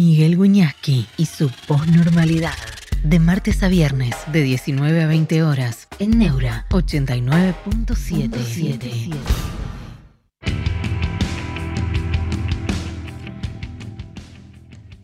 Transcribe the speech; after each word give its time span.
Miguel 0.00 0.36
Guñasqui 0.38 1.06
y 1.18 1.26
su 1.26 1.50
posnormalidad. 1.68 2.56
De 3.04 3.18
martes 3.18 3.62
a 3.62 3.68
viernes, 3.68 4.16
de 4.32 4.42
19 4.42 5.02
a 5.02 5.06
20 5.06 5.42
horas, 5.42 5.88
en 5.98 6.18
Neura 6.18 6.64
89.77. 6.70 9.14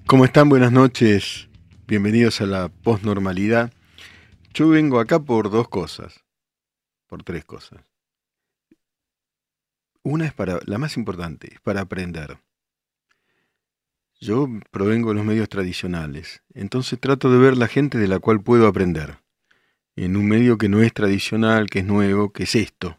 ¿Cómo 0.06 0.24
están? 0.24 0.48
Buenas 0.48 0.72
noches. 0.72 1.51
Bienvenidos 1.87 2.40
a 2.40 2.47
la 2.47 2.71
posnormalidad. 2.71 3.74
Yo 4.54 4.71
vengo 4.71 4.99
acá 4.99 5.21
por 5.21 5.51
dos 5.51 5.69
cosas. 5.69 6.24
Por 7.06 7.22
tres 7.22 7.44
cosas. 7.44 7.85
Una 10.03 10.24
es 10.24 10.33
para, 10.33 10.58
la 10.65 10.78
más 10.78 10.97
importante, 10.97 11.53
es 11.53 11.60
para 11.60 11.83
aprender. 11.83 12.38
Yo 14.19 14.48
provengo 14.71 15.10
de 15.10 15.17
los 15.17 15.26
medios 15.26 15.48
tradicionales, 15.48 16.42
entonces 16.55 16.98
trato 16.98 17.30
de 17.30 17.38
ver 17.38 17.59
la 17.59 17.69
gente 17.69 17.98
de 17.98 18.09
la 18.09 18.19
cual 18.19 18.42
puedo 18.42 18.66
aprender. 18.66 19.19
En 19.95 20.16
un 20.16 20.27
medio 20.27 20.56
que 20.56 20.70
no 20.70 20.83
es 20.83 20.92
tradicional, 20.95 21.69
que 21.69 21.80
es 21.80 21.84
nuevo, 21.84 22.33
que 22.33 22.45
es 22.45 22.55
esto, 22.55 22.98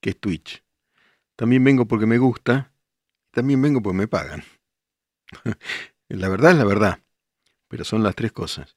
que 0.00 0.10
es 0.10 0.20
Twitch. 0.20 0.62
También 1.36 1.64
vengo 1.64 1.86
porque 1.86 2.04
me 2.04 2.18
gusta, 2.18 2.70
también 3.30 3.62
vengo 3.62 3.80
porque 3.80 3.96
me 3.96 4.08
pagan. 4.08 4.44
la 6.08 6.28
verdad 6.28 6.52
es 6.52 6.58
la 6.58 6.64
verdad, 6.64 7.02
pero 7.68 7.84
son 7.84 8.02
las 8.02 8.14
tres 8.14 8.32
cosas. 8.32 8.76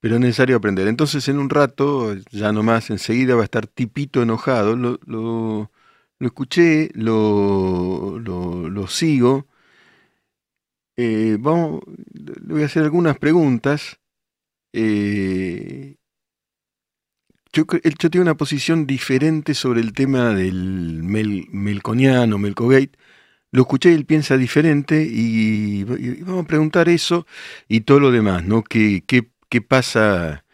Pero 0.00 0.14
es 0.14 0.20
necesario 0.22 0.56
aprender. 0.56 0.88
Entonces 0.88 1.28
en 1.28 1.38
un 1.38 1.50
rato, 1.50 2.14
ya 2.30 2.50
nomás 2.52 2.88
enseguida 2.88 3.34
va 3.34 3.42
a 3.42 3.44
estar 3.44 3.66
tipito 3.66 4.22
enojado, 4.22 4.74
lo, 4.74 4.98
lo, 5.04 5.70
escuché, 6.18 6.90
lo, 6.94 8.18
lo 8.18 8.86
sigo 8.86 9.46
eh, 10.96 11.36
vamos, 11.40 11.82
le 12.12 12.54
voy 12.54 12.62
a 12.62 12.66
hacer 12.66 12.82
algunas 12.84 13.18
preguntas. 13.18 13.98
Eh, 14.72 15.96
yo, 17.52 17.64
yo 17.98 18.10
tengo 18.10 18.22
una 18.22 18.36
posición 18.36 18.86
diferente 18.86 19.54
sobre 19.54 19.80
el 19.80 19.92
tema 19.92 20.34
del 20.34 21.02
Mel, 21.02 21.46
Melconiano, 21.50 22.38
Melcogate. 22.38 22.92
Lo 23.52 23.62
escuché 23.62 23.90
y 23.90 23.94
él 23.94 24.06
piensa 24.06 24.36
diferente 24.36 25.02
y, 25.10 25.84
vamos 25.84 26.44
a 26.44 26.48
preguntar 26.48 26.88
eso 26.88 27.26
y 27.68 27.82
todo 27.82 28.00
lo 28.00 28.10
demás, 28.10 28.44
¿no? 28.44 28.62
¿Qué, 28.62 29.04
qué, 29.06 29.30
qué 29.48 29.62
pasa, 29.62 30.44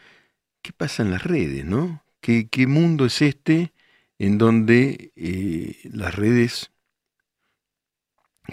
qué 0.63 0.73
pasa 0.73 1.03
en 1.03 1.11
las 1.11 1.25
redes, 1.25 1.65
¿no? 1.65 2.05
¿Qué, 2.21 2.49
qué 2.49 2.67
mundo 2.67 3.07
es 3.07 3.23
este 3.23 3.73
en 4.19 4.39
donde 4.39 5.13
eh, 5.17 5.77
las 5.93 6.15
redes, 6.15 6.71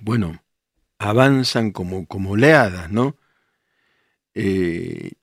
bueno, 0.02 0.42
avanzan 1.00 1.72
como, 1.72 2.06
como 2.08 2.32
oleadas, 2.32 2.92
¿no? 2.92 3.18
Eh, 4.34 5.14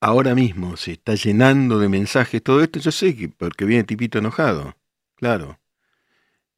ahora 0.00 0.34
mismo 0.34 0.76
se 0.76 0.92
está 0.92 1.14
llenando 1.14 1.78
de 1.78 1.88
mensajes 1.88 2.42
todo 2.42 2.62
esto, 2.62 2.80
yo 2.80 2.92
sé 2.92 3.16
que 3.16 3.28
porque 3.28 3.64
viene 3.64 3.84
tipito 3.84 4.18
enojado, 4.18 4.76
claro. 5.16 5.60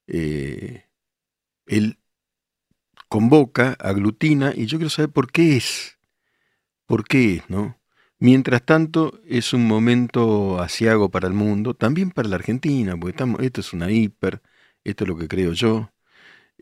Eh, 0.08 0.84
él 1.66 1.98
convoca, 3.08 3.76
aglutina, 3.80 4.52
y 4.54 4.66
yo 4.66 4.78
quiero 4.78 4.90
saber 4.90 5.10
por 5.10 5.30
qué 5.32 5.56
es, 5.56 5.98
por 6.86 7.04
qué 7.04 7.36
es, 7.36 7.50
¿no? 7.50 7.78
Mientras 8.18 8.64
tanto, 8.64 9.20
es 9.26 9.52
un 9.52 9.66
momento 9.66 10.60
asiago 10.60 11.10
para 11.10 11.28
el 11.28 11.34
mundo, 11.34 11.74
también 11.74 12.10
para 12.10 12.28
la 12.28 12.36
Argentina, 12.36 12.96
porque 12.96 13.12
estamos, 13.12 13.40
esto 13.42 13.60
es 13.60 13.72
una 13.72 13.90
hiper, 13.90 14.42
esto 14.84 15.04
es 15.04 15.08
lo 15.08 15.16
que 15.18 15.28
creo 15.28 15.52
yo, 15.52 15.90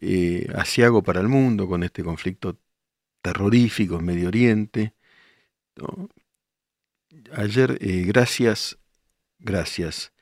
eh, 0.07 0.47
asiago 0.55 1.03
para 1.03 1.21
el 1.21 1.29
mundo 1.29 1.67
con 1.67 1.83
este 1.83 2.05
conflicto 2.05 2.59
terrorífico 3.23 3.99
en 3.99 4.05
Medio 4.05 4.29
Oriente. 4.29 4.95
Ayer, 7.33 7.79
eh, 7.81 8.05
gracias, 8.07 8.79
gracias, 9.39 10.13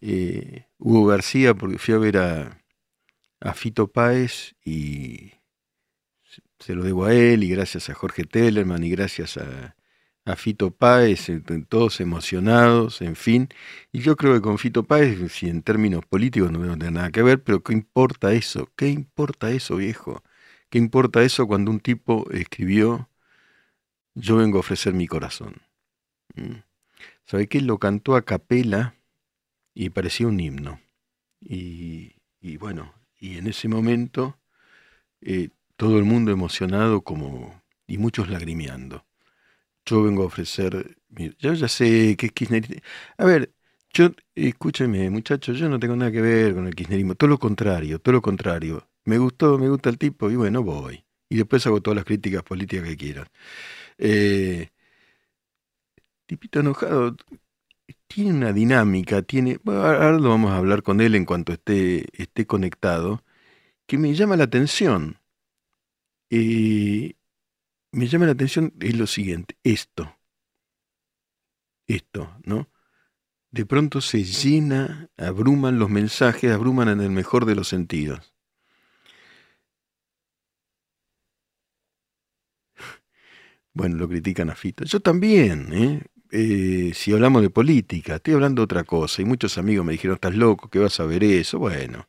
eh, 0.00 0.66
Hugo 0.78 1.06
García, 1.06 1.54
porque 1.54 1.78
fui 1.78 1.94
a 1.94 1.98
ver 1.98 2.18
a, 2.18 2.62
Fito 3.54 3.88
Páez 3.88 4.54
y 4.64 5.32
se 6.60 6.74
lo 6.74 6.84
debo 6.84 7.04
a 7.06 7.14
él, 7.14 7.42
y 7.42 7.48
gracias 7.48 7.90
a 7.90 7.94
Jorge 7.94 8.24
Tellerman, 8.24 8.84
y 8.84 8.90
gracias 8.90 9.38
a, 9.38 9.76
a 10.26 10.36
Fito 10.36 10.72
Páez, 10.72 11.28
todos 11.68 12.00
emocionados, 12.00 13.00
en 13.00 13.16
fin. 13.16 13.48
Y 13.92 14.00
yo 14.00 14.16
creo 14.16 14.34
que 14.34 14.40
con 14.42 14.58
Fito 14.58 14.82
Páez, 14.82 15.32
si 15.32 15.48
en 15.48 15.62
términos 15.62 16.04
políticos 16.04 16.50
no 16.52 16.58
tiene 16.60 16.90
nada 16.90 17.10
que 17.12 17.22
ver, 17.22 17.42
pero 17.44 17.62
¿qué 17.62 17.72
importa 17.72 18.32
eso? 18.32 18.68
¿Qué 18.76 18.88
importa 18.88 19.50
eso, 19.50 19.76
viejo? 19.76 20.22
¿Qué 20.68 20.78
importa 20.78 21.22
eso 21.22 21.46
cuando 21.46 21.70
un 21.70 21.80
tipo 21.80 22.28
escribió, 22.32 23.08
yo 24.14 24.36
vengo 24.36 24.58
a 24.58 24.60
ofrecer 24.60 24.94
mi 24.94 25.06
corazón? 25.06 25.62
¿Mm? 26.34 26.62
¿Sabe 27.24 27.48
qué? 27.48 27.60
Lo 27.60 27.78
cantó 27.78 28.16
a 28.16 28.22
capela 28.22 28.96
y 29.74 29.90
parecía 29.90 30.28
un 30.28 30.40
himno. 30.40 30.80
Y, 31.40 32.16
bueno, 32.58 32.94
y 33.20 33.38
en 33.38 33.46
ese 33.46 33.68
momento 33.68 34.38
eh, 35.20 35.50
todo 35.76 35.98
el 35.98 36.04
mundo 36.04 36.32
emocionado 36.32 37.02
como, 37.02 37.62
y 37.86 37.98
muchos 37.98 38.28
lagrimeando 38.28 39.05
yo 39.86 40.02
vengo 40.02 40.22
a 40.24 40.26
ofrecer, 40.26 40.96
yo 41.38 41.54
ya 41.54 41.68
sé 41.68 42.16
que 42.16 42.26
es 42.26 42.32
kirchnerismo. 42.32 42.76
A 43.18 43.24
ver, 43.24 43.52
yo, 43.94 44.10
escúcheme, 44.34 45.10
muchachos, 45.10 45.58
yo 45.58 45.68
no 45.68 45.78
tengo 45.80 45.96
nada 45.96 46.12
que 46.12 46.20
ver 46.20 46.54
con 46.54 46.66
el 46.66 46.74
kirchnerismo, 46.74 47.14
todo 47.14 47.30
lo 47.30 47.38
contrario, 47.38 47.98
todo 48.00 48.14
lo 48.14 48.22
contrario. 48.22 48.88
Me 49.04 49.18
gustó, 49.18 49.58
me 49.58 49.68
gusta 49.68 49.88
el 49.90 49.98
tipo 49.98 50.30
y 50.30 50.36
bueno, 50.36 50.62
voy. 50.62 51.04
Y 51.28 51.36
después 51.38 51.66
hago 51.66 51.80
todas 51.82 51.96
las 51.96 52.04
críticas 52.04 52.42
políticas 52.42 52.86
que 52.88 52.96
quieran. 52.96 53.26
Eh, 53.98 54.70
tipito 56.26 56.60
enojado 56.60 57.16
tiene 58.08 58.32
una 58.32 58.52
dinámica, 58.52 59.22
tiene, 59.22 59.60
ahora 59.66 60.12
lo 60.18 60.30
vamos 60.30 60.52
a 60.52 60.58
hablar 60.58 60.82
con 60.82 61.00
él 61.00 61.14
en 61.14 61.24
cuanto 61.26 61.52
esté, 61.52 62.06
esté 62.22 62.46
conectado, 62.46 63.24
que 63.86 63.98
me 63.98 64.14
llama 64.14 64.36
la 64.36 64.44
atención. 64.44 65.18
Eh, 66.30 67.14
me 67.92 68.06
llama 68.08 68.26
la 68.26 68.32
atención 68.32 68.74
es 68.80 68.96
lo 68.96 69.06
siguiente, 69.06 69.56
esto, 69.64 70.16
esto, 71.86 72.36
¿no? 72.44 72.68
De 73.50 73.64
pronto 73.64 74.00
se 74.00 74.24
llena, 74.24 75.08
abruman 75.16 75.78
los 75.78 75.88
mensajes, 75.90 76.52
abruman 76.52 76.88
en 76.88 77.00
el 77.00 77.10
mejor 77.10 77.46
de 77.46 77.54
los 77.54 77.68
sentidos. 77.68 78.34
Bueno, 83.72 83.96
lo 83.96 84.08
critican 84.08 84.50
a 84.50 84.54
Fito. 84.54 84.84
Yo 84.84 85.00
también, 85.00 85.72
¿eh? 85.72 86.02
¿eh? 86.30 86.92
si 86.94 87.12
hablamos 87.12 87.42
de 87.42 87.50
política, 87.50 88.16
estoy 88.16 88.34
hablando 88.34 88.60
de 88.60 88.64
otra 88.64 88.84
cosa. 88.84 89.20
Y 89.22 89.26
muchos 89.26 89.58
amigos 89.58 89.84
me 89.84 89.92
dijeron, 89.92 90.14
estás 90.14 90.34
loco, 90.34 90.68
que 90.70 90.78
vas 90.78 90.98
a 91.00 91.04
ver 91.04 91.22
eso. 91.24 91.58
Bueno, 91.58 92.08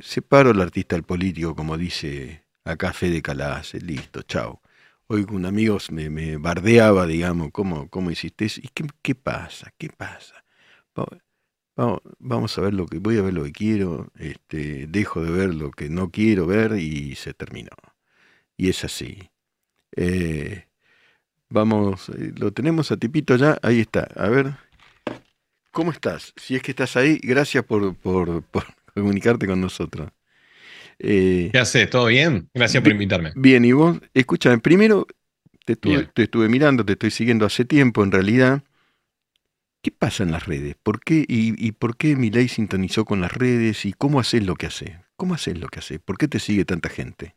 separo 0.00 0.50
al 0.50 0.60
artista 0.60 0.96
del 0.96 1.04
político, 1.04 1.54
como 1.54 1.76
dice 1.76 2.45
acá 2.66 2.92
Fede 2.92 3.22
Calace, 3.22 3.80
listo, 3.80 4.22
chao. 4.22 4.60
Hoy 5.08 5.24
un 5.30 5.46
amigo 5.46 5.78
me, 5.90 6.36
bardeaba, 6.36 7.06
digamos, 7.06 7.50
¿cómo, 7.52 7.88
cómo 7.88 8.10
hiciste 8.10 8.46
eso? 8.46 8.60
¿Y 8.62 8.68
qué, 8.74 8.84
qué 9.02 9.14
pasa? 9.14 9.72
¿Qué 9.78 9.88
pasa? 9.88 10.44
Vamos, 11.76 12.00
vamos, 12.18 12.58
a 12.58 12.62
ver 12.62 12.74
lo 12.74 12.86
que, 12.86 12.98
voy 12.98 13.18
a 13.18 13.22
ver 13.22 13.34
lo 13.34 13.44
que 13.44 13.52
quiero, 13.52 14.10
este, 14.18 14.86
dejo 14.88 15.22
de 15.22 15.30
ver 15.30 15.54
lo 15.54 15.70
que 15.70 15.88
no 15.90 16.10
quiero 16.10 16.46
ver 16.46 16.72
y 16.78 17.14
se 17.16 17.34
terminó. 17.34 17.70
Y 18.56 18.70
es 18.70 18.82
así. 18.84 19.30
Eh, 19.96 20.66
vamos, 21.50 22.08
eh, 22.10 22.32
lo 22.36 22.52
tenemos 22.52 22.90
a 22.92 22.96
Tipito 22.96 23.36
ya, 23.36 23.58
ahí 23.62 23.80
está. 23.80 24.08
A 24.16 24.28
ver, 24.28 24.56
¿cómo 25.70 25.92
estás? 25.92 26.32
Si 26.36 26.56
es 26.56 26.62
que 26.62 26.72
estás 26.72 26.96
ahí, 26.96 27.18
gracias 27.22 27.64
por, 27.64 27.94
por 27.96 28.44
comunicarte 28.94 29.46
con 29.46 29.60
nosotros. 29.60 30.10
Eh, 30.98 31.50
¿Qué 31.52 31.58
haces? 31.58 31.88
¿Todo 31.90 32.06
bien? 32.06 32.48
Gracias 32.54 32.82
por 32.82 32.92
invitarme. 32.92 33.32
Bien, 33.34 33.64
y 33.64 33.72
vos, 33.72 33.98
escúchame, 34.14 34.58
primero 34.58 35.06
te 35.66 35.72
estuve, 36.22 36.48
mirando, 36.48 36.84
te 36.84 36.92
estoy 36.92 37.10
siguiendo 37.10 37.44
hace 37.44 37.64
tiempo 37.64 38.04
en 38.04 38.12
realidad. 38.12 38.62
¿Qué 39.82 39.90
pasa 39.90 40.22
en 40.22 40.30
las 40.30 40.46
redes? 40.46 40.76
¿Por 40.82 41.00
qué 41.00 41.24
y, 41.28 41.72
por 41.72 41.96
qué 41.96 42.16
mi 42.16 42.30
ley 42.30 42.48
sintonizó 42.48 43.04
con 43.04 43.20
las 43.20 43.32
redes 43.32 43.84
y 43.84 43.92
cómo 43.92 44.20
haces 44.20 44.44
lo 44.44 44.54
que 44.54 44.66
hace? 44.66 45.00
¿Cómo 45.16 45.34
haces 45.34 45.58
lo 45.58 45.68
que 45.68 45.80
hace? 45.80 45.98
¿Por 45.98 46.18
qué 46.18 46.28
te 46.28 46.38
sigue 46.38 46.64
tanta 46.64 46.88
gente? 46.88 47.34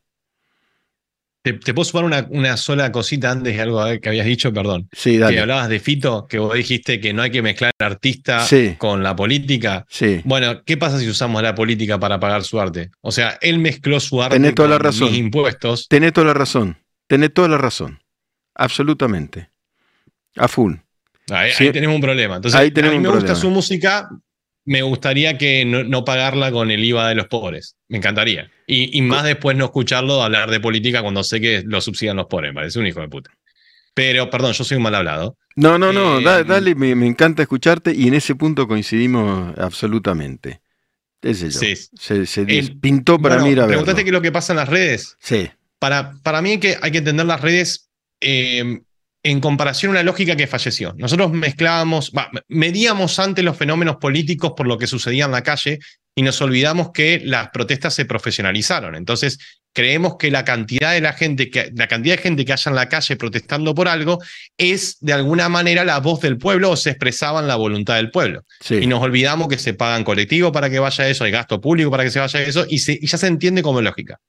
Te, 1.53 1.73
puedo 1.73 1.85
sumar 1.85 2.05
una, 2.05 2.27
una, 2.29 2.57
sola 2.57 2.91
cosita 2.91 3.31
antes 3.31 3.55
de 3.55 3.61
algo 3.61 3.83
que 4.01 4.09
habías 4.09 4.25
dicho, 4.25 4.53
perdón. 4.53 4.89
Sí, 4.91 5.17
dale. 5.17 5.35
Que 5.35 5.41
hablabas 5.41 5.69
de 5.69 5.79
Fito, 5.79 6.27
que 6.27 6.39
vos 6.39 6.53
dijiste 6.53 6.99
que 6.99 7.13
no 7.13 7.21
hay 7.21 7.31
que 7.31 7.41
mezclar 7.41 7.71
el 7.77 7.85
artista 7.85 8.45
con 8.77 9.03
la 9.03 9.15
política. 9.15 9.85
Sí. 9.89 10.21
Bueno, 10.23 10.63
¿qué 10.63 10.77
pasa 10.77 10.99
si 10.99 11.07
usamos 11.07 11.41
la 11.41 11.55
política 11.55 11.99
para 11.99 12.19
pagar 12.19 12.43
su 12.43 12.59
arte? 12.59 12.91
O 13.01 13.11
sea, 13.11 13.37
él 13.41 13.59
mezcló 13.59 13.99
su 13.99 14.21
arte 14.21 14.35
Tenés 14.35 14.55
toda 14.55 14.67
con 14.67 14.71
la 14.71 14.79
razón. 14.79 15.09
mis 15.09 15.19
impuestos. 15.19 15.87
Tenés 15.87 16.13
toda 16.13 16.27
la 16.27 16.33
razón. 16.33 16.77
Tenés 17.07 17.33
toda 17.33 17.47
la 17.47 17.57
razón. 17.57 17.99
Absolutamente. 18.55 19.49
A 20.35 20.47
full. 20.47 20.75
Ahí, 21.31 21.71
tenemos 21.71 21.95
un 21.95 22.01
problema. 22.01 22.37
Entonces, 22.37 22.59
a 22.59 22.63
mí 22.63 22.99
me 22.99 23.09
gusta 23.09 23.35
su 23.35 23.49
música, 23.49 24.09
me 24.69 24.83
gustaría 24.83 25.35
que 25.35 25.65
no, 25.65 26.05
pagarla 26.05 26.51
con 26.51 26.69
el 26.69 26.85
IVA 26.85 27.09
de 27.09 27.15
los 27.15 27.25
pobres. 27.25 27.75
Me 27.87 27.97
encantaría. 27.97 28.51
Y, 28.67 29.01
más 29.01 29.23
después 29.23 29.57
no 29.57 29.65
escucharlo 29.65 30.21
hablar 30.21 30.51
de 30.51 30.59
política 30.59 31.01
cuando 31.01 31.23
sé 31.23 31.41
que 31.41 31.63
lo 31.65 31.81
subsidian 31.81 32.17
los 32.17 32.27
pobres. 32.27 32.51
Me 32.51 32.61
parece 32.61 32.77
un 32.77 32.85
hijo 32.85 33.01
de 33.01 33.07
puta. 33.07 33.31
Pero, 33.95 34.29
perdón, 34.29 34.53
yo 34.53 34.63
soy 34.63 34.77
un 34.77 34.83
mal 34.83 34.93
hablado. 34.93 35.35
No, 35.55 35.79
no, 35.79 35.91
no, 35.91 36.19
eh, 36.19 36.43
dale, 36.43 36.75
me, 36.75 36.91
encanta 36.91 37.41
escucharte 37.41 37.95
y 37.95 38.09
en 38.09 38.13
ese 38.13 38.35
punto 38.35 38.67
coincidimos 38.67 39.57
absolutamente. 39.57 40.61
Ese 41.19 41.49
yo. 41.49 41.59
Se, 41.95 42.27
se 42.27 42.45
pintó 42.79 43.17
para 43.17 43.39
mí 43.39 43.49
ir 43.49 43.61
a 43.61 43.65
Preguntaste 43.65 44.03
qué 44.03 44.09
es 44.09 44.13
lo 44.13 44.21
que 44.21 44.31
pasa 44.31 44.53
en 44.53 44.57
las 44.57 44.69
redes. 44.69 45.17
Sí. 45.19 45.49
Para, 45.79 46.13
para 46.21 46.43
mí 46.43 46.51
hay 46.51 46.59
que, 46.59 46.77
hay 46.79 46.91
que 46.91 46.99
entender 46.99 47.25
las 47.25 47.41
redes 47.41 47.89
eh, 48.21 48.81
en 49.23 49.41
comparación 49.41 49.89
a 49.89 49.93
una 49.93 50.03
lógica 50.03 50.35
que 50.35 50.47
falleció. 50.47 50.93
Nosotros 50.97 51.31
mezclábamos, 51.31 52.11
medíamos 52.47 53.19
antes 53.19 53.43
los 53.43 53.57
fenómenos 53.57 53.97
políticos 53.97 54.53
por 54.55 54.67
lo 54.67 54.77
que 54.77 54.87
sucedía 54.87 55.25
en 55.25 55.31
la 55.31 55.43
calle 55.43 55.79
y 56.15 56.21
nos 56.21 56.41
olvidamos 56.41 56.91
que 56.91 57.21
las 57.23 57.49
protestas 57.49 57.93
se 57.93 58.05
profesionalizaron. 58.05 58.95
Entonces, 58.95 59.39
creemos 59.73 60.15
que 60.17 60.31
la 60.31 60.43
cantidad 60.45 60.93
de 60.93 61.01
la 61.01 61.13
gente 61.13 61.49
que 61.49 61.71
la 61.75 61.87
cantidad 61.87 62.15
de 62.15 62.21
gente 62.21 62.45
que 62.45 62.53
haya 62.53 62.69
en 62.69 62.75
la 62.75 62.89
calle 62.89 63.15
protestando 63.15 63.75
por 63.75 63.87
algo 63.87 64.19
es 64.57 64.97
de 64.99 65.13
alguna 65.13 65.47
manera 65.47 65.83
la 65.83 65.99
voz 65.99 66.21
del 66.21 66.37
pueblo 66.37 66.71
o 66.71 66.75
se 66.75 66.91
expresaban 66.91 67.47
la 67.47 67.55
voluntad 67.55 67.95
del 67.95 68.11
pueblo. 68.11 68.43
Y 68.69 68.87
nos 68.87 69.01
olvidamos 69.01 69.47
que 69.47 69.57
se 69.57 69.73
pagan 69.73 70.03
colectivos 70.03 70.51
para 70.51 70.69
que 70.69 70.79
vaya 70.79 71.07
eso, 71.07 71.23
hay 71.23 71.31
gasto 71.31 71.61
público 71.61 71.91
para 71.91 72.03
que 72.03 72.11
se 72.11 72.19
vaya 72.19 72.41
eso 72.41 72.65
y, 72.67 72.75
y 72.75 73.07
ya 73.07 73.17
se 73.17 73.27
entiende 73.27 73.61
como 73.61 73.81
lógica. 73.81 74.19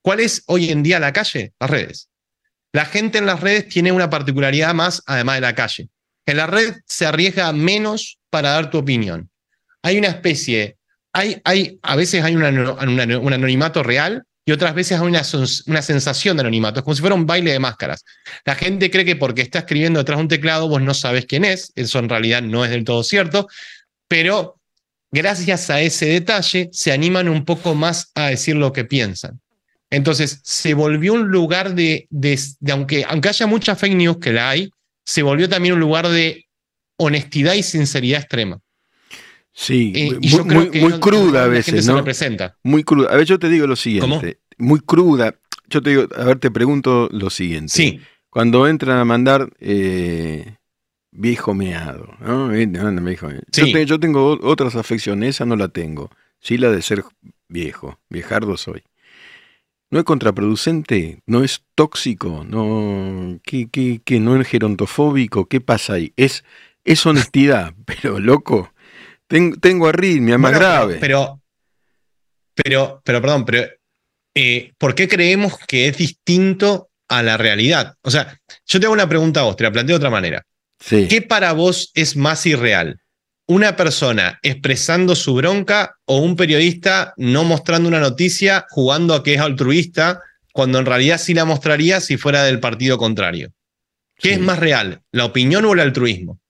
¿Cuál 0.00 0.20
es 0.20 0.42
hoy 0.46 0.70
en 0.70 0.82
día 0.82 0.98
la 0.98 1.12
calle? 1.12 1.52
Las 1.60 1.70
redes. 1.70 2.11
La 2.72 2.86
gente 2.86 3.18
en 3.18 3.26
las 3.26 3.40
redes 3.40 3.68
tiene 3.68 3.92
una 3.92 4.10
particularidad 4.10 4.74
más, 4.74 5.02
además 5.06 5.36
de 5.36 5.40
la 5.42 5.54
calle. 5.54 5.88
En 6.26 6.36
la 6.36 6.46
red 6.46 6.76
se 6.86 7.06
arriesga 7.06 7.52
menos 7.52 8.18
para 8.30 8.50
dar 8.50 8.70
tu 8.70 8.78
opinión. 8.78 9.30
Hay 9.82 9.98
una 9.98 10.08
especie, 10.08 10.78
hay, 11.12 11.40
hay, 11.44 11.78
a 11.82 11.96
veces 11.96 12.24
hay 12.24 12.34
un 12.34 12.44
anonimato 12.44 13.82
real 13.82 14.24
y 14.44 14.52
otras 14.52 14.74
veces 14.74 15.00
hay 15.00 15.06
una, 15.06 15.22
sensación 15.22 16.36
de 16.36 16.40
anonimato. 16.40 16.80
Es 16.80 16.84
como 16.84 16.94
si 16.94 17.00
fuera 17.00 17.14
un 17.14 17.26
baile 17.26 17.52
de 17.52 17.58
máscaras. 17.60 18.04
La 18.44 18.56
gente 18.56 18.90
cree 18.90 19.04
que 19.04 19.16
porque 19.16 19.42
está 19.42 19.60
escribiendo 19.60 20.00
detrás 20.00 20.18
de 20.18 20.22
un 20.22 20.28
teclado 20.28 20.68
vos 20.68 20.82
no 20.82 20.94
sabes 20.94 21.26
quién 21.26 21.44
es. 21.44 21.72
Eso 21.76 22.00
en 22.00 22.08
realidad 22.08 22.42
no 22.42 22.64
es 22.64 22.70
del 22.70 22.84
todo 22.84 23.04
cierto. 23.04 23.48
Pero 24.08 24.60
gracias 25.12 25.70
a 25.70 25.80
ese 25.80 26.06
detalle 26.06 26.70
se 26.72 26.90
animan 26.90 27.28
un 27.28 27.44
poco 27.44 27.74
más 27.74 28.10
a 28.14 28.28
decir 28.28 28.56
lo 28.56 28.72
que 28.72 28.84
piensan. 28.84 29.40
Entonces, 29.92 30.40
se 30.42 30.72
volvió 30.72 31.12
un 31.12 31.28
lugar 31.28 31.74
de, 31.74 32.08
aunque, 32.70 33.04
aunque 33.06 33.28
haya 33.28 33.46
mucha 33.46 33.76
fake 33.76 33.94
news 33.94 34.16
que 34.16 34.32
la 34.32 34.48
hay, 34.48 34.70
se 35.04 35.22
volvió 35.22 35.50
también 35.50 35.74
un 35.74 35.80
lugar 35.80 36.08
de 36.08 36.46
honestidad 36.96 37.52
y 37.52 37.62
sinceridad 37.62 38.20
extrema. 38.20 38.58
Sí, 39.52 39.92
eh, 39.94 40.18
muy, 40.80 40.98
cruda 40.98 41.44
a 41.44 41.48
veces, 41.48 41.86
¿no? 41.86 41.96
Representa. 41.96 42.56
Muy 42.62 42.84
cruda. 42.84 43.10
A 43.12 43.16
ver, 43.16 43.26
yo 43.26 43.38
te 43.38 43.50
digo 43.50 43.66
lo 43.66 43.76
siguiente. 43.76 44.38
Muy 44.56 44.80
cruda. 44.80 45.34
Yo 45.68 45.82
te 45.82 45.90
digo, 45.90 46.08
a 46.16 46.24
ver, 46.24 46.38
te 46.38 46.50
pregunto 46.50 47.10
lo 47.12 47.28
siguiente. 47.28 47.72
Sí. 47.74 48.00
Cuando 48.30 48.66
entran 48.66 48.96
a 48.96 49.04
mandar 49.04 49.50
eh, 49.60 50.56
viejo 51.10 51.52
meado, 51.52 52.14
¿no? 52.20 52.50
Yo, 52.54 53.66
yo, 53.66 54.00
tengo 54.00 54.38
otras 54.40 54.74
afecciones, 54.74 55.36
esa 55.36 55.44
no 55.44 55.54
la 55.54 55.68
tengo. 55.68 56.10
Sí, 56.40 56.56
la 56.56 56.70
de 56.70 56.80
ser 56.80 57.04
viejo. 57.48 57.98
Viejardo 58.08 58.56
soy. 58.56 58.84
¿No 59.92 59.98
es 59.98 60.06
contraproducente? 60.06 61.20
¿No 61.26 61.44
es 61.44 61.64
tóxico? 61.74 62.46
¿No, 62.48 63.38
¿qué, 63.44 63.68
qué, 63.70 64.20
no 64.20 64.40
es 64.40 64.48
gerontofóbico? 64.48 65.44
¿Qué 65.44 65.60
pasa 65.60 65.92
ahí? 65.92 66.14
Es, 66.16 66.44
es 66.82 67.04
honestidad, 67.04 67.74
pero 67.84 68.18
loco. 68.18 68.72
tengo 69.28 69.88
arritmia, 69.88 70.38
más 70.38 70.54
grave. 70.54 70.96
Pero, 70.98 71.42
pero, 72.54 73.02
pero, 73.04 73.20
perdón, 73.20 73.44
pero 73.44 73.70
eh, 74.34 74.72
¿por 74.78 74.94
qué 74.94 75.06
creemos 75.06 75.58
que 75.68 75.88
es 75.88 75.98
distinto 75.98 76.88
a 77.08 77.22
la 77.22 77.36
realidad? 77.36 77.94
O 78.00 78.10
sea, 78.10 78.40
yo 78.64 78.80
te 78.80 78.86
hago 78.86 78.94
una 78.94 79.10
pregunta 79.10 79.40
a 79.40 79.42
vos, 79.42 79.56
te 79.56 79.64
la 79.64 79.72
planteo 79.72 79.96
de 79.96 79.98
otra 79.98 80.10
manera. 80.10 80.42
¿Qué 80.88 81.20
para 81.20 81.52
vos 81.52 81.90
es 81.92 82.16
más 82.16 82.46
irreal? 82.46 82.98
Una 83.52 83.76
persona 83.76 84.38
expresando 84.42 85.14
su 85.14 85.34
bronca 85.34 85.96
o 86.06 86.18
un 86.18 86.36
periodista 86.36 87.12
no 87.18 87.44
mostrando 87.44 87.86
una 87.86 88.00
noticia 88.00 88.66
jugando 88.70 89.14
a 89.14 89.22
que 89.22 89.34
es 89.34 89.40
altruista 89.40 90.22
cuando 90.52 90.78
en 90.78 90.86
realidad 90.86 91.18
sí 91.18 91.34
la 91.34 91.44
mostraría 91.44 92.00
si 92.00 92.16
fuera 92.16 92.44
del 92.44 92.60
partido 92.60 92.96
contrario. 92.96 93.52
¿Qué 94.16 94.32
es 94.32 94.40
más 94.40 94.58
real, 94.58 95.02
la 95.10 95.26
opinión 95.26 95.64
o 95.64 95.72
el 95.74 95.80
altruismo? 95.80 96.40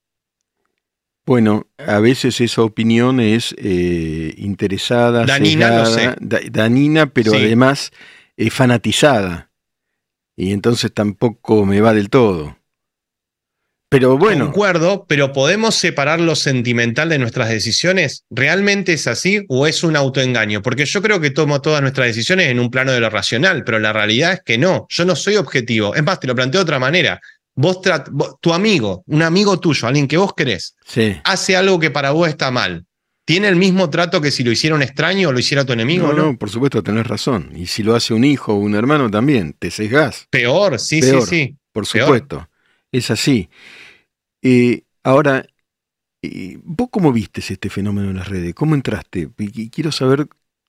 Bueno, 1.24 1.68
a 1.78 1.98
veces 1.98 2.40
esa 2.40 2.62
opinión 2.62 3.18
es 3.18 3.54
eh, 3.58 4.34
interesada, 4.36 5.24
danina, 5.24 5.84
danina, 6.20 7.06
pero 7.06 7.32
además 7.34 7.90
es 8.36 8.52
fanatizada. 8.52 9.50
Y 10.36 10.52
entonces 10.52 10.92
tampoco 10.92 11.64
me 11.64 11.80
va 11.80 11.94
del 11.94 12.10
todo. 12.10 12.58
Pero 13.92 14.16
bueno. 14.16 14.46
Concuerdo, 14.46 15.04
pero 15.06 15.32
¿podemos 15.32 15.74
separar 15.74 16.18
lo 16.18 16.34
sentimental 16.34 17.10
de 17.10 17.18
nuestras 17.18 17.50
decisiones? 17.50 18.24
¿Realmente 18.30 18.94
es 18.94 19.06
así 19.06 19.44
o 19.48 19.66
es 19.66 19.84
un 19.84 19.96
autoengaño? 19.96 20.62
Porque 20.62 20.86
yo 20.86 21.02
creo 21.02 21.20
que 21.20 21.30
tomo 21.30 21.60
todas 21.60 21.82
nuestras 21.82 22.06
decisiones 22.06 22.48
en 22.48 22.58
un 22.58 22.70
plano 22.70 22.92
de 22.92 23.00
lo 23.00 23.10
racional, 23.10 23.64
pero 23.64 23.78
la 23.78 23.92
realidad 23.92 24.32
es 24.32 24.40
que 24.42 24.56
no. 24.56 24.86
Yo 24.88 25.04
no 25.04 25.14
soy 25.14 25.36
objetivo. 25.36 25.94
Es 25.94 26.02
más, 26.02 26.18
te 26.18 26.26
lo 26.26 26.34
planteo 26.34 26.60
de 26.60 26.62
otra 26.62 26.78
manera. 26.78 27.20
Vos, 27.54 27.80
tu 28.40 28.54
amigo, 28.54 29.04
un 29.08 29.20
amigo 29.20 29.60
tuyo, 29.60 29.86
alguien 29.86 30.08
que 30.08 30.16
vos 30.16 30.32
querés, 30.34 30.74
hace 31.24 31.54
algo 31.54 31.78
que 31.78 31.90
para 31.90 32.12
vos 32.12 32.30
está 32.30 32.50
mal. 32.50 32.86
¿Tiene 33.26 33.48
el 33.48 33.56
mismo 33.56 33.90
trato 33.90 34.22
que 34.22 34.30
si 34.30 34.42
lo 34.42 34.50
hiciera 34.50 34.74
un 34.74 34.82
extraño 34.82 35.28
o 35.28 35.32
lo 35.32 35.38
hiciera 35.38 35.66
tu 35.66 35.74
enemigo? 35.74 36.08
No, 36.08 36.30
no, 36.30 36.38
por 36.38 36.48
supuesto, 36.48 36.82
tenés 36.82 37.06
razón. 37.06 37.52
Y 37.54 37.66
si 37.66 37.82
lo 37.82 37.94
hace 37.94 38.14
un 38.14 38.24
hijo 38.24 38.54
o 38.54 38.56
un 38.56 38.74
hermano 38.74 39.10
también, 39.10 39.54
te 39.58 39.70
sesgás. 39.70 40.26
Peor, 40.30 40.80
sí, 40.80 41.02
sí, 41.02 41.20
sí. 41.28 41.56
Por 41.72 41.86
supuesto. 41.86 42.48
Es 42.90 43.10
así. 43.10 43.48
Eh, 44.42 44.82
ahora, 45.04 45.46
eh, 46.20 46.58
¿vos 46.62 46.88
cómo 46.90 47.12
viste 47.12 47.40
este 47.40 47.70
fenómeno 47.70 48.10
en 48.10 48.16
las 48.16 48.28
redes? 48.28 48.54
¿Cómo 48.54 48.74
entraste? 48.74 49.28
quiero 49.70 49.92
saber 49.92 50.26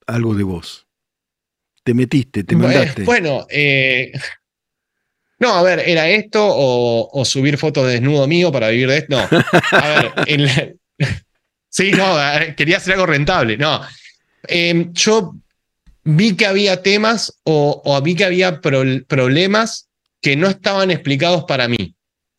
algo 0.08 0.36
de 0.36 0.44
vos. 0.44 0.88
¿Te 1.84 1.94
metiste? 1.94 2.44
¿Te 2.44 2.56
mandaste? 2.56 3.04
Bueno, 3.04 3.46
eh, 3.50 4.12
no, 5.40 5.56
a 5.56 5.64
ver, 5.64 5.80
¿era 5.80 6.08
esto 6.10 6.40
o, 6.42 7.26
subir 7.26 7.58
fotos 7.58 7.88
de 7.88 7.94
desnudo 7.94 8.28
mío 8.28 8.52
para 8.52 8.70
vivir 8.70 8.88
de 8.88 8.98
esto? 9.00 9.18
No. 9.18 9.28
A 9.72 10.14
ver, 10.26 10.78
sí, 11.70 11.92
no, 11.92 12.16
quería 12.56 12.78
hacer 12.78 12.94
algo 12.94 13.08
rentable. 13.08 13.58
No. 13.58 13.82
Em, 14.44 14.94
yo 14.94 15.36
vi 16.04 16.36
que 16.36 16.46
había 16.46 16.82
temas 16.82 17.40
o, 17.44 18.02
vi 18.02 18.16
que 18.16 18.26
había 18.26 18.62
problemas 18.62 19.90
que 20.22 20.36
no 20.36 20.48
estaban 20.48 20.92
explicados 20.92 21.44
para 21.46 21.68
mí. 21.68 21.96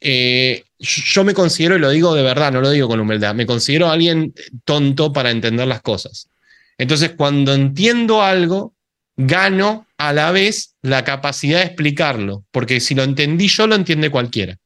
Eh, 0.06 0.64
yo 0.78 1.24
me 1.24 1.32
considero, 1.32 1.76
y 1.76 1.78
lo 1.78 1.88
digo 1.88 2.14
de 2.14 2.22
verdad, 2.22 2.52
no 2.52 2.60
lo 2.60 2.70
digo 2.70 2.88
con 2.88 3.00
humildad, 3.00 3.34
me 3.34 3.46
considero 3.46 3.90
alguien 3.90 4.34
tonto 4.66 5.14
para 5.14 5.30
entender 5.30 5.66
las 5.66 5.80
cosas. 5.80 6.28
Entonces, 6.76 7.12
cuando 7.16 7.54
entiendo 7.54 8.22
algo, 8.22 8.74
gano 9.16 9.86
a 9.96 10.12
la 10.12 10.30
vez 10.30 10.74
la 10.82 11.04
capacidad 11.04 11.60
de 11.60 11.66
explicarlo, 11.66 12.44
porque 12.50 12.80
si 12.80 12.94
lo 12.94 13.02
entendí 13.02 13.48
yo, 13.48 13.66
lo 13.66 13.76
entiende 13.76 14.10
cualquiera. 14.10 14.58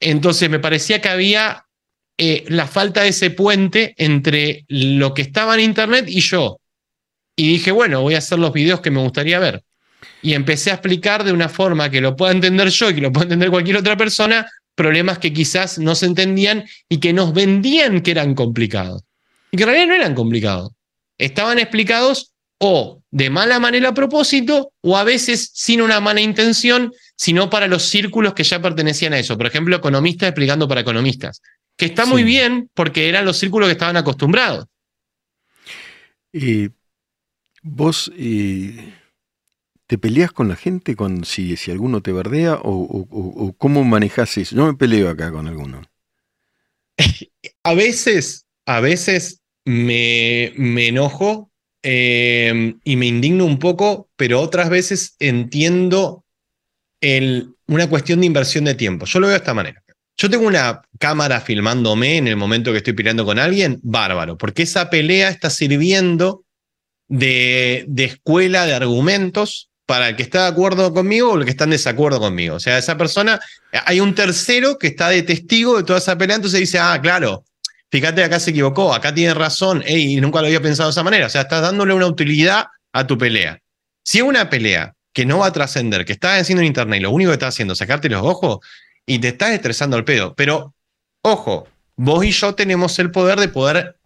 Entonces, 0.00 0.48
me 0.48 0.58
parecía 0.58 1.02
que 1.02 1.10
había 1.10 1.66
eh, 2.16 2.44
la 2.48 2.66
falta 2.66 3.02
de 3.02 3.08
ese 3.08 3.28
puente 3.28 3.94
entre 3.98 4.64
lo 4.68 5.12
que 5.12 5.20
estaba 5.20 5.54
en 5.54 5.60
Internet 5.60 6.06
y 6.08 6.20
yo. 6.20 6.60
Y 7.36 7.46
dije, 7.46 7.72
bueno, 7.72 8.00
voy 8.00 8.14
a 8.14 8.18
hacer 8.18 8.38
los 8.38 8.54
videos 8.54 8.80
que 8.80 8.90
me 8.90 9.02
gustaría 9.02 9.38
ver 9.38 9.62
y 10.22 10.34
empecé 10.34 10.70
a 10.70 10.74
explicar 10.74 11.24
de 11.24 11.32
una 11.32 11.48
forma 11.48 11.90
que 11.90 12.00
lo 12.00 12.16
pueda 12.16 12.32
entender 12.32 12.68
yo 12.68 12.90
y 12.90 12.94
que 12.94 13.00
lo 13.00 13.12
pueda 13.12 13.24
entender 13.24 13.50
cualquier 13.50 13.76
otra 13.76 13.96
persona, 13.96 14.46
problemas 14.74 15.18
que 15.18 15.32
quizás 15.32 15.78
no 15.78 15.94
se 15.94 16.06
entendían 16.06 16.64
y 16.88 16.98
que 16.98 17.12
nos 17.12 17.32
vendían 17.32 18.00
que 18.00 18.12
eran 18.12 18.34
complicados. 18.34 19.02
Y 19.50 19.56
que 19.56 19.62
en 19.64 19.68
realidad 19.68 19.88
no 19.88 19.94
eran 19.94 20.14
complicados. 20.14 20.72
Estaban 21.18 21.58
explicados 21.58 22.32
o 22.58 23.02
de 23.10 23.30
mala 23.30 23.60
manera 23.60 23.90
a 23.90 23.94
propósito 23.94 24.72
o 24.80 24.96
a 24.96 25.04
veces 25.04 25.50
sin 25.52 25.82
una 25.82 26.00
mala 26.00 26.20
intención, 26.20 26.92
sino 27.16 27.50
para 27.50 27.68
los 27.68 27.82
círculos 27.84 28.34
que 28.34 28.44
ya 28.44 28.60
pertenecían 28.60 29.12
a 29.12 29.18
eso. 29.18 29.36
Por 29.36 29.46
ejemplo, 29.46 29.76
economistas 29.76 30.30
explicando 30.30 30.66
para 30.66 30.80
economistas, 30.80 31.40
que 31.76 31.86
está 31.86 32.06
muy 32.06 32.24
bien 32.24 32.70
porque 32.74 33.08
eran 33.08 33.24
los 33.24 33.36
círculos 33.36 33.68
que 33.68 33.72
estaban 33.72 33.96
acostumbrados. 33.96 34.66
Y 36.32 36.70
vos... 37.62 38.10
¿Te 39.86 39.98
peleas 39.98 40.32
con 40.32 40.48
la 40.48 40.56
gente 40.56 40.96
si, 41.24 41.70
alguno 41.70 42.00
te 42.00 42.12
bardea 42.12 42.58
o, 42.62 43.54
cómo 43.58 43.84
manejas 43.84 44.36
eso? 44.38 44.56
Yo 44.56 44.66
me 44.66 44.74
peleo 44.74 45.10
acá 45.10 45.30
con 45.30 45.46
alguno. 45.46 45.82
A 47.66 47.74
veces, 47.74 48.46
a 48.66 48.80
veces 48.80 49.40
me, 49.64 50.52
enojo 50.86 51.50
em, 51.82 52.78
y 52.84 52.96
me 52.96 53.06
indigno 53.06 53.46
un 53.46 53.58
poco, 53.58 54.10
pero 54.16 54.40
otras 54.40 54.68
veces 54.68 55.16
entiendo 55.18 56.24
una 57.66 57.88
cuestión 57.88 58.20
de 58.20 58.26
inversión 58.26 58.64
de 58.64 58.74
tiempo. 58.74 59.06
Yo 59.06 59.18
lo 59.18 59.28
veo 59.28 59.32
de 59.32 59.38
esta 59.38 59.54
manera. 59.54 59.82
yo 60.16 60.28
tengo 60.28 60.46
una 60.46 60.82
cámara 60.98 61.40
filmándome 61.40 62.18
en 62.18 62.28
el 62.28 62.36
momento 62.36 62.70
que 62.70 62.78
estoy 62.78 62.92
peleando 62.92 63.24
con 63.24 63.38
alguien, 63.38 63.80
bárbaro, 63.82 64.36
porque 64.36 64.62
esa 64.64 64.90
pelea 64.90 65.30
está 65.30 65.48
sirviendo 65.48 66.44
de 67.08 67.86
escuela 67.96 68.66
de 68.66 68.74
argumentos 68.74 69.70
para 69.86 70.08
el 70.08 70.16
que 70.16 70.22
está 70.22 70.42
de 70.42 70.48
acuerdo 70.48 70.92
conmigo 70.92 71.32
o 71.32 71.38
el 71.38 71.44
que 71.44 71.50
está 71.50 71.64
en 71.64 71.70
desacuerdo 71.70 72.20
conmigo. 72.20 72.56
O 72.56 72.60
sea, 72.60 72.78
esa 72.78 72.96
persona, 72.96 73.40
hay 73.84 74.00
un 74.00 74.14
tercero 74.14 74.78
que 74.78 74.88
está 74.88 75.08
de 75.10 75.22
testigo 75.22 75.76
de 75.76 75.84
toda 75.84 75.98
esa 75.98 76.16
pelea, 76.16 76.36
entonces 76.36 76.60
dice, 76.60 76.78
ah, 76.78 76.98
claro, 77.02 77.44
fíjate, 77.90 78.24
acá 78.24 78.40
se 78.40 78.50
equivocó, 78.50 78.94
acá 78.94 79.12
tiene 79.12 79.34
razón, 79.34 79.84
y 79.86 80.20
nunca 80.20 80.40
lo 80.40 80.46
había 80.46 80.62
pensado 80.62 80.88
de 80.88 80.92
esa 80.92 81.02
manera. 81.02 81.26
O 81.26 81.30
sea, 81.30 81.42
estás 81.42 81.62
dándole 81.62 81.94
una 81.94 82.06
utilidad 82.06 82.66
a 82.92 83.06
tu 83.06 83.18
pelea. 83.18 83.58
Si 84.02 84.18
es 84.18 84.24
una 84.24 84.48
pelea 84.50 84.94
que 85.12 85.24
no 85.24 85.38
va 85.38 85.46
a 85.46 85.52
trascender, 85.52 86.04
que 86.04 86.12
estás 86.12 86.40
haciendo 86.40 86.62
en 86.62 86.66
internet 86.66 87.00
y 87.00 87.02
lo 87.02 87.10
único 87.10 87.30
que 87.30 87.34
estás 87.34 87.54
haciendo 87.54 87.72
es 87.72 87.78
sacarte 87.78 88.08
los 88.08 88.22
ojos 88.22 88.58
y 89.06 89.18
te 89.18 89.28
estás 89.28 89.50
estresando 89.50 89.96
el 89.96 90.04
pedo. 90.04 90.34
Pero, 90.34 90.74
ojo, 91.22 91.68
vos 91.96 92.24
y 92.24 92.32
yo 92.32 92.54
tenemos 92.54 92.98
el 92.98 93.10
poder 93.10 93.38
de 93.38 93.48
poder, 93.48 93.96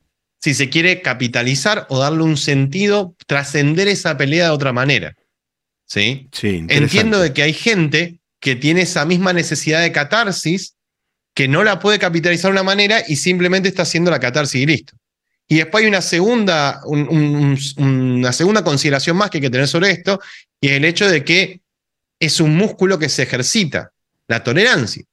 si 0.40 0.54
se 0.54 0.68
quiere, 0.68 1.00
capitalizar 1.02 1.86
o 1.88 1.98
darle 1.98 2.22
un 2.22 2.36
sentido, 2.36 3.14
trascender 3.26 3.88
esa 3.88 4.16
pelea 4.16 4.46
de 4.46 4.50
otra 4.50 4.72
manera. 4.72 5.14
¿Sí? 5.88 6.28
Sí, 6.32 6.66
Entiendo 6.68 7.18
de 7.18 7.32
que 7.32 7.42
hay 7.42 7.54
gente 7.54 8.20
que 8.40 8.54
tiene 8.54 8.82
esa 8.82 9.04
misma 9.04 9.32
necesidad 9.32 9.80
de 9.80 9.90
catarsis 9.90 10.74
que 11.34 11.48
no 11.48 11.64
la 11.64 11.78
puede 11.78 11.98
capitalizar 11.98 12.50
de 12.50 12.52
una 12.52 12.62
manera 12.62 13.02
y 13.06 13.16
simplemente 13.16 13.68
está 13.68 13.82
haciendo 13.82 14.10
la 14.10 14.20
catarsis 14.20 14.60
y 14.60 14.66
listo. 14.66 14.94
Y 15.48 15.56
después 15.56 15.82
hay 15.82 15.88
una 15.88 16.02
segunda, 16.02 16.82
una 16.84 18.32
segunda 18.32 18.62
consideración 18.62 19.16
más 19.16 19.30
que 19.30 19.38
hay 19.38 19.42
que 19.42 19.50
tener 19.50 19.66
sobre 19.66 19.90
esto, 19.90 20.20
y 20.60 20.68
es 20.68 20.72
el 20.74 20.84
hecho 20.84 21.08
de 21.08 21.24
que 21.24 21.60
es 22.20 22.38
un 22.40 22.54
músculo 22.54 22.98
que 22.98 23.08
se 23.08 23.22
ejercita, 23.22 23.92
la 24.26 24.44
tolerancia. 24.44 25.04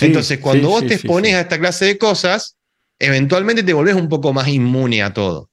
Entonces, 0.00 0.38
cuando 0.38 0.70
vos 0.70 0.86
te 0.86 0.94
expones 0.94 1.34
a 1.34 1.40
esta 1.40 1.58
clase 1.58 1.84
de 1.84 1.98
cosas, 1.98 2.56
eventualmente 2.98 3.62
te 3.62 3.74
volvés 3.74 3.94
un 3.94 4.08
poco 4.08 4.32
más 4.32 4.48
inmune 4.48 5.02
a 5.02 5.12
todo. 5.12 5.50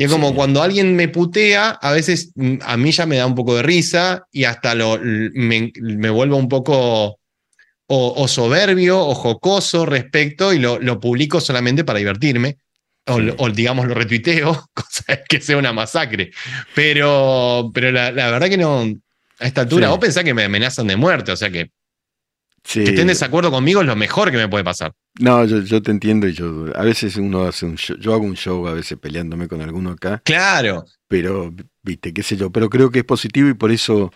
Y 0.00 0.04
es 0.04 0.12
como 0.12 0.32
cuando 0.32 0.62
alguien 0.62 0.94
me 0.94 1.08
putea, 1.08 1.70
a 1.70 1.90
veces 1.90 2.30
mm, 2.36 2.58
a 2.62 2.76
mí 2.76 2.92
ya 2.92 3.04
me 3.04 3.16
da 3.16 3.26
un 3.26 3.34
poco 3.34 3.56
de 3.56 3.64
risa 3.64 4.28
y 4.30 4.44
hasta 4.44 4.76
lo, 4.76 4.96
me, 5.02 5.72
vuelvo 6.10 6.36
un 6.36 6.48
poco 6.48 7.18
o, 7.88 8.28
soberbio 8.28 9.00
o 9.00 9.12
jocoso 9.16 9.84
respecto 9.84 10.52
y 10.52 10.60
lo, 10.60 10.78
lo 10.78 11.00
publico 11.00 11.40
solamente 11.40 11.82
para 11.82 11.98
divertirme. 11.98 12.58
O, 13.06 13.50
digamos 13.50 13.88
lo 13.88 13.94
retuiteo, 13.94 14.68
cosa 14.74 15.20
que 15.28 15.40
sea 15.40 15.56
una 15.56 15.72
masacre. 15.72 16.30
Pero, 16.76 17.72
pero 17.74 17.90
la, 17.90 18.12
verdad 18.12 18.48
que 18.48 18.58
no, 18.58 18.82
a 19.40 19.46
esta 19.46 19.62
altura, 19.62 19.88
vos 19.88 19.98
pensás 19.98 20.22
que 20.22 20.34
me 20.34 20.44
amenazan 20.44 20.86
de 20.86 20.96
muerte, 20.96 21.32
o 21.32 21.36
sea 21.36 21.50
que 21.50 21.72
que 22.72 22.84
estén 22.84 23.06
desacuerdo 23.06 23.50
conmigo 23.50 23.80
es 23.80 23.86
lo 23.86 23.96
mejor 23.96 24.30
que 24.30 24.36
me 24.36 24.48
puede 24.48 24.64
pasar. 24.64 24.92
No, 25.18 25.44
yo, 25.44 25.82
te 25.82 25.90
entiendo 25.90 26.28
y 26.28 26.32
yo 26.32 26.66
a 26.74 26.82
veces 26.82 27.16
uno 27.16 27.42
hace 27.42 27.66
un 27.66 27.76
show, 27.76 27.96
yo 27.98 28.12
hago 28.14 28.24
un 28.24 28.36
show 28.36 28.66
a 28.68 28.74
veces 28.74 28.98
peleándome 28.98 29.48
con 29.48 29.62
alguno 29.62 29.90
acá. 29.90 30.20
Claro. 30.24 30.84
Pero, 31.08 31.52
viste, 31.82 32.12
qué 32.12 32.22
sé 32.22 32.36
yo, 32.36 32.50
pero 32.50 32.68
creo 32.68 32.90
que 32.90 33.00
es 33.00 33.04
positivo 33.04 33.48
y 33.48 33.54
por 33.54 33.70
eso 33.70 34.12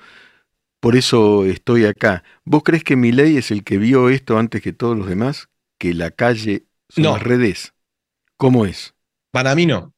por 0.82 0.97
eso 0.97 1.44
estoy 1.44 1.85
acá. 1.85 2.25
¿Vos 2.44 2.64
crees 2.64 2.82
que 2.82 2.97
mi 2.97 3.12
ley 3.12 3.37
es 3.37 3.52
el 3.52 3.62
que 3.62 3.78
vio 3.78 4.09
esto 4.09 4.37
antes 4.37 4.61
que 4.62 4.73
todos 4.73 4.99
los 4.99 5.06
demás? 5.06 5.49
Que 5.78 5.94
la 5.94 6.11
calle 6.11 6.64
son 6.88 7.04
las 7.04 7.23
redes. 7.23 7.73
¿Cómo 8.37 8.66
es? 8.66 8.92
Para 9.30 9.54
mí 9.54 9.64
no. 9.64 9.94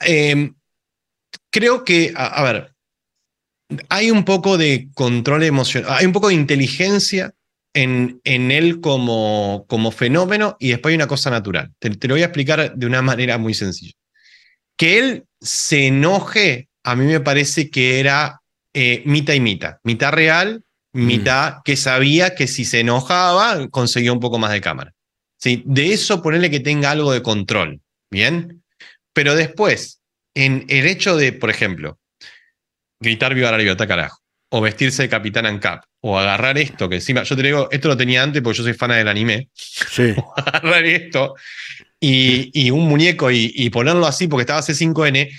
Em, 0.00 0.56
creo 1.50 1.84
que, 1.84 2.12
a, 2.16 2.42
ver, 2.42 2.71
hay 3.88 4.10
un 4.10 4.24
poco 4.24 4.58
de 4.58 4.88
control 4.94 5.42
emocional, 5.44 5.90
hay 5.92 6.06
un 6.06 6.12
poco 6.12 6.28
de 6.28 6.34
inteligencia 6.34 7.34
en, 7.74 8.20
en 8.24 8.50
él 8.50 8.80
como, 8.80 9.64
como 9.68 9.90
fenómeno 9.90 10.56
y 10.60 10.70
después 10.70 10.92
hay 10.92 10.96
una 10.96 11.06
cosa 11.06 11.30
natural. 11.30 11.72
Te, 11.78 11.90
lo 12.08 12.14
voy 12.14 12.22
a 12.22 12.26
explicar 12.26 12.74
de 12.74 12.86
una 12.86 13.02
manera 13.02 13.38
muy 13.38 13.54
sencilla. 13.54 13.94
Que 14.76 14.98
él 14.98 15.24
se 15.40 15.86
enoje, 15.86 16.68
a 16.82 16.96
mí 16.96 17.06
me 17.06 17.20
parece 17.20 17.70
que 17.70 18.00
era 18.00 18.42
eh, 18.74 19.02
mitad 19.06 19.34
y 19.34 19.40
mitad. 19.40 19.76
Mitad 19.84 20.12
real, 20.12 20.64
mm. 20.92 21.06
mitad 21.06 21.54
que 21.64 21.76
sabía 21.76 22.34
que 22.34 22.46
si 22.46 22.64
se 22.64 22.80
enojaba 22.80 23.68
conseguía 23.68 24.12
un 24.12 24.20
poco 24.20 24.38
más 24.38 24.52
de 24.52 24.60
cámara. 24.60 24.92
De 25.44 25.92
eso 25.92 26.22
ponerle 26.22 26.50
que 26.50 26.60
tenga 26.60 26.92
algo 26.92 27.12
de 27.12 27.22
control, 27.22 27.80
¿bien? 28.12 28.62
Pero 29.12 29.34
después, 29.34 30.00
en 30.34 30.64
el 30.68 30.86
hecho 30.86 31.16
de, 31.16 31.32
por 31.32 31.50
ejemplo, 31.50 31.98
gritar 33.02 33.34
viva 33.34 33.50
la 33.50 33.58
libertad, 33.58 33.88
carajo, 33.88 34.18
o 34.50 34.60
vestirse 34.60 35.02
de 35.02 35.08
Capitán 35.08 35.46
Ancap, 35.46 35.84
o 36.00 36.18
agarrar 36.18 36.56
esto, 36.58 36.88
que 36.88 36.96
encima, 36.96 37.22
yo 37.24 37.36
te 37.36 37.42
digo, 37.42 37.68
esto 37.70 37.88
lo 37.88 37.96
tenía 37.96 38.22
antes 38.22 38.42
porque 38.42 38.58
yo 38.58 38.64
soy 38.64 38.74
fan 38.74 38.90
del 38.90 39.08
anime, 39.08 39.48
sí. 39.54 40.14
o 40.16 40.32
agarrar 40.36 40.84
esto 40.84 41.34
y, 42.00 42.70
un 42.70 42.88
muñeco 42.88 43.30
y, 43.30 43.52
y, 43.54 43.70
ponerlo 43.70 44.06
así 44.06 44.26
porque 44.26 44.42
estaba 44.42 44.60
C5N, 44.60 45.30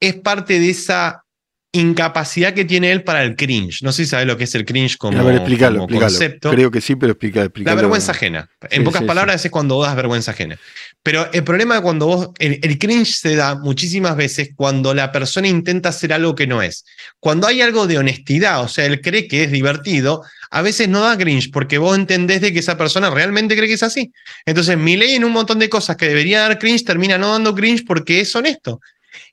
es 0.00 0.14
parte 0.16 0.60
de 0.60 0.70
esa 0.70 1.24
incapacidad 1.74 2.54
que 2.54 2.64
tiene 2.64 2.92
él 2.92 3.02
para 3.02 3.24
el 3.24 3.34
cringe. 3.34 3.82
No 3.82 3.90
sé 3.90 4.04
si 4.04 4.10
sabes 4.10 4.26
lo 4.26 4.36
que 4.36 4.44
es 4.44 4.54
el 4.54 4.64
cringe 4.64 4.96
como, 4.96 5.20
concepto. 5.88 6.50
Creo 6.50 6.70
que 6.70 6.80
sí, 6.80 6.94
pero 6.94 7.12
explica, 7.12 7.50
La 7.56 7.74
vergüenza 7.74 8.12
ajena. 8.12 8.48
En 8.70 8.84
pocas 8.84 9.02
palabras, 9.02 9.44
es 9.44 9.50
cuando 9.50 9.74
vos 9.74 9.86
das 9.86 9.96
vergüenza 9.96 10.30
ajena. 10.30 10.56
Pero 11.04 11.30
el 11.34 11.44
problema 11.44 11.76
es 11.76 11.80
cuando 11.82 12.06
vos. 12.06 12.30
El, 12.38 12.78
cringe 12.78 13.14
se 13.14 13.36
da 13.36 13.56
muchísimas 13.56 14.16
veces 14.16 14.48
cuando 14.56 14.94
la 14.94 15.12
persona 15.12 15.46
intenta 15.46 15.90
hacer 15.90 16.14
algo 16.14 16.34
que 16.34 16.46
no 16.46 16.62
es. 16.62 16.86
Cuando 17.20 17.46
hay 17.46 17.60
algo 17.60 17.86
de 17.86 17.98
honestidad, 17.98 18.62
o 18.62 18.68
sea, 18.68 18.86
él 18.86 19.02
cree 19.02 19.28
que 19.28 19.44
es 19.44 19.52
divertido, 19.52 20.22
a 20.50 20.62
veces 20.62 20.88
no 20.88 21.02
da 21.02 21.18
cringe 21.18 21.50
porque 21.52 21.76
vos 21.76 21.94
entendés 21.98 22.40
de 22.40 22.54
que 22.54 22.60
esa 22.60 22.78
persona 22.78 23.10
realmente 23.10 23.54
cree 23.54 23.68
que 23.68 23.74
es 23.74 23.82
así. 23.82 24.12
Entonces, 24.46 24.78
mi 24.78 24.96
ley 24.96 25.14
en 25.14 25.24
un 25.24 25.32
montón 25.32 25.58
de 25.58 25.68
cosas 25.68 25.98
que 25.98 26.08
debería 26.08 26.40
dar 26.40 26.58
cringe 26.58 26.84
termina 26.84 27.18
no 27.18 27.32
dando 27.32 27.54
cringe 27.54 27.84
porque 27.86 28.20
es 28.20 28.34
honesto. 28.34 28.80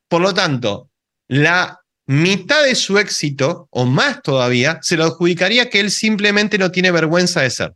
Por 0.09 0.21
lo 0.21 0.33
tanto, 0.33 0.89
la 1.29 1.79
mitad 2.05 2.65
de 2.65 2.75
su 2.75 2.97
éxito, 2.97 3.69
o 3.71 3.85
más 3.85 4.21
todavía, 4.21 4.79
se 4.81 4.97
lo 4.97 5.05
adjudicaría 5.05 5.69
que 5.69 5.79
él 5.79 5.89
simplemente 5.89 6.57
no 6.57 6.69
tiene 6.69 6.91
vergüenza 6.91 7.39
de 7.39 7.49
ser. 7.49 7.73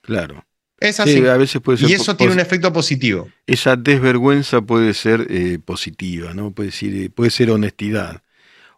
Claro. 0.00 0.44
Es 0.80 0.98
así. 0.98 1.24
a 1.26 1.36
veces 1.36 1.60
puede 1.60 1.78
ser 1.78 1.90
y 1.90 1.92
eso 1.92 2.16
tiene 2.16 2.32
un 2.32 2.40
efecto 2.40 2.72
positivo. 2.72 3.28
Esa 3.46 3.76
desvergüenza 3.76 4.62
puede 4.62 4.94
ser 4.94 5.26
eh, 5.28 5.58
positiva, 5.62 6.32
¿no? 6.34 6.50
Puede, 6.50 6.70
decir, 6.70 7.12
puede 7.12 7.30
ser 7.30 7.50
honestidad. 7.50 8.22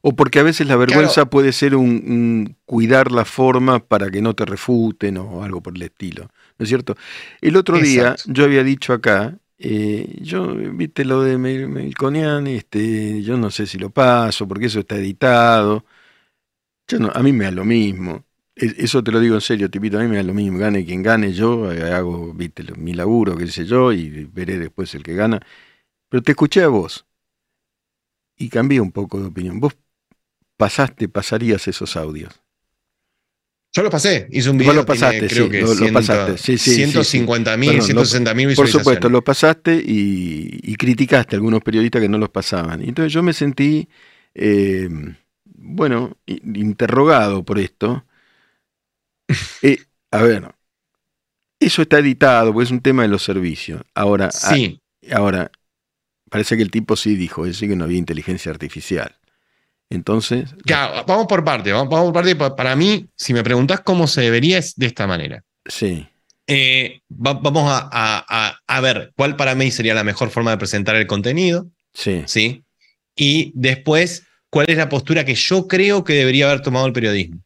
O 0.01 0.17
porque 0.17 0.41
a 0.41 0.43
veces 0.43 0.67
la 0.67 0.75
vergüenza 0.75 1.27
puede 1.27 1.53
ser 1.53 1.77
un, 1.77 2.57
cuidar 2.65 3.13
la 3.13 3.25
forma 3.25 3.79
para 3.79 4.11
que 4.11 4.21
no 4.21 4.35
te 4.35 4.45
refuten 4.45 5.17
o 5.17 5.45
algo 5.45 5.63
por 5.63 5.77
el 5.77 5.83
estilo. 5.83 6.29
¿No 6.59 6.65
es 6.65 6.69
cierto? 6.69 6.97
El 7.41 7.57
otro 7.57 7.79
día 7.79 8.17
yo 8.27 8.45
había 8.45 8.65
dicho 8.65 8.93
acá 8.93 9.39
eh, 9.65 10.19
yo, 10.21 10.57
viste 10.57 11.05
lo 11.05 11.23
de 11.23 11.39
Melconian, 11.39 12.49
este, 12.49 13.23
yo 13.23 13.37
no 13.37 13.49
sé 13.51 13.67
si 13.67 13.79
lo 13.79 13.91
paso, 13.91 14.49
porque 14.49 14.67
eso 14.67 14.81
está 14.81 14.97
editado. 14.97 15.85
Yo 16.89 16.99
no, 16.99 17.11
a 17.15 17.23
mí 17.23 17.33
me 17.33 17.45
da 17.45 17.51
lo 17.53 17.65
mismo. 17.65 18.25
Eso 18.55 19.03
te 19.03 19.11
lo 19.11 19.21
digo 19.21 19.35
en 19.35 19.41
serio, 19.41 19.71
tipito, 19.71 19.99
a 19.99 20.03
mí 20.03 20.09
me 20.09 20.17
da 20.17 20.23
lo 20.23 20.35
mismo. 20.35 20.59
Gane 20.59 20.85
quien 20.85 21.03
gane, 21.03 21.33
yo 21.33 21.73
eh, 21.73 21.93
hago, 21.93 22.35
viste, 22.35 22.65
mi 22.77 22.93
laburo, 22.93 23.37
qué 23.37 23.47
sé 23.47 23.65
yo, 23.65 23.93
y 23.93 24.25
veré 24.27 24.59
después 24.59 24.95
el 24.95 25.03
que 25.03 25.15
gana. 25.15 25.41
Pero 26.09 26.23
te 26.23 26.33
escuché 26.33 26.63
a 26.63 26.69
vos 26.69 27.07
y 28.37 28.51
cambié 28.51 28.81
un 28.81 28.93
poco 28.93 29.21
de 29.21 29.27
opinión. 29.27 29.59
Vos 29.59 29.75
pasaste, 30.59 31.09
pasarías 31.09 31.67
esos 31.67 31.97
audios. 31.97 32.43
Yo 33.75 33.83
lo 33.83 33.89
pasé, 33.89 34.29
hice 34.31 34.51
un 34.51 34.59
video. 34.59 34.75
Vos 34.75 34.83
lo 34.83 34.87
pasaste, 34.87 35.27
creo 35.29 35.49
que 35.49 35.63
lo, 35.63 35.93
pasaste. 35.95 36.37
Sí, 36.37 36.59
sí, 36.59 36.75
150 36.75 37.57
mil, 37.57 37.81
160 37.81 38.35
mil 38.35 38.55
Por 38.55 38.69
supuesto, 38.69 39.09
lo 39.09 39.25
pasaste 39.25 39.83
y, 39.83 40.77
criticaste 40.77 41.37
a 41.37 41.39
algunos 41.39 41.63
periodistas 41.63 42.03
que 42.03 42.09
no 42.09 42.19
los 42.19 42.29
pasaban. 42.29 42.83
Entonces 42.83 43.13
yo 43.13 43.23
me 43.23 43.33
sentí, 43.33 43.89
eh, 44.35 44.91
bueno, 45.47 46.19
interrogado 46.27 47.45
por 47.45 47.59
esto. 47.59 48.05
Eh, 49.63 49.79
a 50.11 50.23
ver, 50.23 50.55
eso 51.59 51.83
está 51.83 51.99
editado, 51.99 52.53
porque 52.53 52.65
es 52.65 52.71
un 52.71 52.81
tema 52.81 53.03
de 53.03 53.09
los 53.09 53.23
servicios. 53.23 53.83
Ahora, 53.95 54.31
sí. 54.31 54.81
ahora 55.13 55.51
parece 56.29 56.57
que 56.57 56.63
el 56.63 56.71
tipo 56.71 56.97
sí 56.97 57.15
dijo, 57.15 57.45
decir, 57.45 57.69
que 57.69 57.77
no 57.77 57.85
había 57.85 57.99
inteligencia 57.99 58.51
artificial. 58.51 59.17
Entonces. 59.91 60.55
Ya, 60.65 61.03
vamos 61.07 61.27
por 61.27 61.45
parte, 61.45 61.73
vamos, 61.73 61.89
por 61.89 62.13
parte. 62.13 62.35
Para 62.35 62.75
mí, 62.75 63.07
si 63.15 63.35
me 63.35 63.43
preguntas 63.43 63.81
cómo 63.81 64.07
se 64.07 64.23
debería, 64.23 64.59
es 64.59 64.75
de 64.77 64.87
esta 64.87 65.07
manera. 65.07 65.45
Sí. 65.67 66.09
Eh, 66.47 67.01
vamos 67.09 67.65
a, 67.69 68.81
ver 68.83 69.13
cuál 69.17 69.37
para 69.37 69.55
mí 69.55 69.71
sería 69.71 69.95
la 69.95 70.05
mejor 70.05 70.31
forma 70.31 70.51
de 70.51 70.57
presentar 70.57 70.97
el 70.97 71.07
contenido. 71.07 71.71
Sí. 71.93 72.23
Sí. 72.27 72.65
Y 73.15 73.53
después, 73.55 74.25
cuál 74.49 74.67
es 74.69 74.79
la 74.79 74.89
postura 74.89 75.25
que 75.25 75.35
yo 75.35 75.69
creo 75.69 76.03
que 76.03 76.15
debería 76.15 76.47
haber 76.47 76.63
tomado 76.63 76.87
el 76.87 76.93
periodismo. 76.95 77.43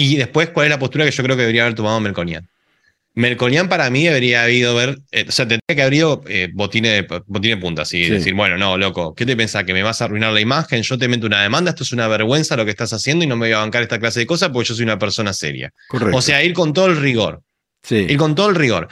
Y 0.00 0.14
después, 0.14 0.50
cuál 0.50 0.66
es 0.66 0.70
la 0.70 0.78
postura 0.78 1.04
que 1.04 1.10
yo 1.10 1.24
creo 1.24 1.34
que 1.34 1.42
debería 1.42 1.62
haber 1.62 1.74
tomado 1.74 1.98
Melconian. 1.98 2.48
Melconian 3.14 3.68
para 3.68 3.90
mí 3.90 4.04
debería 4.04 4.44
haber 4.44 4.74
ver, 4.74 4.98
eh, 5.10 5.24
o 5.26 5.32
sea, 5.32 5.48
tendría 5.48 5.74
que 5.74 5.82
haber 5.82 5.94
ido 5.94 6.22
eh, 6.28 6.50
botine, 6.54 6.88
de, 6.90 7.22
botine 7.26 7.56
punta, 7.56 7.82
decir, 7.82 8.32
bueno, 8.32 8.56
no, 8.56 8.78
loco, 8.78 9.12
¿qué 9.16 9.26
te 9.26 9.36
pensás? 9.36 9.64
¿Que 9.64 9.72
me 9.72 9.82
vas 9.82 10.00
a 10.00 10.04
arruinar 10.04 10.32
la 10.32 10.40
imagen? 10.40 10.82
Yo 10.82 10.96
te 10.96 11.08
meto 11.08 11.26
una 11.26 11.42
demanda, 11.42 11.70
esto 11.70 11.82
es 11.82 11.90
una 11.90 12.06
vergüenza 12.06 12.56
lo 12.56 12.64
que 12.64 12.70
estás 12.70 12.92
haciendo 12.92 13.24
y 13.24 13.26
no 13.26 13.34
me 13.34 13.48
voy 13.48 13.54
a 13.54 13.58
bancar 13.58 13.82
esta 13.82 13.98
clase 13.98 14.20
de 14.20 14.26
cosas 14.26 14.50
porque 14.50 14.68
yo 14.68 14.76
soy 14.76 14.84
una 14.84 15.00
persona 15.00 15.32
seria. 15.32 15.72
Correcto. 15.88 16.16
O 16.16 16.22
sea, 16.22 16.44
ir 16.44 16.52
con 16.52 16.72
todo 16.72 16.86
el 16.86 16.96
rigor. 16.96 17.42
Sí. 17.82 18.06
Ir 18.08 18.18
con 18.18 18.36
todo 18.36 18.50
el 18.50 18.54
rigor. 18.54 18.86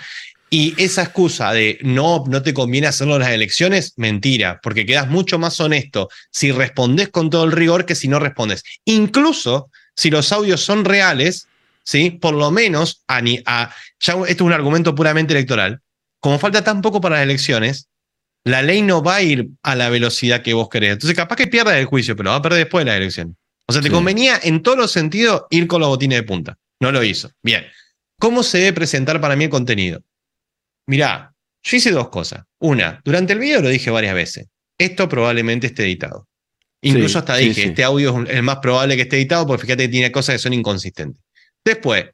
Y 0.51 0.75
esa 0.77 1.05
excusa 1.05 1.53
de 1.53 1.79
no, 1.83 2.25
no 2.27 2.43
te 2.43 2.53
conviene 2.53 2.89
hacerlo 2.89 3.15
en 3.15 3.21
las 3.21 3.31
elecciones, 3.31 3.93
mentira, 3.97 4.59
porque 4.61 4.85
quedas 4.85 5.09
mucho 5.09 5.39
más 5.39 5.61
honesto 5.61 6.09
si 6.33 6.51
respondes 6.51 7.11
con 7.11 7.31
todo 7.31 7.45
el 7.45 7.53
rigor 7.53 7.87
que 7.87 7.95
si 7.95 8.09
no 8.09 8.19
respondes. 8.19 8.65
Incluso 8.85 9.71
si 9.97 10.11
los 10.11 10.31
audios 10.33 10.61
son 10.63 10.85
reales, 10.85 11.49
¿sí? 11.85 12.11
por 12.11 12.35
lo 12.35 12.51
menos, 12.51 13.03
a, 13.07 13.21
ni- 13.23 13.43
a- 13.47 13.75
ya 14.01 14.13
esto 14.15 14.25
es 14.27 14.41
un 14.41 14.53
argumento 14.53 14.95
puramente 14.95 15.33
electoral, 15.35 15.81
como 16.21 16.39
falta 16.39 16.63
tan 16.63 16.83
poco 16.83 17.01
para 17.01 17.17
las 17.17 17.25
elecciones, 17.25 17.89
la 18.45 18.63
ley 18.63 18.83
no 18.83 19.03
va 19.03 19.17
a 19.17 19.23
ir 19.23 19.49
a 19.63 19.75
la 19.75 19.89
velocidad 19.89 20.43
que 20.43 20.55
vos 20.55 20.69
querés. 20.69 20.93
Entonces, 20.93 21.17
capaz 21.17 21.37
que 21.37 21.47
pierdas 21.49 21.75
el 21.77 21.87
juicio, 21.87 22.15
pero 22.17 22.31
va 22.31 22.37
a 22.37 22.43
perder 22.43 22.61
después 22.61 22.85
de 22.85 22.91
la 22.93 22.97
elección. 22.97 23.37
O 23.67 23.73
sea, 23.73 23.83
te 23.83 23.89
Sí. 23.89 23.95
convenía 23.95 24.39
en 24.43 24.63
todos 24.63 24.79
los 24.79 24.93
sentidos 24.93 25.43
ir 25.51 25.67
con 25.67 25.81
los 25.81 25.89
botines 25.89 26.19
de 26.19 26.23
punta. 26.23 26.57
No 26.81 26.93
lo 26.93 27.03
hizo. 27.03 27.31
Bien. 27.43 27.67
¿Cómo 28.21 28.43
se 28.45 28.59
debe 28.59 28.73
presentar 28.75 29.21
para 29.21 29.35
mí 29.35 29.45
el 29.45 29.51
contenido? 29.51 30.03
Mirá, 30.87 31.35
yo 31.65 31.77
hice 31.77 31.91
dos 31.91 32.09
cosas. 32.11 32.45
Una, 32.61 33.01
durante 33.05 33.33
el 33.33 33.41
video 33.41 33.61
lo 33.63 33.69
dije 33.69 33.91
varias 33.91 34.15
veces. 34.15 34.47
Esto 34.79 35.09
probablemente 35.09 35.67
esté 35.67 35.83
editado. 35.85 36.29
Incluso 36.83 37.13
Sí, 37.15 37.19
hasta 37.19 37.37
dije, 37.37 37.55
sí. 37.55 37.69
este 37.69 37.85
audio 37.85 38.25
es 38.25 38.31
el 38.31 38.43
más 38.43 38.59
probable 38.59 38.97
que 38.97 39.03
esté 39.03 39.17
editado 39.17 39.47
porque 39.47 39.63
fíjate 39.63 39.85
que 39.85 39.89
tiene 39.89 40.13
cosas 40.13 40.35
que 40.35 40.39
son 40.39 40.53
inconsistentes. 40.53 41.23
Después, 41.65 42.07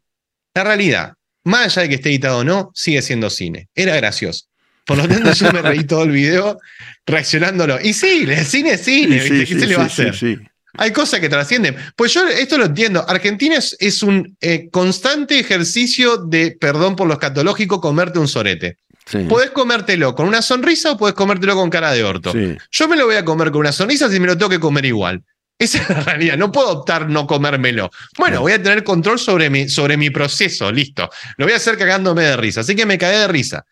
la 0.55 0.65
realidad, 0.65 1.15
más 1.45 1.67
allá 1.67 1.83
de 1.83 1.89
que 1.91 1.95
esté 1.97 2.09
editado 2.11 2.39
o 2.39 2.45
no, 2.45 2.71
sigue 2.75 3.03
siendo 3.03 3.29
cine. 3.29 3.69
Era 3.75 3.97
gracioso. 3.97 4.47
Por 4.87 4.99
lo 4.99 5.09
tanto, 5.09 5.33
yo 5.33 5.53
me 5.53 5.63
reí 5.63 5.85
todo 5.87 6.05
el 6.05 6.11
video 6.11 6.59
reaccionándolo. 7.07 7.81
Y 7.81 7.93
sí, 7.93 8.25
el 8.29 8.45
cine 8.47 8.73
es 8.73 8.85
cine, 8.85 9.17
¿viste? 9.19 9.47
¿Qué 9.47 9.61
se 9.61 9.67
le 9.67 9.77
va 9.77 9.85
a 9.85 9.89
sí, 9.89 10.03
hacer? 10.03 10.17
sí. 10.17 10.39
Hay 10.75 10.91
cosas 10.91 11.21
que 11.21 11.29
trascienden. 11.29 11.77
Pues 11.97 12.15
yo 12.15 12.27
esto 12.27 12.57
lo 12.57 12.65
entiendo. 12.65 13.05
Argentina 13.07 13.57
es, 13.57 13.77
es 13.79 14.03
un 14.03 14.37
eh, 14.41 14.69
constante 14.71 15.39
ejercicio 15.39 16.17
de, 16.17 16.57
perdón 16.59 16.97
por 16.97 17.07
lo 17.07 17.15
escatológico, 17.15 17.81
comerte 17.81 18.19
un 18.19 18.29
sorete. 18.29 18.79
Sí, 19.13 19.25
Podés 19.29 19.51
comértelo 19.51 20.15
con 20.15 20.27
una 20.27 20.41
sonrisa 20.41 20.93
o 20.93 20.97
podés 20.97 21.15
comértelo 21.15 21.55
con 21.55 21.69
cara 21.69 21.93
de 21.93 22.03
orto. 22.03 22.33
sí. 22.33 22.57
Yo 22.71 22.89
me 22.89 22.97
lo 22.97 23.05
voy 23.07 23.17
a 23.17 23.25
comer 23.25 23.51
con 23.51 23.61
una 23.61 23.73
sonrisa 23.73 24.09
si 24.11 24.19
me 24.19 24.27
lo 24.27 24.39
tengo 24.39 24.49
que 24.49 24.59
comer 24.59 24.87
igual. 24.87 25.23
Esa 25.59 25.79
es 25.83 25.89
la 25.91 26.01
realidad. 26.03 26.37
No 26.39 26.51
puedo 26.51 26.71
optar 26.71 27.09
no 27.11 27.27
comérmelo. 27.27 27.91
Bueno, 28.19 28.41
voy 28.41 28.53
a 28.53 28.63
tener 28.63 28.83
control 28.83 29.19
sobre 29.19 29.51
mi, 29.51 29.69
sobre 29.69 29.97
mi 29.97 30.11
proceso. 30.11 30.73
Listo. 30.73 31.09
Lo 31.37 31.45
voy 31.45 31.53
a 31.53 31.57
hacer 31.59 31.77
cagándome 31.77 32.23
de 32.25 32.37
risa. 32.37 32.63
Así 32.63 32.75
que 32.75 32.87
me 32.87 32.97
cagué 32.99 33.19
de 33.19 33.29
risa. 33.29 33.65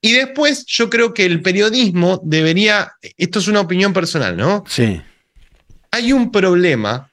Y 0.00 0.12
después 0.12 0.64
yo 0.66 0.88
creo 0.90 1.12
que 1.14 1.24
el 1.26 1.42
periodismo 1.42 2.20
debería, 2.24 2.92
esto 3.16 3.38
es 3.38 3.48
una 3.48 3.60
opinión 3.60 3.92
personal, 3.92 4.36
¿no? 4.36 4.64
Sí, 4.68 5.00
Hay 5.90 6.12
un 6.12 6.30
problema 6.32 7.10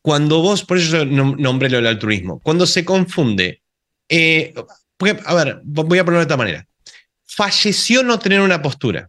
cuando 0.00 0.40
vos, 0.40 0.64
por 0.64 0.78
eso 0.78 0.98
yo 0.98 1.04
nom- 1.04 1.36
nombré 1.38 1.68
lo 1.70 1.76
del 1.76 1.86
altruismo, 1.86 2.40
cuando 2.40 2.66
se 2.66 2.84
confunde. 2.84 3.60
eh, 4.08 4.54
porque, 4.96 5.20
a 5.26 5.34
ver, 5.34 5.60
voy 5.64 5.98
a 5.98 6.04
ponerlo 6.04 6.20
de 6.20 6.22
esta 6.24 6.36
manera. 6.36 6.66
Falleció 7.34 8.02
no 8.02 8.18
tener 8.18 8.40
una 8.40 8.60
postura. 8.60 9.08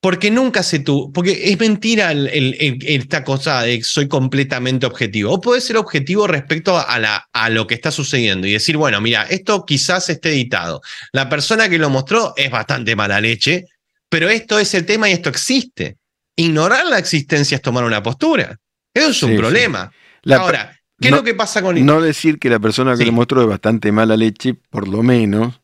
Porque 0.00 0.30
nunca 0.30 0.62
se 0.62 0.78
tuvo. 0.78 1.10
Porque 1.12 1.50
es 1.50 1.58
mentira 1.58 2.12
el- 2.12 2.28
el- 2.28 2.56
el- 2.60 2.78
esta 2.86 3.24
cosa 3.24 3.62
de 3.62 3.78
que 3.78 3.84
soy 3.84 4.06
completamente 4.06 4.86
objetivo. 4.86 5.32
O 5.32 5.40
podés 5.40 5.64
ser 5.64 5.76
objetivo 5.78 6.26
respecto 6.28 6.78
a, 6.78 6.98
la, 7.00 7.26
a 7.32 7.50
lo 7.50 7.66
que 7.66 7.74
está 7.74 7.90
sucediendo 7.90 8.46
y 8.46 8.52
decir, 8.52 8.76
bueno, 8.76 9.00
mira, 9.00 9.22
esto 9.24 9.64
quizás 9.66 10.08
esté 10.08 10.30
editado. 10.30 10.80
La 11.12 11.28
persona 11.28 11.68
que 11.68 11.78
lo 11.78 11.90
mostró 11.90 12.34
es 12.36 12.50
bastante 12.50 12.94
mala 12.94 13.20
leche, 13.20 13.64
pero 14.08 14.28
esto 14.28 14.58
es 14.60 14.72
el 14.74 14.86
tema 14.86 15.08
y 15.08 15.12
esto 15.12 15.30
existe. 15.30 15.96
Ignorar 16.36 16.86
la 16.86 16.98
existencia 16.98 17.56
es 17.56 17.62
tomar 17.62 17.82
una 17.82 18.02
postura. 18.02 18.56
Eso 18.94 19.08
es 19.10 19.22
un 19.24 19.30
Sí, 19.30 19.34
sí. 19.36 19.40
problema. 19.40 19.90
La- 20.22 20.36
Ahora, 20.36 20.78
¿qué 21.00 21.10
no- 21.10 21.16
es 21.16 21.20
lo 21.22 21.24
que 21.24 21.34
pasa 21.34 21.62
con 21.62 21.84
no 21.84 22.00
decir 22.00 22.38
que 22.38 22.50
la 22.50 22.60
persona 22.60 22.92
que 22.92 22.98
Sí. 22.98 23.06
lo 23.06 23.12
mostró 23.12 23.40
es 23.42 23.48
bastante 23.48 23.90
mala 23.90 24.16
leche, 24.16 24.54
por 24.70 24.86
lo 24.86 25.02
menos, 25.02 25.60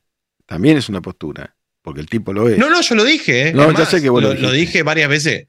también 0.53 0.77
es 0.77 0.89
una 0.91 1.01
postura, 1.01 1.55
porque 1.81 2.01
el 2.03 2.09
tipo 2.09 2.33
lo 2.35 2.47
es. 2.49 2.59
No, 2.59 2.69
no, 2.69 2.81
yo 2.83 2.95
lo 2.95 3.05
dije. 3.05 3.49
¿eh? 3.49 3.53
No, 3.55 3.71
Es 3.71 3.79
ya 3.79 3.87
sé 3.87 4.03
que 4.03 4.11
vos 4.11 4.23
lo 4.23 4.35
lo, 4.35 4.35
lo 4.35 4.51
dijiste. 4.53 4.73
dije 4.79 4.83
varias 4.83 5.09
veces. 5.09 5.47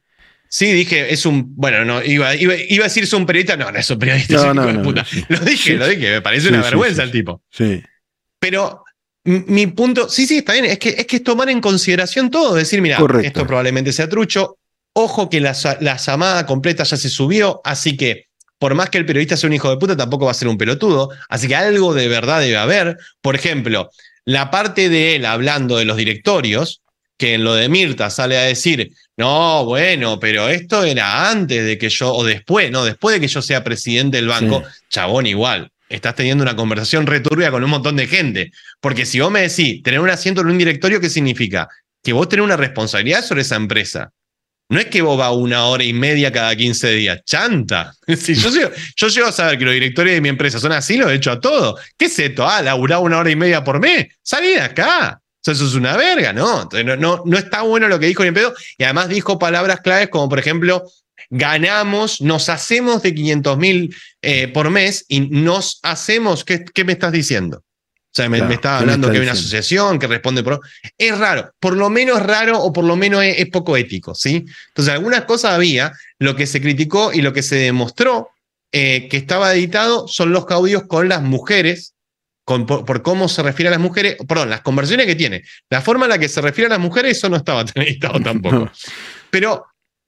Sí, 0.48 0.72
dije, 0.72 1.12
es 1.14 1.26
un. 1.26 1.56
Bueno, 1.58 1.84
no, 1.84 2.02
iba, 2.04 2.34
iba, 2.36 2.54
iba 2.56 2.86
a 2.86 2.88
decir 2.88 3.04
es 3.04 3.12
un 3.14 3.26
periodista. 3.26 3.58
No, 3.58 3.70
no 3.72 3.78
es 3.78 3.90
un 3.90 4.00
periodista. 4.00 4.36
es 4.36 4.44
No, 4.44 4.52
un 4.52 4.56
no, 4.56 4.62
hijo 4.64 4.72
de 4.72 4.78
no, 4.78 4.84
puta. 4.84 5.06
Lo 5.30 5.40
dije, 5.40 5.72
Sí, 5.72 5.78
lo 5.78 5.88
dije. 5.88 6.10
Me 6.12 6.22
parece 6.22 6.48
Sí, 6.48 6.54
una 6.54 6.62
vergüenza 6.62 7.04
el 7.04 7.12
tipo. 7.12 7.42
Sí, 7.52 7.84
Pero 8.40 8.84
mi 9.26 9.68
punto. 9.68 10.08
Sí, 10.10 10.26
sí, 10.28 10.38
está 10.38 10.54
bien. 10.54 10.66
Es 10.66 10.80
que, 10.80 10.90
es 10.90 11.06
que 11.08 11.18
es 11.18 11.24
tomar 11.24 11.50
en 11.50 11.60
consideración 11.60 12.30
todo. 12.32 12.56
Decir, 12.56 12.82
mira, 12.82 12.98
Correcto. 12.98 13.28
esto 13.28 13.46
probablemente 13.48 13.92
sea 13.92 14.08
trucho. 14.08 14.58
Ojo 14.94 15.30
que 15.30 15.42
la, 15.42 15.54
la 15.82 15.98
llamada 15.98 16.46
completa 16.46 16.84
ya 16.84 16.98
se 16.98 17.10
subió. 17.10 17.60
Así 17.64 17.98
que. 17.98 18.28
Por 18.60 18.76
más 18.76 18.90
que 18.90 18.98
el 18.98 19.06
periodista 19.06 19.36
sea 19.36 19.48
un 19.48 19.54
hijo 19.54 19.70
de 19.70 19.76
puta, 19.76 19.98
tampoco 19.98 20.24
va 20.26 20.32
a 20.32 20.36
ser 20.36 20.48
un 20.48 20.58
pelotudo. 20.58 21.10
Así 21.28 21.50
que 21.50 21.56
algo 21.56 21.94
de 21.94 22.08
verdad 22.08 22.40
debe 22.40 22.56
haber. 22.56 22.98
Por 23.20 23.36
ejemplo, 23.36 23.90
la 24.26 24.52
parte 24.52 24.90
de 24.90 25.16
él 25.16 25.26
hablando 25.26 25.78
de 25.78 25.86
los 25.86 25.98
directorios, 25.98 26.82
que 27.18 27.36
en 27.36 27.44
lo 27.44 27.54
de 27.54 27.70
Mirta 27.70 28.10
sale 28.10 28.38
a 28.38 28.44
decir, 28.44 28.92
no, 29.18 29.66
bueno, 29.66 30.20
pero 30.20 30.50
esto 30.50 30.84
era 30.84 31.30
antes 31.30 31.66
de 31.66 31.78
que 31.78 31.90
yo, 31.90 32.14
o 32.14 32.24
después, 32.24 32.72
no, 32.72 32.84
después 32.84 33.16
de 33.16 33.22
que 33.22 33.28
yo 33.28 33.42
sea 33.42 33.64
presidente 33.64 34.18
del 34.18 34.28
banco, 34.28 34.64
chabón, 34.90 35.28
igual. 35.28 35.70
Estás 35.90 36.16
teniendo 36.16 36.44
una 36.44 36.56
conversación 36.56 37.06
returbia 37.06 37.52
con 37.52 37.64
un 37.64 37.70
montón 37.70 37.96
de 37.96 38.08
gente. 38.08 38.52
Porque 38.82 39.06
si 39.06 39.20
vos 39.20 39.32
me 39.32 39.42
decís, 39.42 39.84
tener 39.84 40.00
un 40.00 40.10
asiento 40.10 40.42
en 40.42 40.48
un 40.48 40.58
directorio, 40.58 41.00
¿qué 41.00 41.10
significa? 41.10 41.70
Que 42.02 42.14
vos 42.14 42.28
tenés 42.28 42.46
una 42.46 42.58
responsabilidad 42.58 43.24
sobre 43.24 43.44
esa 43.44 43.58
empresa. 43.58 44.12
No 44.70 44.80
es 44.80 44.86
que 44.88 45.02
vos 45.02 45.20
una 45.38 45.66
hora 45.66 45.84
y 45.84 45.94
media 45.94 46.32
cada 46.32 46.56
15 46.56 46.92
días. 46.94 47.22
Chanta. 47.26 47.94
Yo, 48.08 49.08
llego, 49.08 49.28
a 49.28 49.32
saber 49.32 49.58
que 49.58 49.66
los 49.66 49.74
directorios 49.74 50.16
de 50.16 50.22
mi 50.22 50.30
empresa 50.30 50.60
son 50.60 50.72
así, 50.72 50.98
lo 50.98 51.10
he 51.10 51.16
hecho 51.16 51.32
a 51.32 51.40
todo. 51.40 51.78
¿Qué 51.98 52.06
es 52.06 52.18
esto? 52.18 52.48
Ah, 52.48 52.62
laburá 52.62 53.00
una 53.00 53.20
hora 53.20 53.30
y 53.30 53.36
media 53.36 53.64
por 53.64 53.80
mes. 53.80 54.08
Salí 54.22 54.50
de 54.50 54.62
acá. 54.62 55.20
Eso 55.46 55.66
es 55.66 55.74
una 55.76 55.98
verga, 55.98 56.32
¿no? 56.32 56.70
No, 56.98 57.22
no, 57.26 57.38
está 57.38 57.64
bueno 57.64 57.90
lo 57.90 58.00
que 58.00 58.08
dijo 58.08 58.24
ni 58.24 58.32
pedo. 58.32 58.54
Y 58.78 58.84
además 58.86 59.10
dijo 59.10 59.38
palabras 59.38 59.82
claves 59.82 60.08
como, 60.08 60.30
por 60.30 60.40
ejemplo, 60.40 60.90
ganamos, 61.30 62.22
nos 62.22 62.48
hacemos 62.48 63.04
de 63.04 63.14
500 63.14 63.58
mil 63.58 63.96
eh, 64.22 64.48
por 64.48 64.70
mes 64.70 65.06
y 65.10 65.20
nos 65.20 65.80
hacemos. 65.84 66.46
¿Qué, 66.46 66.64
qué 66.64 66.86
me 66.86 66.94
estás 66.94 67.12
diciendo? 67.12 67.62
O 68.14 68.16
sea, 68.16 68.30
me, 68.30 68.38
Claro, 68.38 68.50
me 68.50 68.56
estaba 68.56 68.80
¿qué 68.80 68.86
me 68.86 68.92
hablando 68.92 69.10
que 69.10 69.18
hay 69.18 69.24
una 69.24 69.32
asociación 69.32 69.98
que 69.98 70.06
responde 70.06 70.44
por. 70.44 70.62
Es 71.00 71.18
raro, 71.18 71.52
por 71.60 71.76
lo 71.76 71.90
menos 71.90 72.22
raro 72.22 72.60
o 72.60 72.72
por 72.72 72.86
lo 72.86 72.96
menos 72.96 73.24
es, 73.24 73.40
es 73.40 73.50
poco 73.50 73.76
ético, 73.76 74.14
¿sí? 74.14 74.46
Entonces, 74.68 74.94
algunas 74.94 75.24
cosas 75.24 75.54
había, 75.54 75.94
lo 76.20 76.36
que 76.36 76.46
se 76.46 76.62
criticó 76.62 77.12
y 77.12 77.24
lo 77.24 77.34
que 77.34 77.42
se 77.42 77.56
demostró 77.56 78.30
eh, 78.72 79.08
que 79.10 79.18
estaba 79.18 79.54
editado 79.54 80.08
son 80.08 80.32
los 80.32 80.46
audios 80.50 80.84
con 80.88 81.10
las 81.10 81.24
mujeres, 81.24 81.96
con, 82.46 82.68
por, 82.68 82.86
por 82.86 83.02
cómo 83.02 83.28
se 83.28 83.42
refiere 83.42 83.70
a 83.70 83.72
las 83.72 83.80
mujeres, 83.80 84.18
perdón, 84.28 84.52
las 84.52 84.62
conversiones 84.62 85.08
que 85.08 85.16
tiene. 85.16 85.44
La 85.72 85.82
forma 85.82 86.06
en 86.06 86.10
la 86.10 86.20
que 86.20 86.30
se 86.30 86.40
refiere 86.40 86.68
a 86.68 86.70
las 86.70 86.80
mujeres, 86.80 87.18
eso 87.18 87.30
no 87.30 87.38
estaba 87.38 87.66
tan 87.66 87.82
editado 87.82 88.20
tampoco. 88.24 88.72
Pero 89.32 89.66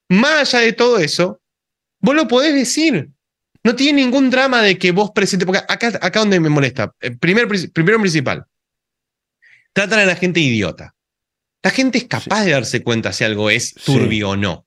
más 0.10 0.54
allá 0.54 0.66
de 0.66 0.74
todo 0.74 1.00
eso, 1.00 1.42
vos 2.00 2.16
lo 2.16 2.28
podés 2.28 2.54
decir. 2.54 3.10
No 3.66 3.76
tiene 3.76 4.02
ningún 4.04 4.30
drama 4.30 4.62
de 4.62 4.78
que 4.78 4.92
vos 4.92 5.12
presentes, 5.14 5.46
porque 5.46 5.62
acá, 5.68 5.88
acá 6.02 6.20
donde 6.20 6.40
me 6.40 6.50
molesta, 6.50 6.94
eh, 7.02 7.12
primer, 7.12 7.48
pri- 7.48 7.68
primero 7.68 8.00
principal, 8.00 8.46
tratan 9.74 10.00
a 10.00 10.06
la 10.06 10.16
gente 10.16 10.40
idiota. 10.40 10.94
La 11.64 11.72
gente 11.72 11.98
es 11.98 12.06
capaz 12.06 12.46
de 12.46 12.52
darse 12.52 12.84
cuenta 12.84 13.12
si 13.12 13.24
algo 13.24 13.50
es 13.50 13.70
Sí. 13.70 13.82
turbio 13.86 14.30
o 14.30 14.36
no. 14.38 14.66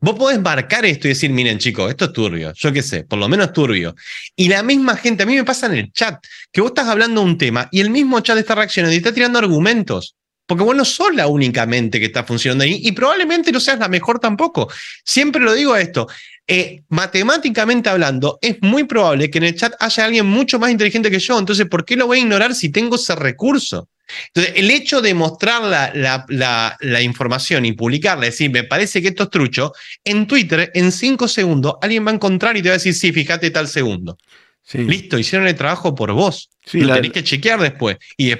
Vos 0.00 0.16
podés 0.16 0.40
marcar 0.40 0.84
esto 0.84 1.06
y 1.06 1.10
decir, 1.10 1.30
miren 1.30 1.58
chicos, 1.58 1.90
esto 1.90 2.06
es 2.06 2.12
turbio, 2.12 2.52
yo 2.54 2.72
qué 2.72 2.82
sé, 2.82 3.04
por 3.04 3.18
lo 3.18 3.28
menos 3.28 3.52
turbio. 3.52 3.94
Y 4.34 4.48
la 4.48 4.62
misma 4.62 4.96
gente, 4.96 5.22
a 5.22 5.26
mí 5.26 5.34
me 5.34 5.44
pasa 5.44 5.66
en 5.66 5.74
el 5.74 5.92
chat, 5.92 6.24
que 6.52 6.60
vos 6.60 6.70
estás 6.70 6.88
hablando 6.88 7.22
un 7.22 7.38
tema 7.38 7.68
y 7.70 7.80
el 7.80 7.90
mismo 7.90 8.18
chat 8.20 8.36
está 8.38 8.54
reaccionando 8.54 8.94
y 8.94 8.98
está 8.98 9.12
tirando 9.12 9.38
argumentos. 9.38 10.16
Porque 10.44 10.64
vos 10.64 10.74
no 10.74 10.84
sos 10.84 11.14
la 11.14 11.28
únicamente 11.28 12.00
que 12.00 12.06
está 12.06 12.24
funcionando 12.24 12.64
ahí 12.64 12.80
y 12.82 12.90
probablemente 12.92 13.52
no 13.52 13.60
seas 13.60 13.78
la 13.78 13.88
mejor 13.88 14.18
tampoco. 14.18 14.68
Siempre 15.04 15.40
lo 15.40 15.54
digo 15.54 15.72
a 15.72 15.80
esto. 15.80 16.08
Eh, 16.46 16.82
matemáticamente 16.88 17.88
hablando, 17.88 18.38
es 18.42 18.56
muy 18.62 18.84
probable 18.84 19.30
que 19.30 19.38
en 19.38 19.44
el 19.44 19.54
chat 19.56 19.74
haya 19.80 20.04
alguien 20.04 20.26
mucho 20.26 20.58
más 20.58 20.70
inteligente 20.70 21.10
que 21.10 21.18
yo. 21.18 21.38
Entonces, 21.38 21.66
¿por 21.66 21.84
qué 21.84 21.96
lo 21.96 22.06
voy 22.06 22.18
a 22.18 22.22
ignorar 22.22 22.54
si 22.54 22.70
tengo 22.70 22.96
ese 22.96 23.14
recurso? 23.14 23.88
Entonces, 24.34 24.54
el 24.56 24.70
hecho 24.70 25.00
de 25.00 25.14
mostrar 25.14 25.62
la, 25.62 25.90
la- 25.94 26.24
la- 26.28 26.76
la 26.80 27.00
información 27.00 27.64
y 27.64 27.72
publicarla, 27.72 28.26
decir, 28.26 28.50
me 28.50 28.64
parece 28.64 29.00
que 29.00 29.08
esto 29.08 29.22
es 29.24 29.30
trucho, 29.30 29.72
en 30.04 30.26
Twitter, 30.26 30.70
en 30.74 30.92
cinco 30.92 31.28
segundos, 31.28 31.74
alguien 31.80 32.04
va 32.06 32.10
a 32.10 32.14
encontrar 32.14 32.56
y 32.56 32.62
te 32.62 32.68
va 32.68 32.74
a 32.74 32.78
decir, 32.78 32.94
sí, 32.94 33.12
fíjate 33.12 33.50
tal 33.50 33.68
segundo. 33.68 34.18
sí. 34.62 34.78
Listo, 34.78 35.18
hicieron 35.18 35.48
el 35.48 35.54
trabajo 35.54 35.94
por 35.94 36.12
vos. 36.12 36.50
Sí, 36.64 36.80
lo 36.80 36.92
tenés 36.92 37.12
que 37.12 37.24
chequear 37.24 37.60
después. 37.60 37.96
Y 38.16 38.32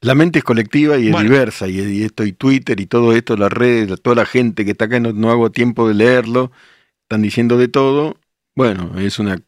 la 0.00 0.14
mente 0.14 0.40
es 0.40 0.44
colectiva 0.44 0.98
y 0.98 1.06
es 1.06 1.12
Bueno. 1.12 1.30
diversa, 1.30 1.68
y, 1.68 1.80
y 1.80 2.02
esto, 2.02 2.24
y 2.24 2.32
Twitter 2.32 2.78
y 2.78 2.86
todo 2.86 3.14
esto, 3.14 3.36
las 3.36 3.50
redes, 3.52 4.00
toda 4.02 4.16
la 4.16 4.26
gente 4.26 4.64
que 4.64 4.72
está 4.72 4.84
acá, 4.86 5.00
no, 5.00 5.12
no 5.12 5.30
hago 5.30 5.50
tiempo 5.50 5.88
de 5.88 5.94
leerlo, 5.94 6.52
están 7.04 7.22
diciendo 7.22 7.56
de 7.58 7.68
todo. 7.68 8.18
Bueno, 8.54 8.98
es 8.98 9.18
una. 9.18 9.38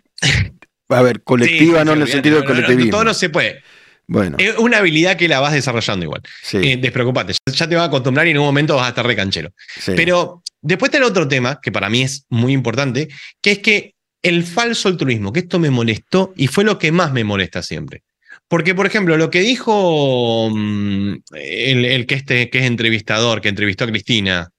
A 0.88 1.02
ver, 1.02 1.22
colectiva, 1.22 1.80
Sí, 1.80 1.84
no 1.84 1.92
en 1.94 2.02
el 2.02 2.08
sentido 2.08 2.36
de 2.36 2.42
no, 2.42 2.48
no, 2.48 2.54
colectivismo. 2.54 2.90
todo 2.92 3.04
no 3.04 3.14
se 3.14 3.28
puede. 3.28 3.62
Bueno, 4.08 4.36
Es 4.38 4.56
una 4.58 4.78
habilidad 4.78 5.16
que 5.16 5.26
la 5.26 5.40
vas 5.40 5.52
desarrollando 5.52 6.04
igual. 6.04 6.22
sí, 6.42 6.58
Eh, 6.58 6.76
despreocupate, 6.80 7.32
ya, 7.32 7.52
ya 7.52 7.68
te 7.68 7.74
vas 7.74 7.82
a 7.82 7.86
acostumbrar 7.86 8.24
y 8.28 8.30
en 8.30 8.38
un 8.38 8.44
momento 8.44 8.76
vas 8.76 8.86
a 8.86 8.88
estar 8.90 9.04
recanchero. 9.04 9.50
sí. 9.80 9.92
Pero 9.96 10.42
después 10.62 10.88
está 10.90 10.98
el 10.98 11.04
otro 11.04 11.26
tema, 11.26 11.58
que 11.60 11.72
para 11.72 11.88
mí 11.90 12.02
es 12.02 12.24
muy 12.28 12.52
importante, 12.52 13.08
que 13.42 13.52
es 13.52 13.58
que 13.58 13.94
el 14.22 14.44
falso 14.44 14.88
altruismo, 14.88 15.32
que 15.32 15.40
esto 15.40 15.58
me 15.58 15.70
molestó 15.70 16.32
y 16.36 16.46
fue 16.46 16.62
lo 16.62 16.78
que 16.78 16.92
más 16.92 17.12
me 17.12 17.24
molesta 17.24 17.62
siempre. 17.62 18.02
Porque, 18.48 18.76
por 18.76 18.86
ejemplo, 18.86 19.16
lo 19.16 19.28
que 19.28 19.40
dijo 19.40 20.50
mm, 20.54 21.14
el, 21.34 21.84
el 21.84 22.06
que, 22.06 22.14
este, 22.14 22.48
que 22.48 22.58
es 22.60 22.64
entrevistador, 22.64 23.40
que 23.40 23.48
entrevistó 23.48 23.84
a 23.84 23.88
Cristina, 23.88 24.50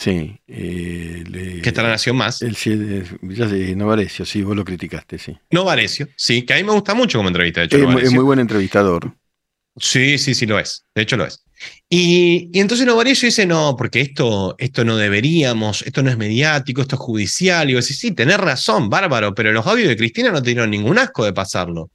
Sí. 0.00 0.40
eh, 0.48 1.24
le- 1.28 1.60
que 1.60 1.68
está 1.68 1.82
la 1.82 1.90
Nación 1.90 2.16
Más, 2.16 2.40
el, 2.40 2.56
sé, 2.56 2.74
Novarecio, 3.76 4.24
sí, 4.24 4.40
vos 4.40 4.56
lo 4.56 4.64
criticaste, 4.64 5.18
sí. 5.18 5.36
no 5.50 5.62
Varecio, 5.64 6.08
sí, 6.16 6.42
que 6.46 6.54
a 6.54 6.56
mí 6.56 6.64
me 6.64 6.72
gusta 6.72 6.94
mucho 6.94 7.18
como 7.18 7.28
entrevista, 7.28 7.60
de 7.60 7.66
hecho. 7.66 7.76
Es, 7.76 7.82
mu- 7.82 7.88
es 7.88 7.92
Novarecio. 7.94 8.16
muy 8.16 8.24
buen 8.24 8.38
entrevistador. 8.38 9.14
Sí, 9.76 10.16
sí, 10.16 10.34
sí 10.34 10.46
lo 10.46 10.58
es. 10.58 10.84
De 10.94 11.02
hecho 11.02 11.16
lo 11.18 11.26
es. 11.26 11.44
Y, 11.90 12.48
y 12.52 12.60
entonces 12.60 12.86
Novarecio 12.86 13.26
dice, 13.26 13.44
no, 13.44 13.76
porque 13.76 14.00
esto, 14.00 14.54
esto 14.58 14.84
no 14.86 14.96
deberíamos, 14.96 15.82
esto 15.82 16.02
no 16.02 16.08
es 16.10 16.16
mediático, 16.16 16.80
esto 16.80 16.96
es 16.96 17.00
judicial. 17.00 17.68
Y 17.68 17.72
yo 17.74 17.78
decía, 17.78 17.94
sí, 17.96 18.12
tenés 18.12 18.38
razón, 18.38 18.88
bárbaro, 18.88 19.34
pero 19.34 19.52
los 19.52 19.66
audios 19.66 19.88
de 19.88 19.96
Cristina 19.98 20.30
no 20.32 20.40
tuvieron 20.40 20.70
ningún 20.70 20.98
asco 20.98 21.24
de 21.26 21.34
pasarlo. 21.34 21.90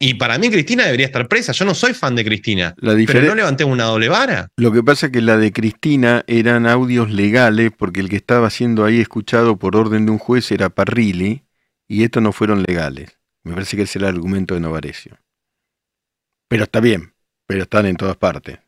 Y 0.00 0.14
para 0.14 0.38
mí 0.38 0.48
Cristina 0.48 0.84
debería 0.84 1.06
estar 1.06 1.26
presa. 1.26 1.52
Yo 1.52 1.64
no 1.64 1.74
soy 1.74 1.92
fan 1.92 2.14
de 2.14 2.24
Cristina, 2.24 2.74
La 2.78 2.94
pero 3.04 3.22
no 3.22 3.34
levanté 3.34 3.64
una 3.64 3.84
doble 3.84 4.08
vara. 4.08 4.48
Lo 4.56 4.70
que 4.70 4.82
pasa 4.82 5.06
es 5.06 5.12
que 5.12 5.20
la 5.20 5.36
de 5.36 5.52
Cristina 5.52 6.24
eran 6.28 6.68
audios 6.68 7.10
legales 7.10 7.72
porque 7.76 8.00
el 8.00 8.08
que 8.08 8.16
estaba 8.16 8.48
siendo 8.50 8.84
ahí 8.84 9.00
escuchado 9.00 9.58
por 9.58 9.74
orden 9.74 10.06
de 10.06 10.12
un 10.12 10.18
juez 10.18 10.52
era 10.52 10.70
Parrilli 10.70 11.42
y 11.88 12.04
estos 12.04 12.22
no 12.22 12.32
fueron 12.32 12.62
legales. 12.62 13.18
Me 13.42 13.54
parece 13.54 13.76
que 13.76 13.82
ese 13.84 13.98
era 13.98 14.08
el 14.08 14.14
argumento 14.14 14.54
de 14.54 14.60
Novarecio. 14.60 15.18
Pero 16.48 16.64
está 16.64 16.80
bien, 16.80 17.14
pero 17.46 17.62
están 17.62 17.86
en 17.86 17.96
todas 17.96 18.16
partes. 18.16 18.58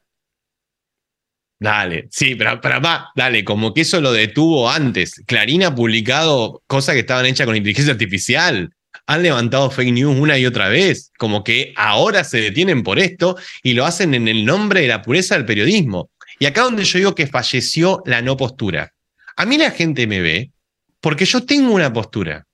Dale, 1.60 2.08
sí, 2.10 2.34
pero, 2.36 2.58
pero 2.60 2.80
va, 2.80 3.10
dale, 3.14 3.44
como 3.44 3.74
que 3.74 3.82
eso 3.82 4.00
lo 4.00 4.12
detuvo 4.12 4.70
antes. 4.70 5.22
Clarín 5.26 5.62
ha 5.62 5.74
publicado 5.74 6.62
cosas 6.66 6.94
que 6.94 7.00
estaban 7.00 7.26
hechas 7.26 7.46
con 7.46 7.54
inteligencia 7.54 7.92
artificial. 7.92 8.72
Han 9.06 9.22
levantado 9.22 9.70
fake 9.70 9.92
news 9.92 10.18
una 10.18 10.38
y 10.38 10.46
otra 10.46 10.68
vez. 10.68 11.10
Como 11.18 11.42
que 11.44 11.72
ahora 11.76 12.24
se 12.24 12.40
detienen 12.40 12.82
por 12.82 12.98
esto 12.98 13.36
y 13.62 13.74
lo 13.74 13.84
hacen 13.84 14.14
en 14.14 14.28
el 14.28 14.44
nombre 14.44 14.82
de 14.82 14.88
la 14.88 15.02
pureza 15.02 15.36
del 15.36 15.46
periodismo. 15.46 16.10
Y 16.38 16.46
acá 16.46 16.62
donde 16.62 16.84
yo 16.84 16.98
digo 16.98 17.14
que 17.14 17.26
falleció 17.26 18.02
la 18.06 18.22
no 18.22 18.36
postura. 18.36 18.92
A 19.36 19.46
mí 19.46 19.58
la 19.58 19.70
gente 19.70 20.06
me 20.06 20.20
ve 20.20 20.50
porque 21.00 21.24
yo 21.24 21.44
tengo 21.44 21.72
una 21.72 21.92
postura. 21.92 22.46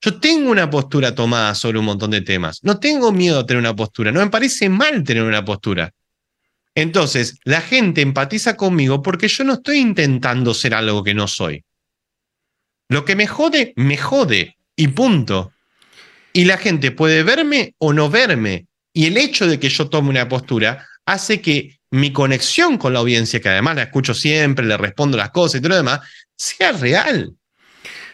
Yo 0.00 0.20
tengo 0.20 0.50
una 0.50 0.68
postura 0.68 1.14
tomada 1.14 1.54
sobre 1.54 1.78
un 1.78 1.86
montón 1.86 2.10
de 2.10 2.20
temas. 2.20 2.60
No 2.62 2.78
tengo 2.78 3.12
miedo 3.12 3.40
a 3.40 3.46
tener 3.46 3.60
una 3.60 3.74
postura. 3.74 4.12
No 4.12 4.20
me 4.20 4.30
parece 4.30 4.68
mal 4.68 5.02
tener 5.04 5.22
una 5.22 5.44
postura. 5.44 5.92
Entonces, 6.74 7.38
la 7.44 7.62
gente 7.62 8.02
empatiza 8.02 8.56
conmigo 8.56 9.02
porque 9.02 9.28
yo 9.28 9.44
no 9.44 9.54
estoy 9.54 9.78
intentando 9.78 10.52
ser 10.52 10.74
algo 10.74 11.02
que 11.02 11.14
no 11.14 11.26
soy. 11.26 11.64
Lo 12.88 13.04
que 13.04 13.16
me 13.16 13.26
jode, 13.26 13.72
me 13.76 13.96
jode. 13.96 14.55
Y 14.76 14.88
punto. 14.88 15.52
Y 16.32 16.44
la 16.44 16.58
gente 16.58 16.90
puede 16.90 17.22
verme 17.22 17.74
o 17.78 17.92
no 17.92 18.10
verme. 18.10 18.66
Y 18.92 19.06
el 19.06 19.16
hecho 19.16 19.46
de 19.46 19.58
que 19.58 19.68
yo 19.68 19.88
tome 19.88 20.10
una 20.10 20.28
postura 20.28 20.86
hace 21.06 21.40
que 21.40 21.78
mi 21.90 22.12
conexión 22.12 22.78
con 22.78 22.92
la 22.92 22.98
audiencia, 22.98 23.40
que 23.40 23.48
además 23.48 23.76
la 23.76 23.84
escucho 23.84 24.12
siempre, 24.12 24.66
le 24.66 24.76
respondo 24.76 25.16
las 25.16 25.30
cosas 25.30 25.58
y 25.58 25.62
todo 25.62 25.70
lo 25.70 25.76
demás, 25.76 26.00
sea 26.36 26.72
real. 26.72 27.32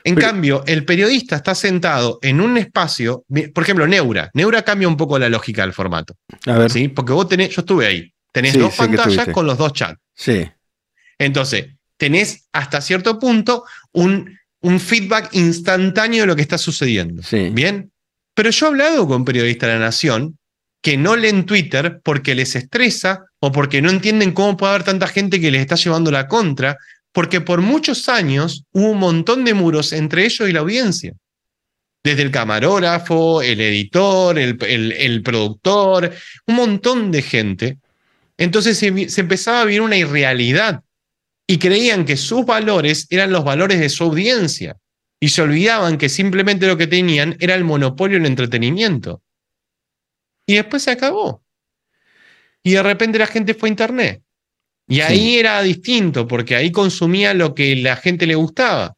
En 0.05 0.15
Pero- 0.17 0.27
cambio, 0.27 0.65
el 0.67 0.85
periodista 0.85 1.37
está 1.37 1.55
sentado 1.55 2.19
en 2.23 2.41
un 2.41 2.59
espacio, 2.59 3.25
por 3.55 3.63
ejemplo, 3.63 3.87
Neura. 3.87 4.31
Neura 4.35 4.63
cambia 4.63 4.89
un 4.89 4.97
poco 4.97 5.19
la 5.19 5.29
lógica 5.29 5.63
del 5.63 5.73
formato. 5.73 6.17
A 6.47 6.59
ver, 6.59 6.71
sí, 6.71 6.81
¿sí? 6.81 6.89
Porque 6.89 7.13
vos 7.13 7.29
tenés, 7.29 7.51
yo 7.51 7.61
estuve 7.61 7.87
ahí, 7.87 8.13
tenés 8.33 8.53
Sí, 8.53 8.59
dos 8.59 8.75
pantallas 8.75 9.29
con 9.29 9.47
los 9.47 9.57
dos 9.59 9.73
chats. 9.73 10.01
Entonces, 11.19 11.67
tenés 11.97 12.49
hasta 12.53 12.81
cierto 12.81 13.19
punto 13.19 13.65
un, 13.93 14.39
un 14.63 14.81
feedback 14.81 15.29
instantáneo 15.35 16.23
de 16.23 16.27
lo 16.27 16.37
que 16.37 16.43
está 16.43 16.59
sucediendo. 16.59 17.23
Sí. 17.23 17.51
Bien. 17.53 17.91
Pero 18.35 18.51
yo 18.51 18.67
he 18.67 18.69
hablado 18.71 19.07
con 19.07 19.25
periodistas 19.25 19.69
de 19.69 19.75
la 19.75 19.81
Nación 19.81 20.39
que 20.81 20.97
no 20.97 21.15
leen 21.17 21.45
Twitter 21.47 22.01
porque 22.03 22.35
les 22.35 22.57
estresa 22.57 23.25
o 23.41 23.53
porque 23.53 23.83
no 23.83 23.91
entienden 23.91 24.33
cómo 24.33 24.57
puede 24.57 24.71
haber 24.73 24.85
tanta 24.85 25.07
gente 25.07 25.41
que 25.41 25.51
les 25.51 25.61
está 25.61 25.77
llevando 25.77 26.11
la 26.11 26.27
contra, 26.27 26.77
porque 27.13 27.41
por 27.41 27.61
muchos 27.61 28.09
años 28.09 28.65
hubo 28.73 28.91
un 28.91 28.99
montón 28.99 29.45
de 29.45 29.55
muros 29.55 29.93
entre 29.93 30.25
ellos 30.25 30.49
y 30.49 30.53
la 30.53 30.61
audiencia. 30.61 31.13
Desde 32.05 32.23
el 32.23 32.31
camarógrafo, 32.33 33.43
el 33.43 33.61
editor, 33.61 34.39
el, 34.39 34.57
el- 34.67 34.93
el 34.93 35.23
productor, 35.23 36.11
un 36.47 36.55
montón 36.57 37.13
de 37.13 37.23
gente. 37.23 37.79
Entonces 38.39 38.77
se, 38.79 39.09
se 39.09 39.21
empezaba 39.21 39.61
a 39.61 39.65
vivir 39.67 39.83
una 39.83 39.97
irrealidad 39.97 40.81
y 41.53 41.59
creían 41.59 42.07
que 42.07 42.17
sus 42.17 42.47
valores 42.47 43.07
eran 43.11 43.31
los 43.31 43.45
valores 43.45 43.79
de 43.79 43.91
su 43.91 44.05
audiencia 44.05 44.79
y 45.21 45.29
se 45.29 45.43
olvidaban 45.43 45.99
que 45.99 46.09
simplemente 46.09 46.67
lo 46.67 46.79
que 46.79 46.87
tenían 46.87 47.37
era 47.41 47.55
el 47.55 47.63
monopolio 47.63 48.17
en 48.17 48.25
entretenimiento. 48.25 49.21
Y 50.47 50.55
después 50.55 50.83
se 50.83 50.93
acabó. 50.93 51.43
Y 52.63 52.71
de 52.73 52.83
repente 52.83 53.19
la 53.19 53.27
gente 53.27 53.53
fue 53.53 53.69
a 53.69 53.73
internet. 53.73 54.23
Y 54.89 55.01
ahí 55.01 55.37
era 55.37 55.61
distinto, 55.61 56.27
porque 56.27 56.57
ahí 56.57 56.73
consumía 56.73 57.35
lo 57.35 57.55
que 57.55 57.77
la 57.77 57.97
gente 57.97 58.27
le 58.27 58.35
gustaba. 58.35 58.97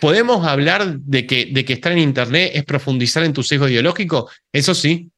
¿Podemos 0.00 0.46
hablar 0.46 1.00
de 1.00 1.26
que, 1.26 1.50
de 1.52 1.66
que 1.66 1.74
estar 1.74 1.92
en 1.92 1.98
internet 1.98 2.52
es 2.54 2.64
profundizar 2.64 3.24
en 3.24 3.34
tu 3.34 3.42
sesgo 3.42 3.68
ideológico? 3.68 4.30
Eso 4.50 4.74
sí, 4.74 5.10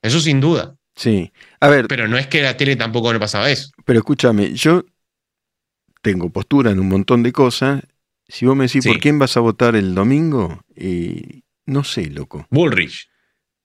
eso 0.00 0.18
sin 0.18 0.40
duda. 0.40 0.74
sí. 0.94 1.30
A 1.60 1.68
ver, 1.68 1.88
Pero 1.88 2.08
no 2.08 2.16
es 2.16 2.26
que 2.26 2.40
la 2.40 2.56
tele 2.56 2.74
tampoco 2.74 3.12
no 3.12 3.20
pasaba 3.20 3.50
eso. 3.50 3.68
pero 3.84 3.98
escúchame, 3.98 4.54
yo 4.54 4.82
tengo 6.12 6.30
postura 6.30 6.70
en 6.70 6.78
un 6.80 6.88
montón 6.88 7.22
de 7.22 7.32
cosas. 7.32 7.82
Si 8.28 8.46
vos 8.46 8.56
me 8.56 8.64
decís 8.66 8.82
Sí. 8.84 8.88
por 8.88 8.98
quién 9.00 9.18
vas 9.18 9.36
a 9.36 9.40
votar 9.40 9.76
el 9.76 9.94
domingo, 9.94 10.62
eh, 10.74 11.42
no 11.66 11.84
sé, 11.84 12.06
loco. 12.10 12.46
Bullrich. 12.50 13.08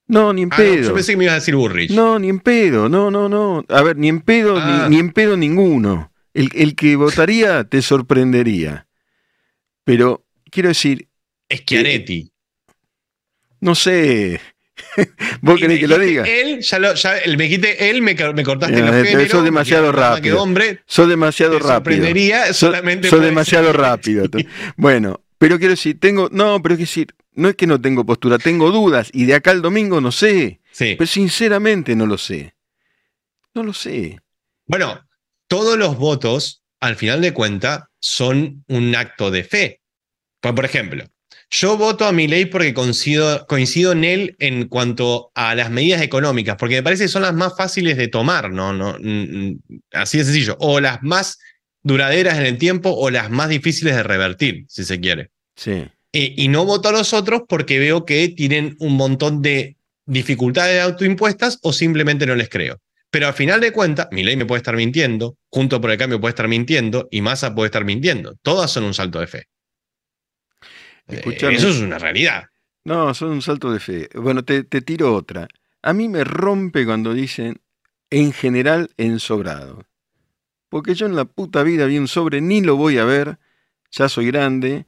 No, 0.08 0.32
ni 0.32 0.42
en 0.42 0.48
Ah, 0.52 0.56
no, 0.58 0.64
pedo. 0.64 0.88
yo 0.88 0.94
pensé 0.94 1.12
que 1.12 1.16
me 1.16 1.24
ibas 1.24 1.32
a 1.32 1.40
decir 1.40 1.54
Bullrich. 1.54 1.90
No, 1.92 2.18
ni 2.18 2.28
en 2.28 2.40
pedo, 2.40 2.88
no, 2.88 3.10
no, 3.10 3.28
no. 3.28 3.64
A 3.68 3.82
ver, 3.82 3.96
ni 3.96 4.08
en 4.08 4.20
pedo, 4.20 4.56
Ah. 4.58 4.86
ni, 4.88 4.96
ni 4.96 5.00
en 5.00 5.12
pedo 5.12 5.36
ninguno. 5.36 6.12
El, 6.34 6.50
el 6.54 6.74
que 6.74 6.96
votaría 6.96 7.64
te 7.64 7.82
sorprendería. 7.82 8.86
Pero 9.84 10.24
quiero 10.50 10.68
decir, 10.70 11.08
Schiaretti. 11.52 12.32
no 13.60 13.74
sé. 13.74 14.40
¿Vos 15.40 15.58
querés 15.60 15.80
que 15.80 15.88
lo 15.88 15.98
diga? 15.98 16.24
Él, 16.24 16.60
ya 16.60 16.78
lo, 16.78 16.94
ya, 16.94 17.18
el- 17.18 17.36
me 17.36 17.44
dijiste 17.44 17.90
él, 17.90 18.02
me, 18.02 18.14
me 18.14 18.42
cortaste 18.42 18.76
Ya, 18.76 18.86
los 18.86 18.94
eso 18.96 19.04
géneros. 19.04 19.34
es 19.34 19.44
demasiado 19.44 19.92
rápido. 19.92 20.22
Que 20.36 20.40
hombre, 20.40 20.80
Sos 20.86 21.08
demasiado 21.08 21.58
te 21.58 21.66
rápido. 21.66 22.06
Sos, 22.48 22.56
solamente 22.56 23.08
sos 23.08 23.22
demasiado 23.22 23.72
rápido. 23.72 24.24
Bueno, 24.76 25.20
pero 25.38 25.58
quiero 25.58 25.72
decir, 25.72 25.98
tengo. 25.98 26.28
No, 26.30 26.60
pero 26.62 26.74
es 26.74 26.80
decir, 26.80 27.08
no 27.32 27.48
es 27.48 27.56
que 27.56 27.66
no 27.66 27.80
tengo 27.80 28.04
postura, 28.06 28.38
tengo 28.38 28.70
dudas. 28.70 29.10
Y 29.12 29.24
de 29.24 29.34
acá 29.34 29.50
al 29.50 29.62
domingo 29.62 30.00
no 30.00 30.12
sé. 30.12 30.60
Sí. 30.70 30.94
Pero 30.96 31.06
sinceramente 31.06 31.96
no 31.96 32.06
lo 32.06 32.16
sé. 32.18 32.54
No 33.54 33.62
lo 33.62 33.72
sé. 33.72 34.20
Bueno, 34.66 35.06
todos 35.48 35.76
los 35.76 35.96
votos, 35.98 36.62
al 36.80 36.96
final 36.96 37.20
de 37.20 37.32
cuentas, 37.32 37.82
son 38.00 38.64
un 38.68 38.94
acto 38.96 39.30
de 39.30 39.44
fe. 39.44 39.80
Pues, 40.40 40.54
por 40.54 40.64
ejemplo, 40.64 41.04
yo 41.52 41.76
voto 41.76 42.06
a 42.06 42.12
mi 42.12 42.26
ley 42.26 42.46
porque 42.46 42.72
coincido, 42.72 43.46
coincido 43.46 43.92
en 43.92 44.04
él 44.04 44.36
en 44.38 44.68
cuanto 44.68 45.30
a 45.34 45.54
las 45.54 45.70
medidas 45.70 46.00
económicas, 46.00 46.56
porque 46.58 46.76
me 46.76 46.82
parece 46.82 47.04
que 47.04 47.08
son 47.08 47.22
las 47.22 47.34
más 47.34 47.54
fáciles 47.56 47.98
de 47.98 48.08
tomar, 48.08 48.50
¿no? 48.50 48.72
no 48.72 48.96
así 49.92 50.18
de 50.18 50.24
sencillo. 50.24 50.56
O 50.60 50.80
las 50.80 51.02
más 51.02 51.38
duraderas 51.82 52.38
en 52.38 52.46
el 52.46 52.56
tiempo 52.56 52.90
o 52.90 53.10
las 53.10 53.30
más 53.30 53.50
difíciles 53.50 53.94
de 53.94 54.02
revertir, 54.02 54.64
si 54.68 54.82
se 54.84 54.98
quiere. 54.98 55.30
Sí. 55.54 55.84
Eh, 56.14 56.34
y 56.36 56.48
no 56.48 56.64
voto 56.64 56.88
a 56.88 56.92
los 56.92 57.12
otros 57.12 57.42
porque 57.46 57.78
veo 57.78 58.06
que 58.06 58.30
tienen 58.30 58.74
un 58.78 58.96
montón 58.96 59.42
de 59.42 59.76
dificultades 60.06 60.80
autoimpuestas 60.80 61.58
o 61.62 61.74
simplemente 61.74 62.24
no 62.24 62.34
les 62.34 62.48
creo. 62.48 62.80
Pero 63.10 63.26
al 63.26 63.34
final 63.34 63.60
de 63.60 63.72
cuentas, 63.72 64.08
mi 64.10 64.24
ley 64.24 64.36
me 64.36 64.46
puede 64.46 64.60
estar 64.60 64.74
mintiendo, 64.74 65.36
Junto 65.50 65.82
por 65.82 65.90
el 65.90 65.98
Cambio 65.98 66.18
puede 66.18 66.30
estar 66.30 66.48
mintiendo 66.48 67.08
y 67.10 67.20
Massa 67.20 67.54
puede 67.54 67.66
estar 67.66 67.84
mintiendo. 67.84 68.36
Todas 68.40 68.70
son 68.70 68.84
un 68.84 68.94
salto 68.94 69.20
de 69.20 69.26
fe. 69.26 69.48
Eso 71.08 71.68
es 71.68 71.80
una 71.80 71.98
realidad. 71.98 72.44
No, 72.84 73.14
son 73.14 73.30
un 73.30 73.42
salto 73.42 73.72
de 73.72 73.80
fe. 73.80 74.08
Bueno, 74.14 74.44
te, 74.44 74.64
te 74.64 74.80
tiro 74.80 75.14
otra. 75.14 75.48
A 75.82 75.92
mí 75.92 76.08
me 76.08 76.24
rompe 76.24 76.84
cuando 76.84 77.12
dicen 77.12 77.60
en 78.10 78.32
general 78.32 78.90
en 78.96 79.18
sobrado. 79.20 79.84
Porque 80.68 80.94
yo 80.94 81.06
en 81.06 81.16
la 81.16 81.24
puta 81.24 81.62
vida 81.62 81.86
vi 81.86 81.98
un 81.98 82.08
sobre, 82.08 82.40
ni 82.40 82.60
lo 82.60 82.76
voy 82.76 82.98
a 82.98 83.04
ver, 83.04 83.38
ya 83.90 84.08
soy 84.08 84.26
grande. 84.26 84.86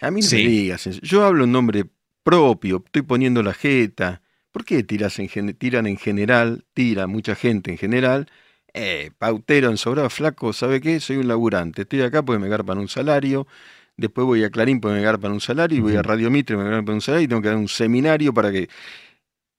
A 0.00 0.10
mí 0.10 0.20
no 0.20 0.26
Sí. 0.28 0.36
me 0.36 0.42
digas 0.50 0.86
eso. 0.86 1.00
Yo 1.02 1.24
hablo 1.24 1.44
en 1.44 1.52
nombre 1.52 1.86
propio, 2.22 2.82
estoy 2.84 3.02
poniendo 3.02 3.42
la 3.42 3.54
jeta. 3.54 4.22
¿Por 4.52 4.64
qué 4.64 4.82
tiras 4.82 5.18
en, 5.18 5.28
gen- 5.28 5.54
tiran 5.54 5.86
en 5.86 5.96
general? 5.96 6.64
Tira 6.74 7.06
mucha 7.06 7.34
gente 7.34 7.70
en 7.70 7.78
general. 7.78 8.28
Eh, 8.74 9.10
pautero 9.18 9.70
en 9.70 9.78
sobrado, 9.78 10.10
flaco, 10.10 10.52
¿sabe 10.52 10.80
qué? 10.80 11.00
Soy 11.00 11.16
un 11.16 11.28
laburante. 11.28 11.82
Estoy 11.82 12.02
acá 12.02 12.22
porque 12.22 12.38
me 12.38 12.48
garpan 12.48 12.78
un 12.78 12.88
salario. 12.88 13.46
Después 13.96 14.26
voy 14.26 14.44
a 14.44 14.50
Clarín 14.50 14.80
porque 14.80 14.96
me 14.96 15.02
garpan 15.02 15.32
un 15.32 15.40
salario. 15.40 15.78
Y 15.78 15.80
voy 15.80 15.96
a. 15.96 16.02
Radio 16.02 16.30
Mitre 16.30 16.56
me 16.56 16.64
garpan 16.64 16.96
un 16.96 17.00
salario. 17.00 17.24
Y 17.24 17.28
tengo 17.28 17.42
que 17.42 17.48
dar 17.48 17.56
un 17.56 17.68
seminario 17.68 18.32
para 18.34 18.52
que. 18.52 18.68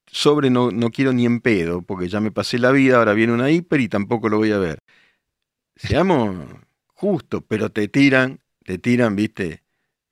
Sobre 0.10 0.50
no, 0.50 0.72
no 0.72 0.90
quiero 0.90 1.12
ni 1.12 1.26
en 1.26 1.42
pedo, 1.42 1.82
porque 1.82 2.08
ya 2.08 2.22
me 2.22 2.32
pasé 2.32 2.58
la 2.60 2.72
vida, 2.72 2.98
ahora 2.98 3.14
viene 3.14 3.34
una 3.34 3.52
hiper 3.52 3.82
y 3.82 3.90
tampoco 3.90 4.30
lo 4.30 4.38
voy 4.38 4.52
a 4.54 4.58
ver. 4.58 4.80
Seamos 5.76 6.36
justos, 6.88 7.44
pero 7.48 7.72
te 7.72 7.88
tiran, 7.90 8.40
te 8.64 8.78
tiran, 8.78 9.16
viste, 9.18 9.64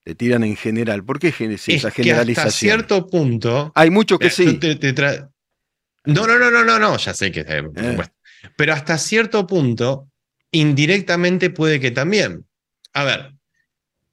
te 0.03 0.13
tiran 0.13 0.43
en 0.43 0.57
general. 0.57 1.03
¿Por 1.03 1.17
qué 1.19 1.29
es 1.29 1.39
es 1.39 1.69
esa 1.69 1.91
que 1.91 2.03
generalización? 2.03 2.47
hasta 2.47 2.57
cierto 2.59 3.07
punto. 3.07 3.71
Hay 3.73 3.89
muchos 3.89 4.19
que 4.19 4.29
sí. 4.29 4.57
te- 4.57 4.75
te 4.75 4.93
tra- 4.93 5.31
No, 6.03 6.27
no, 6.27 6.38
no, 6.38 6.51
no, 6.51 6.65
no, 6.65 6.77
no, 6.77 6.97
ya 6.97 7.13
sé 7.13 7.31
que 7.31 7.41
eh, 7.41 7.63
Eh. 7.75 7.97
Pero 8.57 8.73
hasta 8.73 8.97
cierto 8.97 9.47
punto, 9.47 10.09
indirectamente 10.51 11.49
puede 11.49 11.79
que 11.79 11.91
también. 11.91 12.45
A 12.93 13.03
ver, 13.05 13.34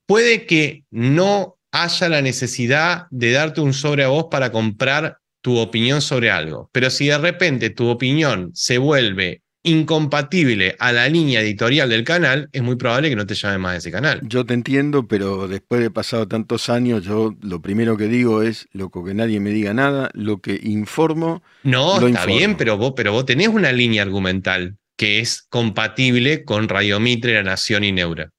puede 0.07 0.47
que 0.47 0.85
no 0.91 1.57
haya 1.73 2.09
la 2.09 2.23
necesidad 2.23 3.07
de 3.11 3.33
darte 3.33 3.61
un 3.61 3.73
sobre 3.73 4.05
a 4.05 4.09
vos 4.09 4.27
para 4.31 4.53
comprar 4.53 5.19
tu 5.41 5.59
opinión 5.59 6.01
sobre 6.03 6.31
algo. 6.31 6.69
Pero 6.73 6.91
si 6.91 7.07
de 7.07 7.19
repente 7.19 7.71
tu 7.71 7.89
opinión 7.89 8.51
se 8.55 8.79
vuelve 8.79 9.43
incompatible 9.65 10.75
a 10.79 10.93
la 10.93 11.09
línea 11.09 11.41
editorial 11.41 11.89
del 11.89 12.05
canal, 12.05 12.49
es 12.53 12.63
muy 12.63 12.77
probable 12.77 13.09
que 13.11 13.17
no 13.17 13.27
te 13.27 13.35
llame 13.35 13.59
más 13.59 13.73
de 13.73 13.79
ese 13.79 13.91
canal. 13.91 14.21
Yo 14.25 14.45
te 14.45 14.55
entiendo, 14.55 15.07
pero 15.07 15.49
después 15.49 15.81
de 15.81 15.91
pasado 15.91 16.27
tantos 16.29 16.69
años, 16.69 17.05
yo 17.05 17.35
lo 17.41 17.63
primero 17.63 17.97
que 17.97 18.07
digo 18.09 18.43
es, 18.43 18.69
loco, 18.73 19.05
que 19.05 19.15
nadie 19.15 19.41
me 19.41 19.51
diga 19.51 19.73
nada, 19.73 20.11
lo 20.15 20.41
que 20.41 20.59
informo, 20.63 21.43
No, 21.63 22.01
Lo 22.01 22.09
está 22.09 22.21
informo. 22.21 22.37
bien, 22.37 22.57
pero 22.57 22.77
vos, 22.77 22.93
pero 22.97 23.13
vos 23.13 23.25
tenés 23.25 23.49
una 23.49 23.73
línea 23.73 24.03
argumental 24.03 24.77
que 24.97 25.21
es 25.21 25.47
compatible 25.49 26.45
con 26.45 26.69
Radio 26.69 27.01
Mitre, 27.01 27.35
La 27.35 27.43
Nación 27.43 27.85
y 27.85 27.93
Neura. 27.93 28.31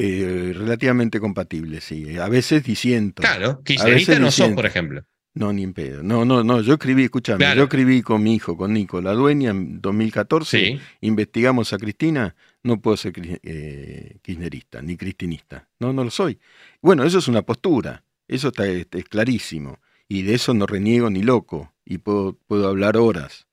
Eh, 0.00 0.52
relativamente 0.54 1.20
compatible, 1.20 1.80
sí. 1.80 2.16
A 2.18 2.28
veces 2.28 2.62
disiento. 2.64 3.22
Claro, 3.22 3.62
kirchnerista 3.64 4.18
no 4.18 4.26
sos, 4.26 4.36
disiento. 4.36 4.56
por 4.56 4.66
ejemplo. 4.66 5.04
No, 5.34 5.52
ni 5.52 5.62
en 5.62 5.72
pedo. 5.74 6.02
No, 6.02 6.24
no, 6.24 6.42
no. 6.42 6.60
Yo 6.60 6.72
escribí, 6.74 7.04
escúchame, 7.04 7.38
Claro. 7.38 7.58
yo 7.58 7.62
escribí 7.64 8.02
con 8.02 8.22
mi 8.22 8.34
hijo, 8.34 8.56
con 8.56 8.72
Nico, 8.72 9.00
la 9.00 9.12
dueña, 9.12 9.50
en 9.50 9.80
2014. 9.80 10.58
Sí. 10.58 10.80
Investigamos 11.02 11.72
a 11.72 11.78
Cristina. 11.78 12.34
No 12.64 12.80
puedo 12.80 12.96
ser 12.96 13.12
eh, 13.44 14.18
kirchnerista, 14.22 14.82
ni 14.82 14.96
cristinista. 14.96 15.68
No, 15.78 15.92
no 15.92 16.02
lo 16.04 16.10
soy. 16.10 16.38
Bueno, 16.82 17.04
eso 17.04 17.18
es 17.18 17.28
una 17.28 17.42
postura. 17.42 18.02
Eso 18.26 18.48
está, 18.48 18.66
está- 18.66 18.98
es 18.98 19.04
clarísimo. 19.04 19.78
Y 20.08 20.22
de 20.22 20.34
eso 20.34 20.52
no 20.52 20.66
reniego 20.66 21.08
ni 21.10 21.22
loco. 21.22 21.72
Y 21.84 21.98
puedo, 21.98 22.36
puedo 22.48 22.68
hablar 22.68 22.96
horas. 22.96 23.46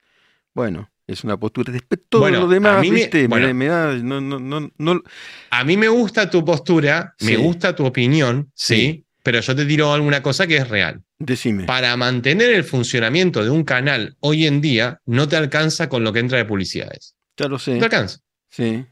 Bueno, 0.56 0.90
es 1.08 1.24
una 1.24 1.38
postura. 1.38 1.72
Después 1.72 2.02
todo 2.10 2.22
Bueno, 2.22 2.42
lo 2.42 2.46
a 2.48 2.54
demás, 2.54 2.82
mí 2.82 2.90
me- 2.92 2.96
¿viste? 2.98 3.22
Me, 3.24 3.28
bueno. 3.28 3.54
me 3.54 3.66
da. 3.68 3.94
No, 3.96 4.20
no, 4.22 4.40
no, 4.40 4.72
no- 4.78 5.02
A 5.50 5.64
mí 5.64 5.78
me 5.78 5.88
gusta 5.88 6.30
tu 6.30 6.44
postura, 6.46 7.16
me 7.22 7.38
gusta 7.38 7.74
tu 7.76 7.86
opinión, 7.86 8.52
sí, 8.54 8.76
Sí. 8.76 9.06
pero 9.24 9.40
yo 9.40 9.56
te 9.56 9.66
tiro 9.66 9.92
alguna 9.94 10.22
cosa 10.22 10.46
que 10.48 10.58
es 10.58 10.68
real. 10.68 11.02
decime. 11.20 11.64
Para 11.64 11.98
mantener 11.98 12.52
el 12.52 12.64
funcionamiento 12.64 13.44
de 13.44 13.50
un 13.50 13.64
canal 13.64 14.16
hoy 14.20 14.46
en 14.46 14.62
día, 14.62 15.02
no 15.08 15.28
te 15.28 15.36
alcanza 15.36 15.90
con 15.90 16.04
lo 16.04 16.14
que 16.14 16.20
entra 16.20 16.38
de 16.38 16.46
publicidades. 16.46 17.16
Ya 17.38 17.48
lo 17.48 17.58
sé. 17.58 17.72
No 17.74 17.80
te 17.80 17.86
alcanza. 17.86 18.20
Sí. 18.52 18.86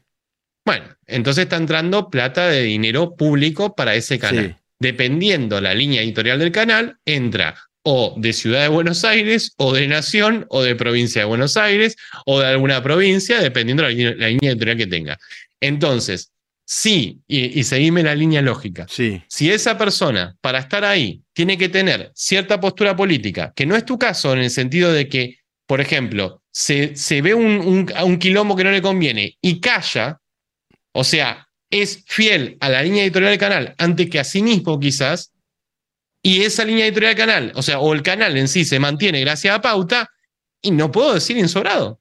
Bueno, 0.64 0.86
entonces 1.06 1.44
está 1.44 1.56
entrando 1.56 2.10
plata 2.10 2.48
de 2.48 2.62
dinero 2.62 3.14
público 3.14 3.76
para 3.76 3.94
ese 3.94 4.18
canal. 4.18 4.56
Sí. 4.58 4.62
Dependiendo 4.80 5.60
la 5.60 5.72
línea 5.74 6.02
editorial 6.02 6.38
del 6.40 6.50
canal, 6.50 6.98
entra 7.04 7.54
o 7.88 8.14
de 8.16 8.32
Ciudad 8.32 8.62
de 8.62 8.68
Buenos 8.68 9.04
Aires, 9.04 9.52
o 9.58 9.72
de 9.72 9.86
Nación, 9.86 10.44
o 10.50 10.60
de 10.62 10.74
Provincia 10.74 11.22
de 11.22 11.26
Buenos 11.26 11.56
Aires, 11.56 11.94
o 12.26 12.40
de 12.40 12.46
alguna 12.46 12.82
provincia, 12.82 13.40
dependiendo 13.40 13.84
la 13.84 13.90
línea, 13.90 14.14
la 14.16 14.26
línea 14.28 14.50
editorial 14.50 14.76
que 14.76 14.86
tenga. 14.88 15.18
Entonces, 15.60 16.32
sí, 16.64 17.20
y, 17.28 17.60
y 17.60 17.62
seguime 17.62 18.02
la 18.02 18.16
línea 18.16 18.42
lógica. 18.42 18.86
Sí. 18.90 19.22
Si 19.28 19.52
esa 19.52 19.78
persona, 19.78 20.36
para 20.40 20.58
estar 20.58 20.84
ahí, 20.84 21.22
tiene 21.32 21.56
que 21.56 21.68
tener 21.68 22.10
cierta 22.14 22.58
postura 22.60 22.96
política, 22.96 23.52
que 23.54 23.66
no 23.66 23.76
es 23.76 23.84
tu 23.84 23.96
caso 23.98 24.32
en 24.32 24.40
el 24.40 24.50
sentido 24.50 24.92
de 24.92 25.08
que, 25.08 25.38
por 25.66 25.80
ejemplo, 25.80 26.42
se, 26.50 26.96
se 26.96 27.22
ve 27.22 27.34
un, 27.34 27.60
un- 27.60 27.92
a 27.94 28.04
un 28.04 28.18
quilombo 28.18 28.56
que 28.56 28.64
no 28.64 28.72
le 28.72 28.82
conviene 28.82 29.36
y 29.40 29.60
calla, 29.60 30.18
o 30.92 31.04
sea, 31.04 31.46
es 31.70 32.02
fiel 32.06 32.56
a 32.58 32.68
la 32.68 32.82
línea 32.82 33.04
editorial 33.04 33.30
del 33.30 33.38
canal 33.38 33.74
antes 33.78 34.10
que 34.10 34.18
a 34.18 34.24
sí 34.24 34.42
mismo 34.42 34.80
quizás, 34.80 35.30
y 36.28 36.42
esa 36.42 36.64
línea 36.64 36.86
editorial 36.86 37.14
del 37.14 37.26
canal, 37.26 37.52
o 37.54 37.62
sea, 37.62 37.78
o 37.78 37.94
el 37.94 38.02
canal 38.02 38.36
en 38.36 38.48
sí 38.48 38.64
se 38.64 38.78
mantiene 38.80 39.20
gracias 39.20 39.54
a 39.56 39.60
pauta, 39.60 40.10
y 40.62 40.70
no 40.72 40.90
puedo 40.90 41.14
decir 41.14 41.36
insobrado. 41.36 42.00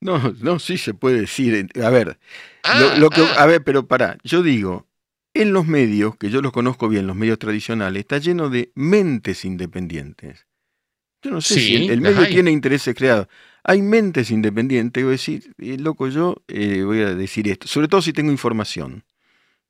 No, 0.00 0.18
no, 0.40 0.58
sí 0.58 0.76
se 0.78 0.94
puede 0.94 1.20
decir. 1.20 1.68
A 1.82 1.90
ver, 1.90 2.18
Ah, 2.66 2.78
Lo- 2.80 2.98
lo 2.98 3.10
que- 3.10 3.20
ah, 3.22 3.42
A 3.42 3.46
ver, 3.46 3.62
pero 3.62 3.86
pará, 3.86 4.16
yo 4.24 4.42
digo, 4.42 4.88
en 5.34 5.52
los 5.52 5.66
medios, 5.66 6.16
que 6.16 6.30
yo 6.30 6.40
los 6.40 6.52
conozco 6.52 6.88
bien, 6.88 7.06
los 7.06 7.16
medios 7.16 7.38
tradicionales, 7.38 8.00
está 8.00 8.18
lleno 8.18 8.48
de 8.48 8.72
mentes 8.74 9.44
independientes. 9.44 10.46
Yo 11.22 11.30
no 11.32 11.40
sé 11.42 11.54
Sí, 11.56 11.60
si 11.60 11.76
el, 11.92 12.00
medio 12.00 12.20
hay. 12.22 12.34
tiene 12.34 12.50
intereses 12.52 12.94
creados. 12.94 13.28
Hay 13.64 13.82
mentes 13.82 14.30
independientes, 14.30 15.02
voy 15.04 15.10
a 15.12 15.12
decir, 15.12 15.54
eh, 15.58 15.78
loco, 15.78 16.08
yo 16.08 16.36
eh, 16.48 16.82
voy 16.84 17.00
a 17.02 17.14
decir 17.14 17.48
esto, 17.48 17.68
sobre 17.68 17.88
todo 17.88 18.02
si 18.02 18.12
tengo 18.14 18.32
información. 18.32 19.04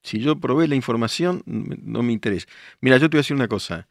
Si 0.04 0.20
yo 0.20 0.38
probé 0.38 0.68
la 0.68 0.74
información, 0.76 1.42
no 1.46 2.02
me 2.02 2.12
interesa. 2.12 2.46
Mira, 2.80 2.98
yo 2.98 3.08
te 3.08 3.16
voy 3.16 3.20
a 3.20 3.22
decir 3.22 3.34
una 3.34 3.48
cosa. 3.48 3.88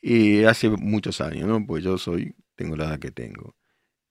Eh, 0.00 0.46
hace 0.46 0.70
muchos 0.70 1.20
años, 1.20 1.46
¿no? 1.46 1.64
Pues 1.66 1.84
yo 1.84 1.98
soy, 1.98 2.34
tengo 2.56 2.76
la 2.76 2.86
edad 2.86 2.98
que 2.98 3.10
tengo. 3.10 3.54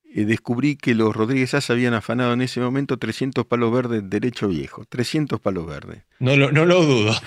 Eh, 0.03 0.25
descubrí 0.25 0.77
que 0.77 0.93
los 0.93 1.15
Rodríguez 1.15 1.55
Asa 1.55 1.73
habían 1.73 1.95
afanado 1.95 2.33
en 2.33 2.41
ese 2.41 2.59
momento 2.59 2.97
300 2.97 3.45
palos 3.45 3.73
verdes 3.73 4.07
derecho 4.07 4.47
viejo. 4.47 4.85
300 4.85 5.39
palos 5.41 5.65
verdes. 5.65 6.03
no, 6.19 6.37
lo, 6.37 6.51
no 6.51 6.65
lo 6.65 6.83
dudo. 6.85 7.13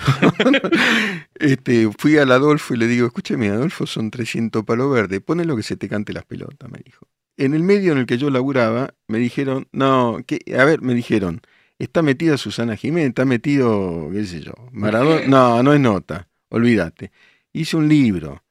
Este, 1.35 1.89
fui 1.97 2.17
al 2.19 2.31
Adolfo 2.31 2.75
y 2.75 2.77
le 2.77 2.85
digo, 2.85 3.07
escúcheme, 3.07 3.49
Adolfo, 3.49 3.87
son 3.87 4.11
300 4.11 4.63
palos 4.63 4.93
verdes, 4.93 5.21
ponle 5.21 5.43
lo 5.43 5.55
que 5.57 5.63
se 5.63 5.75
te 5.75 5.89
cante 5.89 6.13
las 6.13 6.23
pelotas, 6.23 6.69
me 6.69 6.77
dijo. 6.85 7.07
En 7.35 7.55
el 7.55 7.63
medio 7.63 7.93
en 7.93 7.97
el 7.97 8.05
que 8.05 8.19
yo 8.19 8.29
laburaba, 8.29 8.93
me 9.07 9.17
dijeron, 9.17 9.67
no, 9.71 10.19
que, 10.27 10.39
a 10.55 10.65
ver, 10.65 10.81
me 10.81 10.93
dijeron, 10.93 11.41
está 11.83 12.01
metida 12.01 12.37
Susana 12.37 12.77
Jiménez, 12.77 13.09
está 13.09 13.25
metido, 13.25 14.09
qué 14.11 14.25
sé 14.25 14.41
yo, 14.41 14.53
Maradona, 14.71 15.25
no, 15.27 15.63
no 15.63 15.73
es 15.73 15.79
nota, 15.79 16.27
olvídate. 16.49 17.11
Hice 17.53 17.77
un 17.77 17.89
libro. 17.89 18.43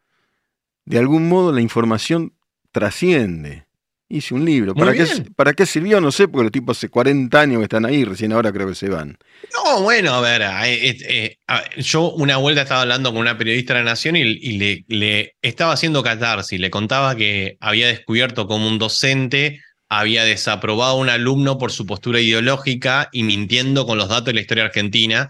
De 0.85 0.99
algún 0.99 1.29
modo 1.29 1.53
la 1.53 1.61
información 1.61 2.35
trasciende. 2.73 3.67
Hice 4.13 4.35
un 4.35 4.45
libro. 4.45 4.75
¿Para 4.75 4.93
qué. 4.93 5.07
¿Para 5.37 5.53
qué 5.53 5.67
sirvió? 5.67 6.01
No 6.01 6.11
sé, 6.11 6.27
porque 6.27 6.43
los 6.43 6.53
tipos 6.53 6.77
hace 6.77 6.89
40 6.89 7.41
años 7.41 7.59
que 7.59 7.63
están 7.63 7.87
ahí, 7.87 8.05
recién 8.05 8.33
ahora 8.33 8.53
creo 8.53 8.67
que 8.67 8.75
se 8.75 8.89
van. 8.89 9.17
No, 9.55 9.83
bueno, 9.83 10.13
a 10.15 10.21
ver, 10.21 10.43
eh, 10.43 10.89
eh, 10.89 10.97
eh, 11.09 11.39
a 11.47 11.61
ver, 11.61 11.81
yo 11.81 12.11
una 12.11 12.37
vuelta 12.39 12.63
estaba 12.63 12.83
hablando 12.83 13.13
con 13.13 13.21
una 13.21 13.39
periodista 13.39 13.75
de 13.75 13.85
la 13.85 13.91
Nación 13.91 14.17
y, 14.17 14.23
y 14.23 14.59
le, 14.59 14.85
le 14.89 15.37
estaba 15.43 15.75
haciendo 15.75 16.03
catarsis, 16.03 16.59
le 16.59 16.71
contaba 16.71 17.15
que 17.15 17.57
había 17.61 17.87
descubierto 17.87 18.49
como 18.49 18.67
un 18.67 18.81
docente 18.81 19.61
había 19.91 20.25
desaprobado 20.25 20.93
a 20.93 20.97
un 20.97 21.11
alumno 21.11 21.59
por 21.59 21.73
su 21.73 21.85
postura 21.85 22.21
ideológica 22.21 23.09
y 23.13 23.25
mintiendo 23.25 23.85
con 23.87 23.99
los 23.99 24.09
datos 24.09 24.27
de 24.27 24.35
la 24.35 24.41
historia 24.41 24.65
argentina. 24.65 25.29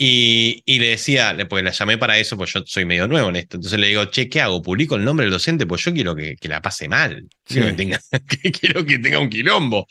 Y, 0.00 0.62
y 0.64 0.78
le 0.78 0.90
decía, 0.90 1.36
porque 1.48 1.64
la 1.64 1.72
llamé 1.72 1.98
para 1.98 2.18
eso, 2.18 2.36
pues 2.36 2.52
yo 2.52 2.62
soy 2.64 2.84
medio 2.84 3.08
nuevo 3.08 3.30
en 3.30 3.36
esto. 3.36 3.56
Entonces 3.56 3.80
le 3.80 3.88
digo, 3.88 4.04
che, 4.04 4.28
¿qué 4.28 4.40
hago? 4.40 4.62
¿Publico 4.62 4.94
el 4.94 5.04
nombre 5.04 5.24
del 5.24 5.32
docente? 5.32 5.66
Pues 5.66 5.82
yo 5.84 5.92
quiero 5.92 6.14
que, 6.14 6.36
que 6.36 6.48
la 6.48 6.62
pase 6.62 6.88
mal. 6.88 7.26
Quiero, 7.44 7.66
que 7.66 7.72
tenga, 7.72 8.00
que 8.42 8.52
quiero 8.52 8.86
que 8.86 8.98
tenga 9.00 9.18
un 9.18 9.28
quilombo. 9.28 9.88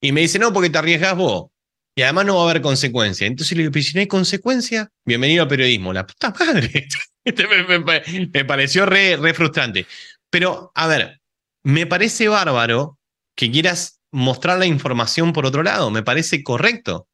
Y 0.00 0.10
me 0.10 0.22
dice, 0.22 0.40
no, 0.40 0.52
porque 0.52 0.70
te 0.70 0.78
arriesgas 0.78 1.14
vos. 1.16 1.50
Y 1.94 2.02
además 2.02 2.26
no 2.26 2.34
va 2.36 2.42
a 2.46 2.50
haber 2.50 2.60
consecuencia. 2.62 3.26
Entonces 3.26 3.56
le 3.56 3.62
digo, 3.62 3.72
pero 3.72 3.84
si 3.84 3.94
no 3.94 4.00
hay 4.00 4.06
consecuencia, 4.08 4.90
bienvenido 5.04 5.42
al 5.44 5.48
periodismo. 5.48 5.92
La 5.92 6.06
puta 6.06 6.34
madre. 6.38 6.88
Este 7.24 7.48
me, 7.48 7.64
me- 7.64 7.78
me- 7.80 8.28
me 8.32 8.44
pareció 8.44 8.86
re, 8.86 9.16
re 9.16 9.34
frustrante. 9.34 9.84
Pero, 10.30 10.70
a 10.76 10.86
ver, 10.86 11.20
me 11.64 11.84
parece 11.86 12.28
bárbaro 12.28 12.95
que 13.36 13.50
quieras 13.50 14.00
mostrar 14.10 14.58
la 14.58 14.66
información 14.66 15.32
por 15.32 15.46
otro 15.46 15.62
lado. 15.62 15.90
Me 15.90 16.02
parece 16.02 16.42
correcto. 16.42 17.08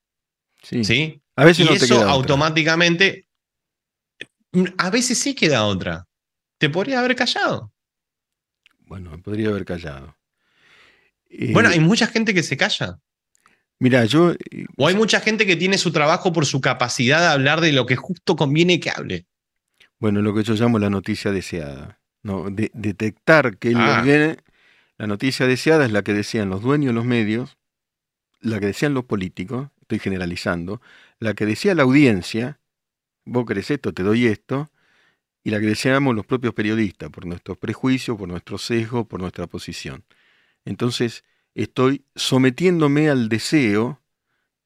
Sí. 0.62 0.84
¿Sí? 0.84 1.22
A 1.36 1.44
veces 1.44 1.66
Y 1.66 1.68
no 1.68 1.70
te 1.76 1.84
eso 1.84 1.86
queda 1.94 1.98
otra. 2.04 2.12
automáticamente. 2.12 3.26
A 4.78 4.90
veces 4.90 5.18
sí 5.18 5.34
queda 5.34 5.64
otra. 5.64 6.06
Te 6.58 6.70
podría 6.70 7.00
haber 7.00 7.16
callado. 7.16 7.72
Bueno, 8.80 9.20
podría 9.22 9.48
haber 9.48 9.64
callado. 9.64 10.16
Eh, 11.30 11.52
Bueno, 11.52 11.70
hay 11.70 11.80
mucha 11.80 12.06
gente 12.06 12.34
que 12.34 12.42
se 12.42 12.56
calla. 12.56 12.98
Mira, 13.78 14.04
yo. 14.04 14.32
eh, 14.32 14.66
O 14.76 14.86
hay 14.86 14.94
mucha 14.94 15.20
gente 15.20 15.46
que 15.46 15.56
tiene 15.56 15.78
su 15.78 15.90
trabajo 15.90 16.32
por 16.32 16.46
su 16.46 16.60
capacidad 16.60 17.20
de 17.20 17.26
hablar 17.28 17.60
de 17.60 17.72
lo 17.72 17.86
que 17.86 17.96
justo 17.96 18.36
conviene 18.36 18.78
que 18.78 18.90
hable. 18.90 19.26
Bueno, 19.98 20.20
lo 20.20 20.34
que 20.34 20.42
yo 20.44 20.54
llamo 20.54 20.78
la 20.78 20.90
noticia 20.90 21.32
deseada. 21.32 22.00
No, 22.22 22.50
de- 22.50 22.70
detectar 22.74 23.56
que 23.58 23.72
Ah. 23.74 24.02
viene. 24.04 24.36
La 25.02 25.08
noticia 25.08 25.48
deseada 25.48 25.84
es 25.84 25.90
la 25.90 26.02
que 26.02 26.14
decían 26.14 26.48
los 26.48 26.62
dueños 26.62 26.90
de 26.90 26.92
los 26.92 27.04
medios, 27.04 27.58
la 28.38 28.60
que 28.60 28.66
decían 28.66 28.94
los 28.94 29.04
políticos, 29.04 29.70
estoy 29.80 29.98
generalizando, 29.98 30.80
la 31.18 31.34
que 31.34 31.44
decía 31.44 31.74
la 31.74 31.82
audiencia, 31.82 32.60
vos 33.24 33.44
querés 33.44 33.72
esto, 33.72 33.92
te 33.92 34.04
doy 34.04 34.26
esto, 34.26 34.70
y 35.42 35.50
la 35.50 35.58
que 35.58 35.66
deseamos 35.66 36.14
los 36.14 36.24
propios 36.24 36.54
periodistas, 36.54 37.10
por 37.10 37.26
nuestros 37.26 37.58
prejuicios, 37.58 38.16
por 38.16 38.28
nuestro 38.28 38.58
sesgo, 38.58 39.08
por 39.08 39.18
nuestra 39.18 39.48
posición. 39.48 40.04
Entonces, 40.64 41.24
estoy 41.56 42.04
sometiéndome 42.14 43.10
al 43.10 43.28
deseo 43.28 44.00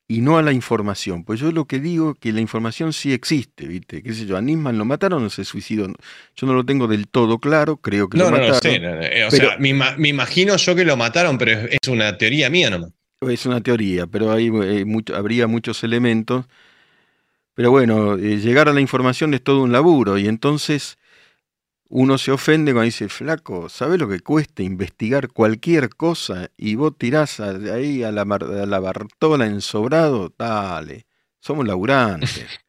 y 0.08 0.20
no 0.20 0.38
a 0.38 0.42
la 0.42 0.52
información. 0.52 1.24
Pues 1.24 1.40
yo 1.40 1.50
lo 1.50 1.64
que 1.64 1.80
digo 1.80 2.12
es 2.12 2.18
que 2.20 2.32
la 2.32 2.40
información 2.40 2.92
sí 2.92 3.12
existe, 3.12 3.66
¿viste? 3.66 4.02
¿Qué 4.02 4.12
sé 4.14 4.24
yo? 4.26 4.36
¿A 4.36 4.40
Nisman 4.40 4.78
lo 4.78 4.84
mataron 4.84 5.24
o 5.24 5.30
se 5.30 5.44
suicidó? 5.44 5.88
Yo 6.36 6.46
no 6.46 6.54
lo 6.54 6.64
tengo 6.64 6.86
del 6.86 7.08
todo 7.08 7.38
claro, 7.38 7.78
creo 7.78 8.08
que 8.08 8.16
No, 8.18 8.24
lo 8.24 8.30
no, 8.32 8.36
no 8.38 8.48
mataron. 8.52 8.60
sé. 8.74 8.78
no, 8.80 8.94
no, 8.94 9.02
eh, 9.02 9.24
o 9.26 9.30
Pero- 9.30 9.48
sea, 9.48 9.58
me, 9.58 9.72
me 9.74 10.08
imagino 10.08 10.56
yo 10.56 10.74
que 10.76 10.84
lo 10.84 10.96
mataron, 10.96 11.38
pero 11.38 11.52
es, 11.52 11.78
es 11.82 11.88
una 11.88 12.16
teoría 12.18 12.48
mía 12.50 12.70
nomás. 12.70 12.90
Es 13.22 13.46
una 13.46 13.60
teoría, 13.60 14.06
pero 14.06 14.30
hay, 14.30 14.46
eh, 14.46 14.84
mucho- 14.84 15.16
habría 15.16 15.46
muchos 15.46 15.82
elementos. 15.82 16.44
Pero 17.54 17.70
bueno, 17.70 18.14
eh, 18.16 18.36
llegar 18.38 18.68
a 18.68 18.72
la 18.74 18.80
información 18.80 19.32
es 19.34 19.42
todo 19.42 19.62
un 19.62 19.72
laburo 19.72 20.18
y 20.18 20.28
entonces 20.28 20.98
uno 21.88 22.18
se 22.18 22.32
ofende 22.32 22.72
cuando 22.72 22.86
dice, 22.86 23.08
flaco, 23.08 23.68
¿sabes 23.68 23.98
lo 23.98 24.08
que 24.08 24.20
cuesta 24.20 24.62
investigar 24.62 25.28
cualquier 25.28 25.88
cosa 25.90 26.50
y 26.56 26.74
vos 26.74 26.92
tirás 26.98 27.40
a- 27.40 27.52
de 27.54 27.72
ahí 27.72 28.02
a 28.02 28.12
la, 28.12 28.22
a 28.22 28.66
la 28.66 28.80
Bartola 28.80 29.46
en 29.46 29.60
sobrado? 29.60 30.32
Dale, 30.38 31.06
somos 31.40 31.66
laburantes. 31.66 32.46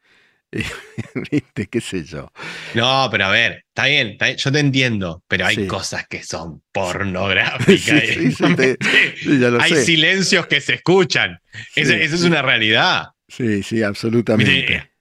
¿Viste? 1.30 1.66
¿Qué 1.66 1.80
sé 1.82 2.04
yo? 2.04 2.32
No, 2.74 3.08
pero 3.10 3.26
a 3.26 3.30
ver, 3.30 3.64
está 3.68 3.84
bien, 3.84 4.08
está 4.08 4.26
bien, 4.26 4.38
yo 4.38 4.50
te 4.50 4.60
entiendo, 4.60 5.22
pero 5.28 5.44
hay 5.44 5.56
Sí. 5.56 5.66
cosas 5.66 6.06
que 6.08 6.22
son 6.22 6.62
pornográficas. 6.72 8.02
Sí, 8.06 8.32
sí, 8.32 9.38
lo 9.38 9.60
hay 9.60 9.74
sé. 9.74 9.84
silencios 9.84 10.46
que 10.46 10.60
se 10.62 10.74
escuchan. 10.74 11.38
Esa 11.76 11.96
es 11.96 12.22
una 12.22 12.40
realidad. 12.40 13.08
Sí, 13.28 13.62
sí, 13.62 13.82
absolutamente. 13.82 14.52
Mire, 14.52 14.92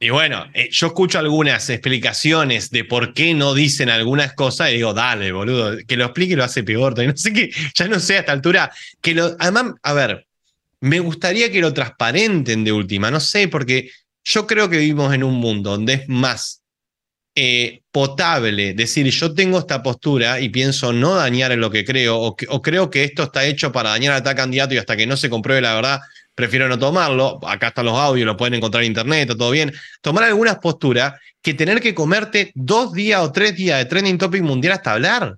Y 0.00 0.10
bueno, 0.10 0.46
eh, 0.54 0.68
yo 0.70 0.88
escucho 0.88 1.18
algunas 1.18 1.68
explicaciones 1.70 2.70
de 2.70 2.84
por 2.84 3.14
qué 3.14 3.34
no 3.34 3.52
dicen 3.52 3.90
algunas 3.90 4.32
cosas 4.34 4.70
y 4.70 4.74
digo, 4.74 4.94
dale, 4.94 5.32
boludo, 5.32 5.76
que 5.86 5.96
lo 5.96 6.04
explique 6.04 6.36
lo 6.36 6.44
hace 6.44 6.62
peor. 6.62 6.94
todavía. 6.94 7.12
No 7.12 7.16
sé 7.16 7.32
qué, 7.32 7.50
ya 7.74 7.88
no 7.88 7.98
sé 7.98 8.16
a 8.16 8.20
esta 8.20 8.32
altura. 8.32 8.70
Que 9.00 9.14
lo, 9.14 9.36
además, 9.40 9.74
a 9.82 9.92
ver, 9.94 10.26
me 10.80 11.00
gustaría 11.00 11.50
que 11.50 11.60
lo 11.60 11.74
transparenten 11.74 12.62
de 12.62 12.72
última, 12.72 13.10
no 13.10 13.18
sé, 13.18 13.48
porque 13.48 13.90
yo 14.24 14.46
creo 14.46 14.70
que 14.70 14.78
vivimos 14.78 15.12
en 15.12 15.24
un 15.24 15.34
mundo 15.34 15.70
donde 15.70 15.94
es 15.94 16.08
más 16.08 16.62
eh, 17.34 17.82
potable 17.90 18.74
decir 18.74 19.06
yo 19.10 19.32
tengo 19.34 19.58
esta 19.58 19.82
postura 19.82 20.40
y 20.40 20.48
pienso 20.48 20.92
no 20.92 21.14
dañar 21.14 21.52
en 21.52 21.60
lo 21.60 21.70
que 21.70 21.84
creo, 21.84 22.18
o, 22.18 22.36
o 22.48 22.62
creo 22.62 22.90
que 22.90 23.04
esto 23.04 23.24
está 23.24 23.44
hecho 23.44 23.72
para 23.72 23.90
dañar 23.90 24.12
a 24.14 24.22
tal 24.22 24.36
candidato 24.36 24.74
y 24.74 24.78
hasta 24.78 24.96
que 24.96 25.06
no 25.06 25.16
se 25.16 25.30
compruebe 25.30 25.60
la 25.60 25.74
verdad, 25.74 26.00
prefiero 26.38 26.68
no 26.68 26.78
tomarlo. 26.78 27.40
Acá 27.48 27.68
están 27.68 27.86
los 27.86 27.98
audios, 27.98 28.24
lo 28.24 28.36
pueden 28.36 28.54
encontrar 28.54 28.84
en 28.84 28.90
internet, 28.90 29.28
todo 29.36 29.50
bien. 29.50 29.72
Tomar 30.00 30.22
algunas 30.22 30.58
posturas 30.60 31.14
que 31.42 31.52
tener 31.52 31.80
que 31.80 31.96
comerte 31.96 32.52
dos 32.54 32.92
días 32.92 33.20
o 33.20 33.32
tres 33.32 33.56
días 33.56 33.76
de 33.80 33.86
trending 33.86 34.18
topic 34.18 34.42
mundial 34.42 34.74
hasta 34.74 34.92
hablar. 34.92 35.36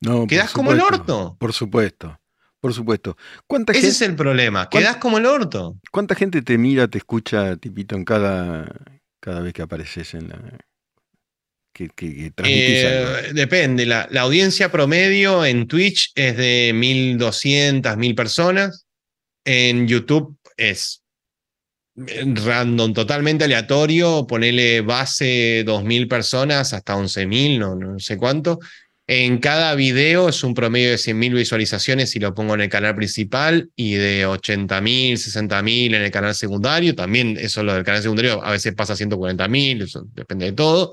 No, 0.00 0.26
Quedás 0.26 0.50
como 0.52 0.72
el 0.72 0.80
orto. 0.80 1.36
Por 1.38 1.52
supuesto, 1.52 2.18
por 2.60 2.72
supuesto. 2.72 3.14
¿Cuánta, 3.46 3.72
Ese 3.72 3.82
gente, 3.82 3.92
es 3.94 4.00
el 4.00 4.16
problema. 4.16 4.70
¿Cuán- 4.70 4.82
Quedás 4.84 4.96
como 4.96 5.18
el 5.18 5.26
orto. 5.26 5.76
¿Cuánta 5.92 6.14
gente 6.14 6.40
te 6.40 6.56
mira, 6.56 6.88
te 6.88 6.96
escucha, 6.96 7.56
Tipito, 7.56 7.94
en 7.94 8.06
cada, 8.06 8.66
cada 9.20 9.40
vez 9.40 9.52
que 9.52 9.60
apareces 9.60 10.14
en 10.14 10.30
la... 10.30 10.38
que, 11.74 11.90
que, 11.90 12.14
que 12.16 12.30
transmitís 12.30 12.84
algo? 12.86 13.10
Eh, 13.18 13.32
depende. 13.34 13.84
La, 13.84 14.08
la 14.10 14.22
audiencia 14.22 14.72
promedio 14.72 15.44
en 15.44 15.66
Twitch 15.68 16.10
es 16.14 16.38
de 16.38 16.72
1200, 16.74 17.98
1000 17.98 18.14
personas. 18.14 18.86
En 19.44 19.88
YouTube 19.88 20.37
es 20.58 21.02
random, 22.04 22.92
totalmente 22.92 23.44
aleatorio. 23.44 24.26
Ponele 24.26 24.82
base 24.82 25.64
2000 25.64 26.08
personas 26.08 26.72
hasta 26.72 26.96
11000, 26.96 27.58
no, 27.58 27.74
no 27.74 27.98
sé 27.98 28.16
cuánto. 28.18 28.58
En 29.10 29.38
cada 29.38 29.74
video 29.74 30.28
es 30.28 30.44
un 30.44 30.52
promedio 30.52 30.90
de 30.90 30.96
100.000 30.96 31.34
visualizaciones 31.34 32.10
si 32.10 32.18
lo 32.18 32.34
pongo 32.34 32.52
en 32.52 32.60
el 32.60 32.68
canal 32.68 32.94
principal 32.94 33.70
y 33.74 33.94
de 33.94 34.26
80.000, 34.26 35.14
60.000 35.14 35.94
en 35.94 36.02
el 36.02 36.10
canal 36.10 36.34
secundario. 36.34 36.94
También 36.94 37.38
eso 37.40 37.62
lo 37.62 37.72
del 37.72 37.84
canal 37.84 38.02
secundario 38.02 38.44
a 38.44 38.50
veces 38.50 38.74
pasa 38.74 38.92
a 38.92 38.96
140.000, 38.96 39.84
eso 39.84 40.06
depende 40.12 40.44
de 40.44 40.52
todo. 40.52 40.92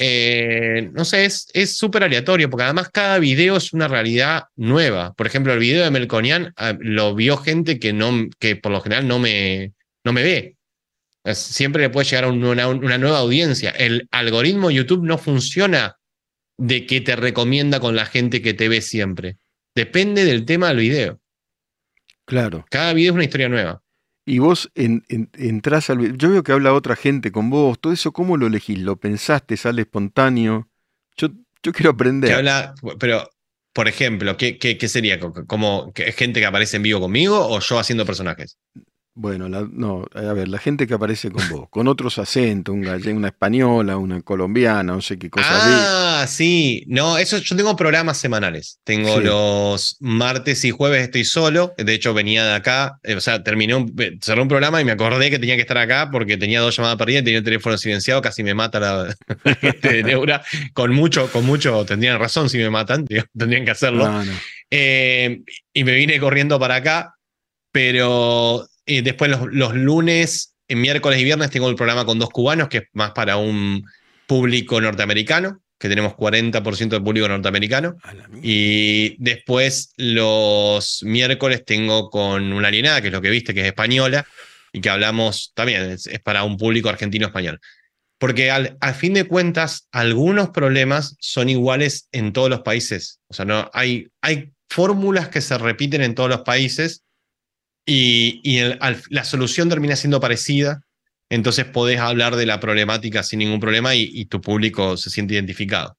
Eh, 0.00 0.90
no 0.92 1.04
sé, 1.04 1.24
es 1.24 1.48
es 1.54 1.76
súper 1.76 2.04
aleatorio 2.04 2.48
porque 2.48 2.64
además 2.64 2.88
cada 2.90 3.18
video 3.18 3.56
es 3.56 3.72
una 3.72 3.88
realidad 3.88 4.44
nueva. 4.56 5.12
Por 5.14 5.26
ejemplo, 5.26 5.52
el 5.52 5.58
video 5.58 5.82
de 5.84 5.90
Melconian 5.90 6.52
ah, 6.56 6.76
lo 6.78 7.14
vio 7.16 7.36
gente 7.36 7.80
que, 7.80 7.92
no, 7.92 8.28
que 8.38 8.54
por 8.56 8.70
lo 8.72 8.80
general 8.80 9.08
no 9.08 9.18
me, 9.18 9.72
no 10.04 10.12
me 10.12 10.22
ve. 10.22 10.54
Siempre 11.34 11.82
le 11.82 11.90
puede 11.90 12.06
llegar 12.08 12.24
a 12.24 12.28
un- 12.28 12.44
una, 12.44 12.68
una 12.68 12.96
nueva 12.96 13.18
audiencia. 13.18 13.70
El 13.70 14.08
algoritmo 14.12 14.70
YouTube 14.70 15.04
no 15.04 15.18
funciona 15.18 15.96
de 16.56 16.86
que 16.86 17.00
te 17.00 17.16
recomienda 17.16 17.80
con 17.80 17.94
la 17.96 18.06
gente 18.06 18.40
que 18.40 18.54
te 18.54 18.68
ve 18.68 18.80
siempre. 18.80 19.36
Depende 19.74 20.24
del 20.24 20.44
tema 20.44 20.68
del 20.68 20.78
video. 20.78 21.20
Claro. 22.24 22.64
Cada 22.70 22.92
video 22.94 23.12
es 23.12 23.14
una 23.16 23.24
historia 23.24 23.48
nueva. 23.48 23.82
Y 24.28 24.38
vos 24.40 24.70
en, 24.74 25.04
en- 25.08 25.30
entrás 25.34 25.90
al... 25.90 26.16
Yo 26.18 26.30
veo 26.30 26.42
que 26.42 26.52
habla 26.52 26.74
otra 26.74 26.96
gente 26.96 27.32
con 27.32 27.50
vos, 27.50 27.80
todo 27.80 27.92
eso, 27.92 28.12
¿cómo 28.12 28.36
lo 28.36 28.46
elegís? 28.46 28.78
¿Lo 28.80 28.96
pensaste? 28.98 29.56
¿Sale 29.56 29.82
espontáneo? 29.82 30.68
Yo, 31.16 31.28
yo 31.62 31.72
quiero 31.72 31.90
Que 32.22 32.32
aprender. 32.32 32.34
habla, 32.34 32.74
pero, 33.00 33.28
por 33.72 33.88
ejemplo, 33.88 34.36
¿qué, 34.36 34.58
qué, 34.58 34.76
qué 34.78 34.88
sería? 34.88 35.18
¿Como 35.20 35.92
gente 36.16 36.40
que 36.40 36.46
aparece 36.46 36.76
en 36.76 36.82
vivo 36.82 37.00
conmigo 37.00 37.38
o 37.48 37.60
yo 37.60 37.78
haciendo 37.78 38.04
personajes? 38.06 38.58
Bueno, 39.20 39.48
la- 39.48 39.66
no, 39.68 40.06
a 40.14 40.32
ver, 40.32 40.46
la 40.46 40.58
gente 40.58 40.86
que 40.86 40.94
aparece 40.94 41.32
con 41.32 41.42
vos, 41.48 41.66
con 41.70 41.88
otros 41.88 42.18
acentos, 42.18 42.72
un 42.72 42.82
galle- 42.82 43.12
una 43.12 43.26
española, 43.28 43.96
una 43.96 44.22
colombiana, 44.22 44.84
no 44.94 45.00
sé 45.02 45.18
qué 45.18 45.28
cosa. 45.28 45.48
Ah, 46.20 46.26
sí. 46.28 46.84
No, 46.86 47.18
eso 47.18 47.38
yo 47.38 47.56
tengo 47.56 47.74
programas 47.74 48.16
semanales. 48.18 48.78
Tengo 48.84 49.16
Sí. 49.18 49.24
los 49.24 49.96
martes 49.98 50.64
y 50.64 50.70
jueves 50.70 51.02
estoy 51.02 51.24
solo. 51.24 51.74
De 51.76 51.92
hecho, 51.94 52.14
venía 52.14 52.44
de 52.46 52.54
acá. 52.54 53.00
eh, 53.02 53.16
o 53.16 53.20
sea, 53.20 53.42
terminé 53.42 53.74
un, 53.74 53.92
eh, 53.98 54.16
cerré 54.22 54.40
un 54.40 54.46
programa 54.46 54.80
y 54.80 54.84
me 54.84 54.92
acordé 54.92 55.30
que 55.30 55.40
tenía 55.40 55.56
que 55.56 55.62
estar 55.62 55.78
acá 55.78 56.10
porque 56.12 56.36
tenía 56.36 56.60
dos 56.60 56.76
llamadas 56.76 56.96
perdidas 56.96 57.24
tenía 57.24 57.38
el 57.38 57.44
teléfono 57.44 57.76
silenciado. 57.76 58.22
Casi 58.22 58.44
me 58.44 58.54
mata 58.54 58.78
la, 58.80 59.16
gente 59.60 59.92
de 59.94 60.02
Neura. 60.04 60.42
Con 60.74 60.94
mucho, 60.94 61.28
con 61.32 61.44
mucho, 61.44 61.84
tendrían 61.84 62.20
razón 62.20 62.48
si 62.48 62.58
me 62.58 62.70
matan. 62.70 63.04
digo, 63.04 63.24
tendrían 63.36 63.64
que 63.64 63.72
hacerlo. 63.72 64.08
No. 64.08 64.22
Eh, 64.70 65.40
y 65.72 65.82
me 65.82 65.92
vine 65.94 66.20
corriendo 66.20 66.60
para 66.60 66.76
acá, 66.76 67.14
pero 67.72 68.64
eh, 68.88 69.02
después 69.02 69.30
los, 69.30 69.42
los 69.52 69.74
lunes, 69.74 70.56
en 70.66 70.80
miércoles 70.80 71.20
y 71.20 71.24
viernes 71.24 71.50
tengo 71.50 71.68
el 71.68 71.76
programa 71.76 72.04
con 72.04 72.18
dos 72.18 72.30
cubanos, 72.30 72.68
que 72.68 72.78
es 72.78 72.84
más 72.92 73.12
para 73.12 73.36
un 73.36 73.84
público 74.26 74.80
norteamericano, 74.80 75.60
que 75.78 75.88
tenemos 75.88 76.14
40% 76.14 76.88
del 76.88 77.02
público 77.02 77.28
norteamericano. 77.28 77.96
Y 78.42 79.16
después 79.22 79.92
los 79.96 81.02
miércoles 81.02 81.64
tengo 81.64 82.10
con 82.10 82.52
una 82.52 82.68
alienada, 82.68 83.00
que 83.00 83.08
es 83.08 83.12
lo 83.12 83.22
que 83.22 83.30
viste, 83.30 83.54
que 83.54 83.60
es 83.60 83.66
española, 83.66 84.26
y 84.72 84.80
que 84.80 84.90
hablamos 84.90 85.52
también, 85.54 85.82
es, 85.82 86.06
es 86.06 86.20
para 86.20 86.42
un 86.44 86.56
público 86.56 86.88
argentino-español. 86.88 87.60
Porque 88.18 88.50
al, 88.50 88.76
al 88.80 88.94
fin 88.94 89.14
de 89.14 89.24
cuentas, 89.24 89.86
algunos 89.92 90.50
problemas 90.50 91.16
son 91.20 91.48
iguales 91.48 92.08
en 92.10 92.32
todos 92.32 92.50
los 92.50 92.60
países. 92.60 93.20
O 93.28 93.34
sea, 93.34 93.44
no, 93.44 93.70
hay, 93.72 94.08
hay 94.20 94.50
fórmulas 94.68 95.28
que 95.28 95.40
se 95.40 95.56
repiten 95.56 96.02
en 96.02 96.14
todos 96.14 96.28
los 96.28 96.40
países 96.40 97.04
y, 97.88 98.40
y 98.44 98.58
el- 98.58 98.78
al- 98.80 99.02
la 99.08 99.24
solución 99.24 99.68
termina 99.68 99.96
siendo 99.96 100.20
parecida. 100.20 100.82
Entonces 101.30 101.64
podés 101.66 101.98
hablar 102.00 102.36
de 102.36 102.46
la 102.46 102.60
problemática 102.60 103.22
sin 103.22 103.40
ningún 103.40 103.60
problema 103.60 103.94
y, 103.94 104.10
y 104.12 104.26
tu 104.26 104.40
público 104.40 104.96
se 104.96 105.10
siente 105.10 105.34
identificado. 105.34 105.98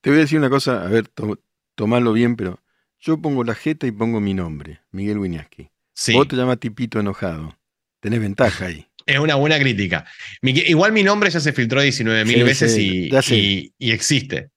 Te 0.00 0.10
voy 0.10 0.18
a 0.18 0.22
decir 0.22 0.38
una 0.38 0.50
cosa, 0.50 0.84
a 0.84 0.88
ver, 0.88 1.08
to- 1.08 1.40
tomalo 1.74 2.12
bien, 2.12 2.36
pero 2.36 2.62
yo 3.00 3.20
pongo 3.20 3.44
la 3.44 3.54
jeta 3.54 3.86
y 3.86 3.92
pongo 3.92 4.20
mi 4.20 4.34
nombre, 4.34 4.80
Miguel 4.90 5.18
Wiñaski. 5.18 5.70
Sí. 5.94 6.12
Vos 6.14 6.28
te 6.28 6.36
llamas 6.36 6.58
Tipito 6.60 7.00
Enojado. 7.00 7.58
Tenés 8.00 8.20
ventaja 8.20 8.66
ahí. 8.66 8.86
Es 9.06 9.20
una 9.20 9.36
buena 9.36 9.56
crítica. 9.60 10.04
Igual 10.42 10.90
mi 10.90 11.04
nombre 11.04 11.30
ya 11.30 11.38
se 11.38 11.52
filtró 11.52 11.80
19 11.80 12.24
mil 12.24 12.38
Sí, 12.38 12.42
veces 12.42 12.74
sí, 12.74 13.72
y, 13.78 13.92
existe. 13.92 14.50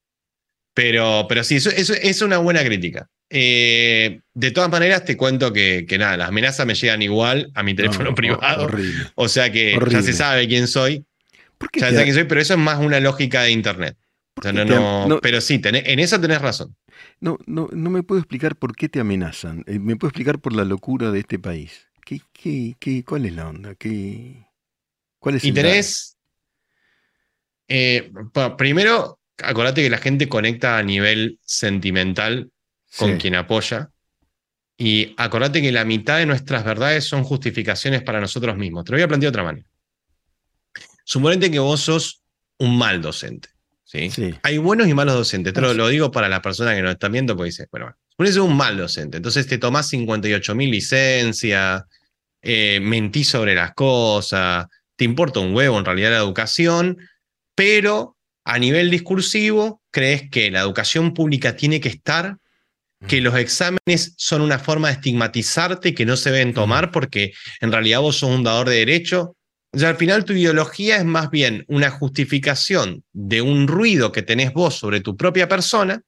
Pero, 0.74 1.26
pero 1.28 1.44
sí, 1.44 1.54
eso, 1.54 1.70
eso 1.70 1.94
es 1.94 2.20
una 2.22 2.38
buena 2.38 2.64
crítica. 2.64 3.08
Eh, 3.32 4.20
de 4.34 4.50
todas 4.50 4.68
maneras, 4.70 5.04
te 5.04 5.16
cuento 5.16 5.52
que, 5.52 5.86
que 5.88 5.98
nada, 5.98 6.16
las 6.16 6.28
amenazas 6.28 6.66
me 6.66 6.74
llegan 6.74 7.00
igual 7.00 7.50
a 7.54 7.62
mi 7.62 7.74
teléfono 7.74 8.10
No, 8.10 8.14
privado. 8.16 8.64
Horrible. 8.64 9.06
O 9.14 9.28
sea 9.28 9.52
que 9.52 9.78
ya 9.88 10.02
se 10.02 10.12
sabe 10.12 10.48
quién 10.48 10.66
soy. 10.66 11.06
¿Por 11.56 11.70
qué 11.70 11.80
Ya 11.80 11.86
se 11.88 11.92
sabe 11.94 12.04
quién 12.04 12.14
soy, 12.16 12.24
pero 12.24 12.40
eso 12.40 12.54
es 12.54 12.58
más 12.60 12.78
una 12.80 12.98
lógica 12.98 13.42
de 13.42 13.52
internet. 13.52 13.96
O 14.36 14.42
sea, 14.42 14.52
por 14.52 14.64
no, 14.66 15.06
no- 15.08 15.20
pero 15.20 15.40
sí, 15.40 15.58
tenés- 15.60 15.82
en 15.86 16.00
eso 16.00 16.20
tenés 16.20 16.40
razón. 16.40 16.74
No, 17.20 17.38
no, 17.46 17.68
no 17.72 17.90
me 17.90 18.02
puedo 18.02 18.20
explicar 18.20 18.56
por 18.56 18.74
qué 18.74 18.88
te 18.88 18.98
amenazan. 18.98 19.62
Eh, 19.66 19.78
me 19.78 19.96
puedo 19.96 20.08
explicar 20.08 20.40
por 20.40 20.54
la 20.54 20.64
locura 20.64 21.10
de 21.10 21.20
este 21.20 21.38
país. 21.38 21.86
¿Qué, 22.04 22.20
qué, 22.32 22.74
qué, 22.80 23.04
¿Cuál 23.04 23.26
es 23.26 23.34
la 23.34 23.48
onda? 23.48 23.74
¿Qué, 23.76 24.46
¿Cuál 25.20 25.36
es 25.36 25.44
Y 25.44 25.48
el 25.48 25.54
tenés. 25.54 26.16
eh, 27.68 28.10
primero, 28.58 29.20
acordate 29.38 29.82
que 29.82 29.90
la 29.90 29.98
gente 29.98 30.28
conecta 30.28 30.78
a 30.78 30.82
nivel 30.82 31.38
sentimental? 31.42 32.50
Con 32.96 33.12
Sí. 33.12 33.18
quien 33.18 33.34
apoya. 33.34 33.90
Y 34.76 35.14
acordate 35.18 35.60
que 35.60 35.72
la 35.72 35.84
mitad 35.84 36.18
de 36.18 36.26
nuestras 36.26 36.64
verdades 36.64 37.04
son 37.04 37.22
justificaciones 37.22 38.02
para 38.02 38.20
nosotros 38.20 38.56
mismos. 38.56 38.84
Te 38.84 38.92
lo 38.92 38.96
voy 38.96 39.02
a 39.02 39.08
plantear 39.08 39.32
de 39.32 39.38
otra 39.38 39.44
manera. 39.44 39.66
Suponete 41.04 41.50
que 41.50 41.58
vos 41.58 41.80
sos 41.80 42.22
un 42.58 42.78
mal 42.78 43.02
docente. 43.02 43.48
¿sí? 43.84 44.10
Sí. 44.10 44.34
Hay 44.42 44.58
buenos 44.58 44.88
y 44.88 44.94
malos 44.94 45.14
docentes. 45.14 45.52
Te 45.52 45.60
lo, 45.60 45.74
lo 45.74 45.88
digo 45.88 46.10
para 46.10 46.28
las 46.28 46.40
personas 46.40 46.76
que 46.76 46.82
nos 46.82 46.92
están 46.92 47.12
viendo, 47.12 47.36
porque 47.36 47.48
dice, 47.48 47.66
bueno, 47.70 47.86
bueno, 47.86 47.96
suponete 48.10 48.30
que 48.32 48.34
sos 48.40 48.48
un 48.48 48.56
mal 48.56 48.76
docente. 48.76 49.16
Entonces 49.18 49.46
te 49.46 49.58
tomás 49.58 49.88
58 49.88 50.54
mil 50.54 50.70
licencias, 50.70 51.82
eh, 52.42 52.78
mentís 52.80 53.28
sobre 53.28 53.54
las 53.54 53.74
cosas, 53.74 54.66
te 54.96 55.04
importa 55.04 55.40
un 55.40 55.54
huevo 55.54 55.78
en 55.78 55.84
realidad 55.84 56.10
la 56.10 56.18
educación, 56.18 56.96
pero 57.54 58.16
a 58.44 58.58
nivel 58.58 58.90
discursivo 58.90 59.82
crees 59.90 60.30
que 60.30 60.50
la 60.50 60.60
educación 60.60 61.12
pública 61.12 61.56
tiene 61.56 61.80
que 61.80 61.88
estar 61.88 62.36
que 63.06 63.20
los 63.20 63.34
exámenes 63.34 64.14
son 64.16 64.42
una 64.42 64.58
forma 64.58 64.88
de 64.88 64.94
estigmatizarte 64.94 65.94
que 65.94 66.04
no 66.04 66.16
se 66.16 66.30
deben 66.30 66.52
tomar 66.52 66.90
porque 66.90 67.32
en 67.60 67.72
realidad 67.72 68.00
vos 68.00 68.18
sos 68.18 68.30
un 68.30 68.44
dador 68.44 68.68
de 68.68 68.76
derecho 68.76 69.36
O 69.72 69.78
sea, 69.78 69.88
al 69.90 69.96
final 69.96 70.24
tu 70.24 70.34
ideología 70.34 70.96
es 70.96 71.04
más 71.04 71.30
bien 71.30 71.64
una 71.68 71.90
justificación 71.90 73.04
de 73.12 73.40
un 73.40 73.68
ruido 73.68 74.12
que 74.12 74.22
tenés 74.22 74.52
vos 74.52 74.74
sobre 74.74 75.00
tu 75.00 75.16
propia 75.16 75.48
persona, 75.48 76.02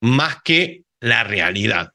más 0.00 0.42
que 0.44 0.84
la 1.00 1.24
realidad. 1.24 1.92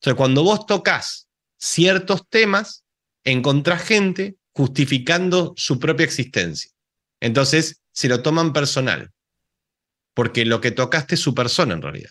O 0.00 0.04
sea, 0.04 0.14
cuando 0.14 0.44
vos 0.44 0.66
tocas 0.66 1.28
ciertos 1.58 2.28
temas, 2.28 2.84
encontrás 3.24 3.82
gente 3.82 4.36
justificando 4.52 5.54
su 5.56 5.78
propia 5.78 6.04
existencia. 6.04 6.70
Entonces, 7.20 7.80
se 7.92 8.08
lo 8.08 8.22
toman 8.22 8.52
personal, 8.52 9.10
porque 10.14 10.44
lo 10.44 10.60
que 10.60 10.70
tocaste 10.70 11.14
es 11.14 11.20
su 11.20 11.34
persona 11.34 11.74
en 11.74 11.82
realidad. 11.82 12.10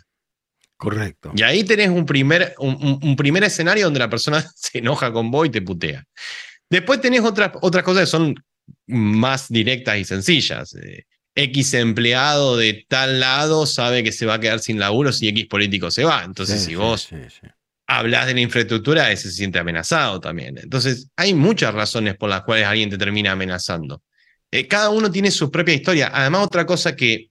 Correcto. 0.78 1.32
Y 1.36 1.42
ahí 1.44 1.64
tenés 1.64 1.90
un 1.90 2.06
primer, 2.06 2.54
un, 2.60 3.00
un 3.02 3.16
primer 3.16 3.44
escenario 3.44 3.86
donde 3.86 4.00
la 4.00 4.10
persona 4.10 4.46
se 4.56 4.80
enoja 4.80 5.12
con 5.12 5.32
vos 5.32 5.48
y 5.48 5.50
te 5.50 5.62
putea. 5.62 6.04
Después 6.70 7.00
tenés 7.02 7.22
otras, 7.22 7.52
otras 7.62 7.84
cosas 7.84 8.02
que 8.04 8.08
son 8.12 8.36
más 8.88 9.48
directas 9.50 9.98
y 9.98 10.06
sencillas. 10.06 10.74
Eh, 10.76 11.04
X 11.36 11.74
empleado 11.76 12.58
de 12.58 12.86
tal 12.88 13.20
lado 13.20 13.66
sabe 13.66 14.04
que 14.04 14.12
se 14.12 14.26
va 14.26 14.36
a 14.36 14.40
quedar 14.40 14.60
sin 14.60 14.80
laburo 14.80 15.12
si 15.12 15.28
X 15.28 15.46
político 15.48 15.92
se 15.92 16.04
va. 16.04 16.24
Entonces, 16.24 16.62
Sí, 16.62 16.68
si 16.68 16.76
vos 16.76 17.08
sí, 17.10 17.18
sí. 17.30 17.48
hablas 17.88 18.26
de 18.28 18.34
la 18.34 18.42
infraestructura, 18.42 19.12
ese 19.12 19.30
se 19.30 19.36
siente 19.36 19.60
amenazado 19.60 20.20
también. 20.20 20.58
Entonces, 20.58 21.10
hay 21.16 21.34
muchas 21.34 21.74
razones 21.74 22.16
por 22.16 22.30
las 22.30 22.44
cuales 22.44 22.66
alguien 22.66 22.90
te 22.90 22.98
termina 22.98 23.34
amenazando. 23.34 24.02
Eh, 24.52 24.68
cada 24.68 24.90
uno 24.90 25.12
tiene 25.12 25.30
su 25.30 25.52
propia 25.52 25.74
historia. 25.74 26.10
Además, 26.14 26.46
otra 26.46 26.66
cosa 26.66 26.96
que, 26.96 27.30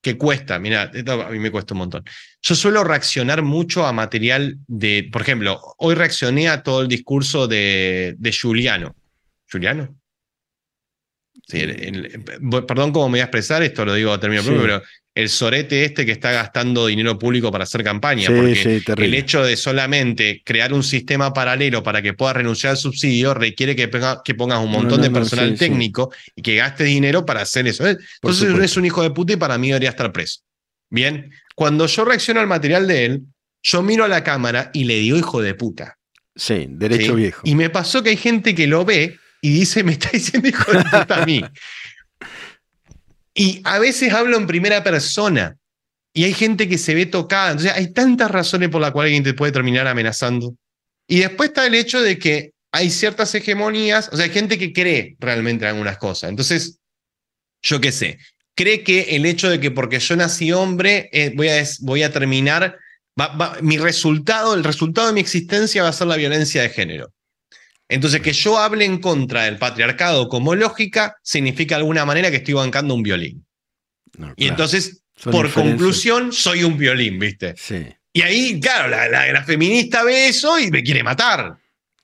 que 0.00 0.16
cuesta, 0.16 0.58
mira, 0.58 0.90
esto 0.94 1.20
a 1.22 1.30
mí 1.30 1.38
me 1.38 1.50
cuesta 1.50 1.74
un 1.74 1.78
montón. 1.78 2.04
Yo 2.42 2.54
suelo 2.54 2.84
reaccionar 2.84 3.42
mucho 3.42 3.84
a 3.86 3.92
material 3.92 4.56
de, 4.66 5.08
por 5.12 5.22
ejemplo, 5.22 5.60
hoy 5.78 5.94
reaccioné 5.94 6.48
a 6.48 6.62
todo 6.62 6.82
el 6.82 6.88
discurso 6.88 7.48
de, 7.48 8.14
de 8.18 8.32
Giuliano. 8.32 8.94
¿Giuliano? 9.50 9.98
Sí, 11.46 11.60
el- 11.60 11.70
el- 11.70 12.06
el- 12.06 12.64
perdón 12.66 12.92
cómo 12.92 13.08
me 13.08 13.12
voy 13.12 13.20
a 13.20 13.24
expresar, 13.24 13.62
esto 13.62 13.84
lo 13.84 13.94
digo 13.94 14.12
a 14.12 14.20
término 14.20 14.42
Sí. 14.42 14.48
propio, 14.48 14.62
pero 14.64 14.82
el 15.18 15.28
sorete 15.28 15.84
este 15.84 16.06
que 16.06 16.12
está 16.12 16.30
gastando 16.30 16.86
dinero 16.86 17.18
público 17.18 17.50
para 17.50 17.64
hacer 17.64 17.82
campaña, 17.82 18.28
Sí, 18.28 18.32
porque 18.36 18.54
sí, 18.54 18.92
el 19.02 19.14
hecho 19.14 19.42
de 19.42 19.56
solamente 19.56 20.42
crear 20.44 20.72
un 20.72 20.84
sistema 20.84 21.32
paralelo 21.32 21.82
para 21.82 22.00
que 22.00 22.14
puedas 22.14 22.36
renunciar 22.36 22.70
al 22.70 22.76
subsidio 22.76 23.34
requiere 23.34 23.74
que, 23.74 23.90
ponga- 23.90 24.20
que 24.24 24.34
pongas 24.36 24.60
un 24.60 24.70
montón 24.70 24.98
no, 24.98 25.04
de 25.04 25.10
personal 25.10 25.50
sí. 25.50 25.56
técnico 25.58 26.12
y 26.36 26.42
que 26.42 26.54
gastes 26.54 26.86
dinero 26.86 27.26
para 27.26 27.42
hacer 27.42 27.66
eso. 27.66 27.82
Por 27.82 27.96
Entonces 28.30 28.58
es 28.60 28.76
un 28.76 28.84
hijo 28.84 29.02
de 29.02 29.10
puta 29.10 29.32
y 29.32 29.36
para 29.36 29.58
mí 29.58 29.66
debería 29.68 29.88
estar 29.90 30.12
preso. 30.12 30.40
Bien, 30.88 31.32
cuando 31.56 31.86
yo 31.86 32.04
reacciono 32.04 32.38
al 32.38 32.46
material 32.46 32.86
de 32.86 33.04
él, 33.06 33.22
yo 33.62 33.82
miro 33.82 34.04
a 34.04 34.08
la 34.08 34.22
cámara 34.22 34.70
y 34.72 34.84
le 34.84 34.94
digo 35.00 35.16
hijo 35.16 35.42
de 35.42 35.54
puta. 35.54 35.98
Sí, 36.36 36.66
derecho 36.70 37.16
viejo. 37.16 37.42
Y 37.44 37.56
me 37.56 37.70
pasó 37.70 38.04
que 38.04 38.10
hay 38.10 38.16
gente 38.16 38.54
que 38.54 38.68
lo 38.68 38.84
ve 38.84 39.18
y 39.42 39.50
dice, 39.50 39.82
me 39.82 39.92
está 39.92 40.10
diciendo 40.12 40.46
hijo 40.48 40.70
de 40.70 40.84
puta 40.84 41.22
a 41.22 41.26
mí. 41.26 41.42
Y 43.38 43.60
a 43.62 43.78
veces 43.78 44.12
hablo 44.12 44.36
en 44.36 44.48
primera 44.48 44.82
persona. 44.82 45.56
Y 46.12 46.24
hay 46.24 46.34
gente 46.34 46.68
que 46.68 46.76
se 46.76 46.92
ve 46.92 47.06
tocada. 47.06 47.52
Entonces 47.52 47.72
hay 47.72 47.92
tantas 47.92 48.32
razones 48.32 48.68
por 48.68 48.80
las 48.80 48.90
cuales 48.90 49.10
alguien 49.10 49.22
te 49.22 49.34
puede 49.34 49.52
terminar 49.52 49.86
amenazando. 49.86 50.56
Y 51.06 51.20
después 51.20 51.50
está 51.50 51.64
el 51.64 51.76
hecho 51.76 52.02
de 52.02 52.18
que 52.18 52.50
hay 52.72 52.90
ciertas 52.90 53.32
hegemonías, 53.36 54.10
o 54.12 54.16
sea, 54.16 54.24
hay 54.24 54.32
gente 54.32 54.58
que 54.58 54.72
cree 54.72 55.16
realmente 55.20 55.64
en 55.64 55.70
algunas 55.70 55.98
cosas. 55.98 56.30
Entonces, 56.30 56.80
yo 57.62 57.80
qué 57.80 57.92
sé, 57.92 58.18
cree 58.56 58.82
que 58.82 59.16
el 59.16 59.24
hecho 59.24 59.48
de 59.48 59.60
que 59.60 59.70
porque 59.70 60.00
yo 60.00 60.16
nací 60.16 60.50
hombre, 60.50 61.08
eh, 61.12 61.32
voy, 61.80 62.02
a, 62.02 62.12
terminar, 62.12 62.76
mi 63.62 63.78
resultado, 63.78 64.54
el 64.54 64.64
resultado 64.64 65.06
de 65.06 65.14
mi 65.14 65.20
existencia 65.20 65.84
va 65.84 65.90
a 65.90 65.92
ser 65.92 66.08
la 66.08 66.16
violencia 66.16 66.62
de 66.62 66.70
género. 66.70 67.12
Entonces, 67.88 68.20
que 68.20 68.32
yo 68.32 68.58
hable 68.58 68.84
en 68.84 68.98
contra 68.98 69.44
del 69.44 69.56
patriarcado 69.58 70.28
como 70.28 70.54
lógica, 70.54 71.16
significa 71.22 71.76
de 71.76 71.80
alguna 71.80 72.04
manera 72.04 72.30
que 72.30 72.36
estoy 72.36 72.54
bancando 72.54 72.94
un 72.94 73.02
violín. 73.02 73.46
No, 74.18 74.32
Y 74.36 74.46
entonces, 74.48 75.02
Son 75.16 75.32
por 75.32 75.46
diferencias. 75.46 75.76
conclusión, 75.78 76.32
soy 76.32 76.64
un 76.64 76.76
violín, 76.76 77.18
¿viste? 77.18 77.54
Sí, 77.56 77.86
Y 78.12 78.22
ahí, 78.22 78.60
claro, 78.60 78.88
la, 78.88 79.08
la- 79.08 79.32
la 79.32 79.42
feminista 79.44 80.02
ve 80.04 80.28
eso 80.28 80.58
y 80.58 80.70
me 80.70 80.82
quiere 80.82 81.02
matar. 81.02 81.56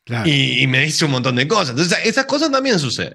claro. 0.04 0.28
Y, 0.28 0.62
y 0.62 0.66
me 0.66 0.80
dice 0.84 1.04
un 1.04 1.10
montón 1.12 1.36
de 1.36 1.46
cosas. 1.48 1.70
Entonces, 1.70 1.98
esas 2.04 2.24
cosas 2.26 2.50
también 2.50 2.78
suceden. 2.78 3.14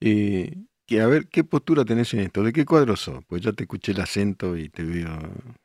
Eh, 0.00 0.54
que, 0.86 1.00
a 1.00 1.06
ver, 1.06 1.28
¿qué 1.28 1.44
postura 1.44 1.84
tenés 1.84 2.12
en 2.14 2.20
esto? 2.20 2.42
¿De 2.42 2.52
qué 2.52 2.64
cuadro 2.64 2.96
sos? 2.96 3.22
Pues 3.26 3.42
ya 3.42 3.52
te 3.52 3.64
escuché 3.64 3.92
el 3.92 4.00
acento 4.00 4.56
y 4.56 4.68
te 4.68 4.82
veo. 4.82 5.18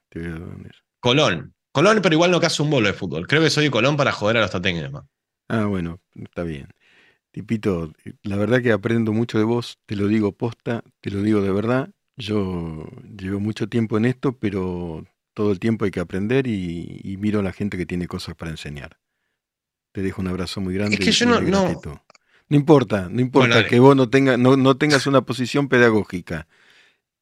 Te 0.10 0.20
veo. 0.20 0.56
Colón. 1.00 1.54
Colón, 1.72 2.00
pero 2.02 2.14
igual 2.16 2.32
no 2.32 2.40
caso 2.40 2.64
un 2.64 2.70
bolo 2.70 2.88
de 2.88 2.94
fútbol. 2.94 3.28
Creo 3.28 3.42
que 3.42 3.50
soy 3.50 3.70
Colón 3.70 3.98
para 3.98 4.12
joder 4.12 4.38
a 4.38 4.42
los 4.42 4.52
tatengues 4.52 4.84
nomás. 4.84 5.04
Ah, 5.50 5.66
bueno, 5.66 6.00
está 6.16 6.44
bien. 6.44 6.70
Tipito, 7.32 7.94
la 8.24 8.38
verdad 8.38 8.62
que 8.64 8.72
aprendo 8.74 9.14
mucho 9.14 9.38
de 9.40 9.46
vos, 9.46 9.80
te 9.86 9.96
lo 9.96 10.08
digo 10.08 10.34
posta, 10.34 10.84
te 11.02 11.12
lo 11.12 11.22
digo 11.24 11.42
de 11.42 11.52
verdad. 11.52 11.92
Yo 12.18 12.86
llevo 13.18 13.40
mucho 13.40 13.70
tiempo 13.70 13.98
en 13.98 14.06
esto, 14.06 14.38
pero 14.40 15.06
todo 15.34 15.52
el 15.52 15.60
tiempo 15.60 15.86
hay 15.86 15.92
que 15.92 16.02
aprender 16.02 16.48
y, 16.48 17.02
y 17.04 17.18
miro 17.18 17.40
a 17.42 17.44
la 17.44 17.54
gente 17.54 17.78
que 17.78 17.86
tiene 17.88 18.08
cosas 18.08 18.36
para 18.36 18.52
enseñar. 18.52 19.00
Te 19.94 20.02
dejo 20.02 20.22
un 20.22 20.28
abrazo 20.30 20.62
muy 20.62 20.74
grande. 20.76 20.96
Es 20.96 21.00
que 21.00 21.10
y 21.12 21.14
yo 21.14 21.28
no- 21.30 21.42
no-. 21.42 21.84
No 22.50 22.58
importa, 22.58 23.10
no 23.10 23.22
importa 23.22 23.50
Bueno, 23.60 23.70
que 23.70 23.80
vos 23.80 23.96
no, 23.96 24.10
tengas 24.10 24.40
no, 24.40 24.58
no 24.58 24.78
tengas 24.78 25.08
una 25.08 25.22
posición 25.24 25.68
pedagógica. 25.70 26.48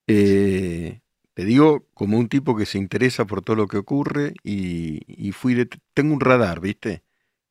Eh, 0.08 1.02
te 1.34 1.46
digo 1.46 1.88
como 1.94 2.18
un 2.20 2.30
tipo 2.30 2.56
que 2.56 2.66
se 2.66 2.78
interesa 2.78 3.26
por 3.26 3.42
todo 3.44 3.56
lo 3.58 3.68
que 3.68 3.78
ocurre 3.78 4.34
y, 4.44 5.02
y 5.08 5.32
fui 5.34 5.54
de, 5.56 5.70
tengo 5.94 6.14
un 6.14 6.22
radar, 6.22 6.62
¿viste? 6.62 7.04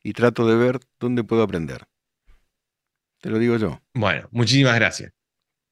Y 0.04 0.12
trato 0.12 0.46
de 0.46 0.54
ver 0.54 0.78
dónde 1.00 1.24
puedo 1.24 1.42
aprender. 1.42 1.86
Te 3.20 3.30
lo 3.30 3.38
digo 3.38 3.56
yo. 3.56 3.80
Bueno, 3.94 4.28
muchísimas 4.30 4.74
gracias. 4.74 5.12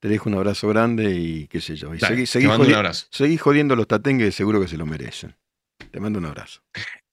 Te 0.01 0.09
dejo 0.09 0.29
un 0.29 0.35
abrazo 0.37 0.67
grande 0.69 1.15
y 1.15 1.47
qué 1.49 1.61
sé 1.61 1.77
yo. 1.77 1.95
Y 1.95 1.99
Dale, 1.99 2.27
seguí, 2.27 2.45
te 2.47 2.49
mando 2.49 2.67
un 2.67 2.75
abrazo. 2.75 3.07
seguí 3.11 3.37
jodiendo 3.37 3.75
a 3.75 3.77
los 3.77 3.87
tatengues, 3.87 4.35
seguro 4.35 4.61
que 4.61 4.67
se 4.67 4.77
lo 4.77 4.87
merecen. 4.87 5.37
Te 5.91 6.01
mando 6.01 6.19
un 6.19 6.25
abrazo. 6.25 6.63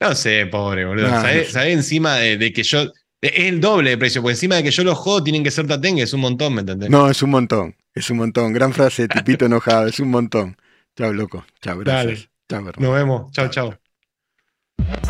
No 0.00 0.14
sé, 0.14 0.46
pobre 0.46 0.86
boludo. 0.86 1.08
No, 1.08 1.20
¿Sabés, 1.20 1.36
no 1.36 1.44
sé. 1.44 1.50
sabés 1.52 1.74
encima 1.74 2.16
de, 2.16 2.36
de 2.38 2.52
que 2.52 2.62
yo. 2.62 2.84
Es 3.22 3.32
el 3.34 3.60
doble 3.60 3.90
de 3.90 3.98
precio, 3.98 4.22
porque 4.22 4.32
encima 4.32 4.54
de 4.56 4.62
que 4.62 4.70
yo 4.70 4.82
los 4.82 4.96
jodo 4.96 5.22
tienen 5.22 5.44
que 5.44 5.50
ser 5.50 5.66
tatengues, 5.66 6.04
es 6.04 6.14
un 6.14 6.20
montón, 6.22 6.54
¿me 6.54 6.60
entendés? 6.62 6.88
No, 6.88 7.10
es 7.10 7.22
un 7.22 7.28
montón. 7.30 7.76
Es 7.94 8.08
un 8.08 8.16
montón. 8.16 8.54
Gran 8.54 8.72
frase, 8.72 9.06
tipito 9.08 9.44
enojado. 9.44 9.86
Es 9.86 10.00
un 10.00 10.10
montón. 10.10 10.56
Chao, 10.96 11.12
loco. 11.12 11.44
Chao, 11.60 11.78
gracias. 11.80 12.30
Chao, 12.48 12.60
hermano. 12.66 12.76
Nos 12.78 12.94
vemos. 12.94 13.32
Chao, 13.32 13.48
chao. 13.50 13.78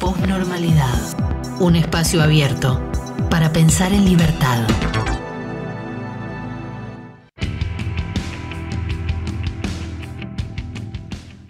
Posnormalidad. 0.01 1.40
Un 1.61 1.77
espacio 1.77 2.23
abierto 2.23 2.81
para 3.29 3.53
pensar 3.53 3.93
en 3.93 4.07
libertad. 4.07 4.67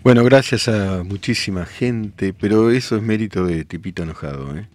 Bueno, 0.02 0.24
gracias 0.24 0.66
a 0.66 1.04
muchísima 1.04 1.64
gente, 1.64 2.32
pero 2.32 2.72
eso 2.72 2.96
es 2.96 3.02
mérito 3.02 3.44
de 3.46 3.64
tipito 3.64 4.02
enojado. 4.02 4.56
¿eh? 4.56 4.66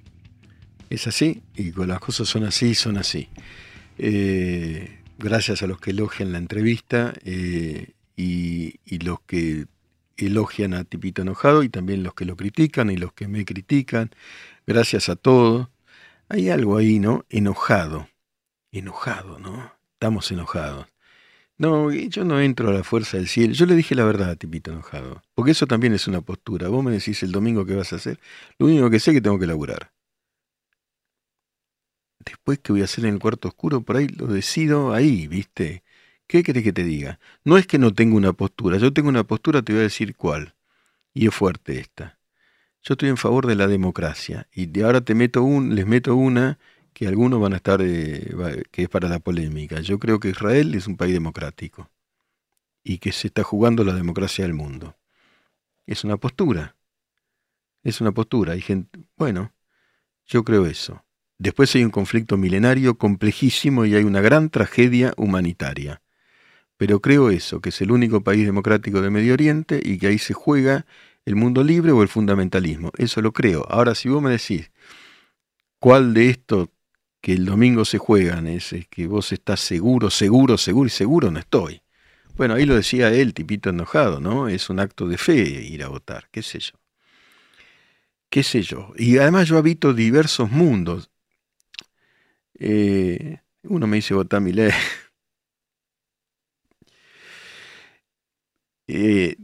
Es 0.89 1.05
así, 1.05 1.43
y 1.53 1.71
con 1.71 1.89
las 1.89 1.99
cosas 1.99 2.29
son 2.29 2.45
así, 2.45 2.73
son 2.73 2.97
así. 2.97 3.27
Eh, 3.97 4.99
gracias 5.19 5.61
a 5.61 5.67
los 5.67 5.81
que 5.81 5.91
elogian 5.91 6.31
la 6.31 6.37
entrevista 6.37 7.13
eh, 7.25 7.89
y, 8.15 8.75
y 8.85 8.99
los 8.99 9.19
que 9.27 9.65
elogian 10.17 10.73
a 10.73 10.83
tipito 10.83 11.21
enojado 11.21 11.63
y 11.63 11.69
también 11.69 12.03
los 12.03 12.13
que 12.13 12.25
lo 12.25 12.35
critican 12.35 12.89
y 12.89 12.97
los 12.97 13.13
que 13.13 13.27
me 13.27 13.45
critican. 13.45 14.11
Gracias 14.67 15.09
a 15.09 15.15
todos. 15.15 15.69
Hay 16.29 16.49
algo 16.49 16.77
ahí, 16.77 16.99
¿no? 16.99 17.25
Enojado. 17.29 18.09
Enojado, 18.71 19.39
¿no? 19.39 19.73
Estamos 19.93 20.31
enojados. 20.31 20.87
No, 21.57 21.91
yo 21.91 22.25
no 22.25 22.41
entro 22.41 22.69
a 22.69 22.73
la 22.73 22.83
fuerza 22.83 23.17
del 23.17 23.27
cielo. 23.29 23.53
Yo 23.53 23.65
le 23.65 23.75
dije 23.75 23.95
la 23.95 24.03
verdad 24.03 24.31
a 24.31 24.35
Tipito 24.35 24.71
enojado. 24.71 25.23
Porque 25.33 25.51
eso 25.51 25.67
también 25.67 25.93
es 25.93 26.07
una 26.07 26.21
postura. 26.21 26.67
Vos 26.67 26.83
me 26.83 26.91
decís 26.91 27.23
el 27.23 27.31
domingo 27.31 27.65
qué 27.65 27.75
vas 27.75 27.93
a 27.93 27.95
hacer. 27.97 28.19
Lo 28.59 28.65
único 28.67 28.89
que 28.89 28.99
sé 28.99 29.11
es 29.11 29.15
que 29.15 29.21
tengo 29.21 29.39
que 29.39 29.47
laburar. 29.47 29.93
Después 32.19 32.59
que 32.59 32.73
voy 32.73 32.81
a 32.81 32.85
hacer 32.85 33.05
en 33.05 33.13
el 33.13 33.19
cuarto 33.19 33.47
oscuro, 33.47 33.81
por 33.81 33.95
ahí 33.97 34.07
lo 34.07 34.27
decido 34.27 34.93
ahí, 34.93 35.27
¿viste? 35.27 35.83
¿Qué 36.27 36.43
querés 36.43 36.63
que 36.63 36.73
te 36.73 36.83
diga? 36.83 37.19
No 37.43 37.57
es 37.57 37.67
que 37.67 37.77
no 37.77 37.93
tengo 37.93 38.17
una 38.17 38.33
postura. 38.33 38.77
Yo 38.77 38.93
tengo 38.93 39.09
una 39.09 39.23
postura, 39.23 39.61
te 39.61 39.73
voy 39.73 39.81
a 39.81 39.83
decir 39.83 40.15
cuál. 40.15 40.55
Y 41.13 41.27
es 41.27 41.35
fuerte 41.35 41.79
esta. 41.79 42.17
Yo 42.83 42.93
estoy 42.93 43.09
en 43.09 43.17
favor 43.17 43.47
de 43.47 43.55
la 43.55 43.67
democracia. 43.67 44.47
Y 44.53 44.67
de 44.67 44.83
ahora 44.83 45.01
te 45.01 45.15
meto 45.15 45.43
un, 45.43 45.75
les 45.75 45.85
meto 45.85 46.15
una 46.15 46.59
que 46.93 47.07
algunos 47.07 47.39
van 47.41 47.53
a 47.53 47.57
estar, 47.57 47.81
eh, 47.81 48.63
que 48.71 48.83
es 48.83 48.89
para 48.89 49.09
la 49.09 49.19
polémica. 49.19 49.81
Yo 49.81 49.99
creo 49.99 50.19
que 50.19 50.29
Israel 50.29 50.73
es 50.75 50.87
un 50.87 50.97
país 50.97 51.13
democrático 51.13 51.89
y 52.83 52.99
que 52.99 53.11
se 53.11 53.27
está 53.27 53.43
jugando 53.43 53.83
la 53.83 53.93
democracia 53.93 54.45
del 54.45 54.53
mundo. 54.53 54.95
Es 55.85 56.03
una 56.03 56.17
postura. 56.17 56.75
Es 57.83 58.01
una 58.01 58.11
postura. 58.11 58.53
Hay 58.53 58.61
gente, 58.61 58.99
bueno, 59.17 59.51
yo 60.25 60.43
creo 60.43 60.65
eso. 60.65 61.03
Después 61.37 61.75
hay 61.75 61.83
un 61.83 61.91
conflicto 61.91 62.37
milenario 62.37 62.97
complejísimo 62.97 63.85
y 63.85 63.95
hay 63.95 64.03
una 64.03 64.21
gran 64.21 64.49
tragedia 64.49 65.13
humanitaria. 65.17 66.01
Pero 66.77 66.99
creo 67.01 67.29
eso, 67.29 67.61
que 67.61 67.69
es 67.69 67.81
el 67.81 67.91
único 67.91 68.21
país 68.21 68.45
democrático 68.45 69.01
de 69.01 69.09
Medio 69.09 69.33
Oriente 69.33 69.81
y 69.83 69.97
que 69.97 70.07
ahí 70.07 70.17
se 70.17 70.33
juega 70.33 70.85
el 71.25 71.35
mundo 71.35 71.63
libre 71.63 71.91
o 71.91 72.01
el 72.01 72.09
fundamentalismo. 72.09 72.91
Eso 72.97 73.21
lo 73.21 73.31
creo. 73.31 73.65
Ahora, 73.69 73.95
si 73.95 74.09
vos 74.09 74.21
me 74.21 74.31
decís, 74.31 74.71
¿cuál 75.79 76.13
de 76.13 76.29
estos 76.29 76.69
que 77.25 77.33
el 77.33 77.45
domingo 77.45 77.85
se 77.85 77.97
juegan, 77.97 78.45
es, 78.45 78.75
que 78.87 79.07
vos 79.07 79.31
estás 79.31 79.59
seguro, 79.59 80.11
seguro, 80.11 80.59
seguro 80.59 80.85
y 80.85 80.91
seguro 80.91 81.31
no 81.31 81.39
estoy. 81.39 81.81
Bueno, 82.35 82.53
ahí 82.53 82.67
lo 82.67 82.75
decía 82.75 83.11
él, 83.11 83.33
tipito 83.33 83.71
enojado, 83.71 84.19
¿no? 84.19 84.47
Es 84.47 84.69
un 84.69 84.79
acto 84.79 85.07
de 85.07 85.17
fe 85.17 85.33
ir 85.33 85.81
a 85.81 85.87
votar, 85.87 86.29
qué 86.29 86.43
sé 86.43 86.59
yo. 86.59 86.73
Qué 88.29 88.43
sé 88.43 88.61
yo. 88.61 88.93
Y 88.95 89.17
además 89.17 89.47
yo 89.47 89.57
habito 89.57 89.91
diversos 89.95 90.51
mundos. 90.51 91.09
Eh, 92.59 93.39
uno 93.63 93.87
me 93.87 93.95
dice 93.95 94.13
votar 94.13 94.39
mi 94.39 94.53
ley. 94.53 94.69
Eh, 98.87 99.35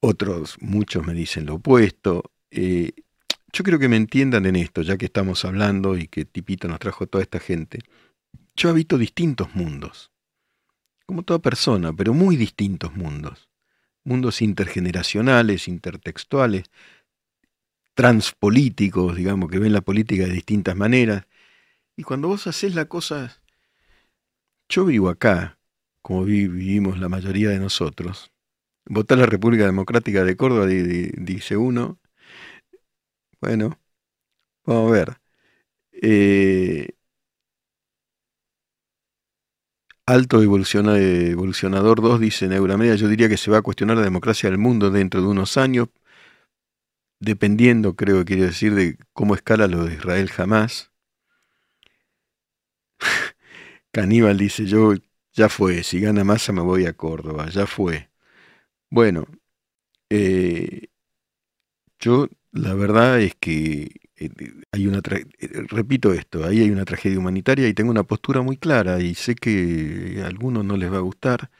otros, 0.00 0.56
muchos 0.60 1.06
me 1.06 1.14
dicen 1.14 1.46
lo 1.46 1.54
opuesto. 1.54 2.32
Eh, 2.50 2.92
yo 3.52 3.64
creo 3.64 3.78
que 3.78 3.88
me 3.88 3.96
entiendan 3.96 4.46
en 4.46 4.56
esto, 4.56 4.82
ya 4.82 4.96
que 4.96 5.06
estamos 5.06 5.44
hablando 5.44 5.96
y 5.96 6.08
que 6.08 6.24
Tipito 6.24 6.68
nos 6.68 6.78
trajo 6.78 7.06
toda 7.06 7.22
esta 7.22 7.40
gente. 7.40 7.80
Yo 8.56 8.70
habito 8.70 8.98
distintos 8.98 9.54
mundos, 9.54 10.10
como 11.06 11.22
toda 11.22 11.40
persona, 11.40 11.92
pero 11.92 12.14
muy 12.14 12.36
distintos 12.36 12.94
mundos. 12.94 13.48
Mundos 14.04 14.40
intergeneracionales, 14.40 15.68
intertextuales, 15.68 16.70
transpolíticos, 17.94 19.16
digamos, 19.16 19.50
que 19.50 19.58
ven 19.58 19.72
la 19.72 19.82
política 19.82 20.24
de 20.24 20.32
distintas 20.32 20.76
maneras. 20.76 21.26
Y 21.96 22.02
cuando 22.02 22.28
vos 22.28 22.46
haces 22.46 22.74
la 22.74 22.86
cosa, 22.86 23.42
yo 24.68 24.84
vivo 24.86 25.10
acá, 25.10 25.58
como 26.00 26.24
vivimos 26.24 26.98
la 26.98 27.08
mayoría 27.08 27.50
de 27.50 27.58
nosotros. 27.58 28.30
Votar 28.86 29.18
la 29.18 29.26
República 29.26 29.64
Democrática 29.64 30.24
de 30.24 30.36
Córdoba, 30.36 30.66
dice 30.66 31.56
uno, 31.56 31.98
bueno, 33.40 33.78
vamos 34.64 34.90
a 34.90 34.92
ver. 34.92 35.20
Eh, 35.92 36.90
alto 40.06 40.42
evolucionador 40.42 42.02
2 42.02 42.20
dice 42.20 42.46
en 42.46 42.52
yo 42.96 43.08
diría 43.08 43.28
que 43.28 43.36
se 43.38 43.50
va 43.50 43.58
a 43.58 43.62
cuestionar 43.62 43.96
la 43.96 44.02
democracia 44.02 44.50
del 44.50 44.58
mundo 44.58 44.90
dentro 44.90 45.22
de 45.22 45.28
unos 45.28 45.56
años, 45.56 45.88
dependiendo, 47.20 47.96
creo 47.96 48.18
que 48.18 48.24
quiere 48.26 48.42
decir, 48.46 48.74
de 48.74 48.98
cómo 49.12 49.34
escala 49.34 49.68
lo 49.68 49.84
de 49.84 49.94
Israel 49.94 50.28
jamás. 50.30 50.90
Caníbal 53.92 54.38
dice, 54.38 54.66
yo 54.66 54.94
ya 55.32 55.48
fue, 55.48 55.82
si 55.84 56.00
gana 56.00 56.24
masa 56.24 56.52
me 56.52 56.62
voy 56.62 56.86
a 56.86 56.94
Córdoba, 56.94 57.48
ya 57.50 57.66
fue. 57.66 58.09
Bueno, 58.90 59.26
eh, 60.10 60.88
yo 61.98 62.28
la 62.52 62.74
verdad 62.74 63.20
es 63.20 63.34
que 63.36 63.90
eh, 64.16 64.30
hay 64.72 64.86
una 64.86 64.98
eh, 65.10 65.26
repito 65.68 66.12
esto, 66.12 66.44
ahí 66.44 66.60
hay 66.60 66.70
una 66.70 66.84
tragedia 66.84 67.18
humanitaria 67.18 67.68
y 67.68 67.74
tengo 67.74 67.90
una 67.90 68.04
postura 68.04 68.42
muy 68.42 68.56
clara 68.56 69.00
y 69.00 69.14
sé 69.14 69.34
que 69.34 70.20
a 70.24 70.26
algunos 70.26 70.64
no 70.64 70.76
les 70.76 70.92
va 70.92 70.98
a 70.98 71.00
gustar. 71.00 71.50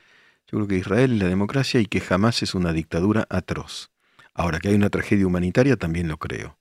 Yo 0.47 0.57
creo 0.59 0.67
que 0.67 0.77
Israel 0.77 1.13
es 1.13 1.19
la 1.19 1.29
democracia 1.29 1.79
y 1.81 1.85
que 1.87 2.01
jamás 2.01 2.43
es 2.43 2.55
una 2.55 2.73
dictadura 2.73 3.27
atroz. 3.29 3.91
Ahora 4.33 4.59
que 4.59 4.69
hay 4.69 4.75
una 4.75 4.89
tragedia 4.89 5.27
humanitaria 5.27 5.77
también 5.77 6.07
lo 6.09 6.17
creo. 6.17 6.59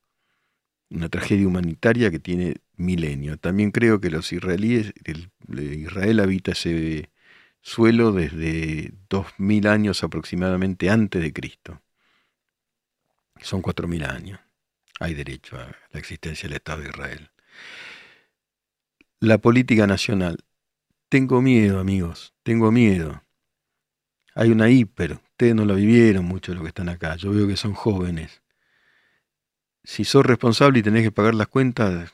Una 0.91 1.09
tragedia 1.09 1.47
humanitaria 1.49 2.11
que 2.11 2.19
tiene 2.21 2.57
milenio. 2.77 3.39
También 3.39 3.71
creo 3.73 4.01
que 4.01 4.11
los 4.11 4.33
israelíes, 4.33 4.93
Israel 5.49 6.21
habita 6.21 6.53
ese 6.53 7.10
suelo 7.63 8.13
desde 8.13 8.93
2000 9.09 9.67
años 9.67 10.03
aproximadamente 10.03 10.91
antes 10.91 11.23
de 11.23 11.33
Cristo. 11.33 11.81
Son 13.41 13.63
cuatro 13.63 13.89
mil 13.89 14.05
años. 14.05 14.41
Hay 14.99 15.15
derecho 15.15 15.57
a 15.57 15.75
la 15.93 15.99
existencia 15.99 16.49
del 16.49 16.57
Estado 16.57 16.83
de 16.83 16.89
Israel. 16.89 17.31
La 19.19 19.39
política 19.39 19.87
nacional. 19.87 20.45
Tengo 21.09 21.43
miedo, 21.43 21.81
amigos, 21.81 22.35
tengo 22.43 22.71
miedo. 22.71 23.23
Hay 24.35 24.51
una 24.51 24.69
hiper. 24.71 25.15
Ustedes 25.15 25.55
no 25.55 25.65
la 25.65 25.75
vivieron 25.75 26.25
mucho 26.25 26.53
los 26.55 26.63
que 26.63 26.69
están 26.69 26.89
acá. 26.89 27.17
Yo 27.17 27.33
veo 27.33 27.49
que 27.49 27.57
son 27.57 27.73
jóvenes. 27.73 28.43
Si 29.83 30.05
sos 30.05 30.25
responsable 30.25 30.79
y 30.79 30.83
tenés 30.83 31.03
que 31.03 31.11
pagar 31.11 31.35
las 31.35 31.49
cuentas, 31.49 32.13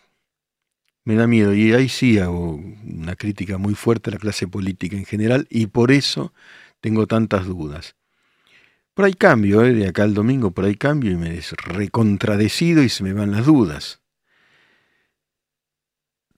me 1.07 1.15
da 1.15 1.27
miedo. 1.27 1.55
Y 1.55 1.73
ahí 1.73 1.89
sí 1.89 2.19
hago 2.19 2.61
una 2.85 3.15
crítica 3.17 3.57
muy 3.57 3.75
fuerte 3.75 4.11
a 4.11 4.15
la 4.15 4.19
clase 4.19 4.47
política 4.49 4.97
en 4.97 5.07
general 5.07 5.47
y 5.49 5.69
por 5.69 5.93
eso 5.93 6.35
tengo 6.81 7.07
tantas 7.07 7.47
dudas. 7.47 7.97
Por 8.93 9.05
ahí 9.05 9.15
cambio, 9.15 9.65
¿eh? 9.65 9.73
de 9.73 9.87
acá 9.87 10.03
al 10.03 10.15
domingo, 10.15 10.51
por 10.51 10.65
ahí 10.65 10.75
cambio 10.75 11.13
y 11.13 11.17
me 11.17 11.41
recontradecido 11.59 12.83
y 12.83 12.89
se 12.89 13.05
me 13.05 13.13
van 13.13 13.31
las 13.31 13.47
dudas. 13.47 14.01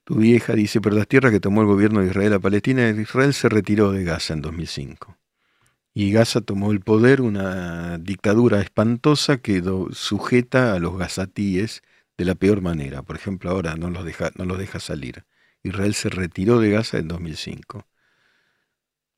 Tu 0.05 0.17
vieja 0.17 0.53
dice, 0.55 0.81
pero 0.81 0.97
las 0.97 1.09
tierras 1.09 1.33
que 1.33 1.41
tomó 1.41 1.63
el 1.63 1.67
gobierno 1.67 2.01
de 2.01 2.09
Israel 2.09 2.35
a 2.35 2.39
Palestina, 2.39 2.91
Israel 2.91 3.33
se 3.33 3.49
retiró 3.49 3.93
de 3.93 4.05
Gaza 4.05 4.35
en 4.35 4.43
2005. 4.43 5.17
Y 5.95 6.13
Gaza 6.13 6.43
tomó 6.43 6.73
el 6.73 6.81
poder, 6.81 7.23
una 7.23 7.97
dictadura 7.99 8.61
espantosa 8.61 9.39
que 9.39 9.63
sujeta 9.93 10.75
a 10.75 10.79
los 10.79 10.99
gazatíes 10.99 11.83
de 12.19 12.25
la 12.25 12.35
peor 12.35 12.61
manera. 12.61 13.03
Por 13.03 13.17
ejemplo, 13.17 13.51
ahora 13.51 13.77
no 13.77 13.89
los 13.89 14.05
deja, 14.05 14.31
no 14.37 14.45
los 14.45 14.59
deja 14.59 14.81
salir. 14.81 15.25
Israel 15.63 15.95
se 15.95 16.11
retiró 16.11 16.61
de 16.61 16.71
Gaza 16.71 16.99
en 16.99 17.09
2005 17.09 17.87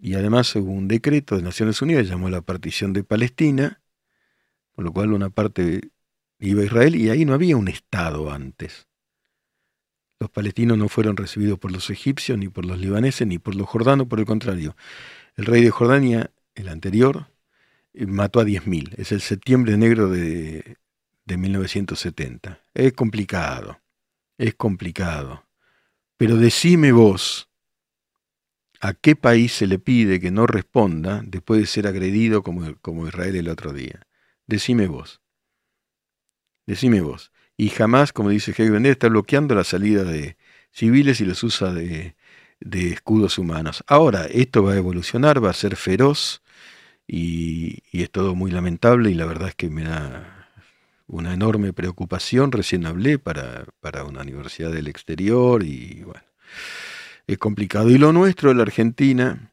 y 0.00 0.14
además 0.14 0.54
hubo 0.56 0.72
un 0.72 0.88
decreto 0.88 1.36
de 1.36 1.42
Naciones 1.42 1.82
Unidas 1.82 2.08
llamó 2.08 2.30
la 2.30 2.40
partición 2.40 2.92
de 2.94 3.04
Palestina, 3.04 3.82
con 4.74 4.84
lo 4.84 4.92
cual 4.92 5.12
una 5.12 5.28
parte 5.28 5.90
iba 6.38 6.62
a 6.62 6.64
Israel 6.64 6.96
y 6.96 7.10
ahí 7.10 7.24
no 7.26 7.34
había 7.34 7.56
un 7.56 7.68
Estado 7.68 8.32
antes. 8.32 8.88
Los 10.18 10.30
palestinos 10.30 10.78
no 10.78 10.88
fueron 10.88 11.16
recibidos 11.16 11.58
por 11.58 11.70
los 11.70 11.90
egipcios, 11.90 12.38
ni 12.38 12.48
por 12.48 12.64
los 12.64 12.78
libaneses, 12.78 13.26
ni 13.26 13.38
por 13.38 13.54
los 13.54 13.68
jordanos, 13.68 14.06
por 14.06 14.20
el 14.20 14.26
contrario. 14.26 14.74
El 15.36 15.46
rey 15.46 15.62
de 15.62 15.70
Jordania, 15.70 16.30
el 16.54 16.68
anterior, 16.68 17.28
eh, 17.94 18.06
mató 18.06 18.40
a 18.40 18.44
10.000. 18.44 18.94
Es 18.98 19.12
el 19.12 19.20
septiembre 19.22 19.76
negro 19.78 20.08
de, 20.08 20.76
de 21.30 21.38
1970. 21.38 22.60
Es 22.74 22.92
complicado, 22.92 23.80
es 24.36 24.54
complicado. 24.54 25.46
Pero 26.16 26.36
decime 26.36 26.92
vos, 26.92 27.50
¿A 28.82 28.94
qué 28.94 29.14
país 29.14 29.52
se 29.52 29.66
le 29.66 29.78
pide 29.78 30.20
que 30.20 30.30
no 30.30 30.46
responda 30.46 31.22
después 31.26 31.60
de 31.60 31.66
ser 31.66 31.86
agredido 31.86 32.42
como, 32.42 32.76
como 32.80 33.06
Israel 33.06 33.36
el 33.36 33.48
otro 33.48 33.74
día? 33.74 34.06
Decime 34.46 34.86
vos. 34.86 35.20
Decime 36.66 37.02
vos. 37.02 37.30
Y 37.58 37.68
jamás, 37.68 38.14
como 38.14 38.30
dice 38.30 38.54
Bender, 38.56 38.92
está 38.92 39.08
bloqueando 39.08 39.54
la 39.54 39.64
salida 39.64 40.02
de 40.02 40.38
civiles 40.70 41.20
y 41.20 41.26
los 41.26 41.42
usa 41.42 41.74
de, 41.74 42.16
escudos 42.72 43.36
humanos. 43.36 43.84
Ahora, 43.86 44.24
esto 44.24 44.62
va 44.62 44.72
a 44.72 44.78
evolucionar, 44.78 45.44
va 45.44 45.50
a 45.50 45.54
ser 45.54 45.76
feroz 45.76 46.42
y, 47.06 47.82
y, 47.92 48.02
es 48.02 48.10
todo 48.10 48.34
muy 48.34 48.50
lamentable 48.50 49.10
y 49.10 49.14
la 49.14 49.26
verdad 49.26 49.48
es 49.48 49.54
que 49.56 49.68
me 49.68 49.84
da 49.84 50.39
una 51.10 51.34
enorme 51.34 51.72
preocupación. 51.72 52.52
Recién 52.52 52.86
hablé 52.86 53.18
para, 53.18 53.66
para 53.80 54.04
una 54.04 54.22
universidad 54.22 54.72
del 54.72 54.88
exterior 54.88 55.62
y 55.62 56.02
bueno 56.02 56.22
es 57.32 57.38
complicado. 57.38 57.90
Y 57.90 57.98
lo 57.98 58.12
nuestro, 58.12 58.52
la 58.54 58.62
Argentina, 58.62 59.52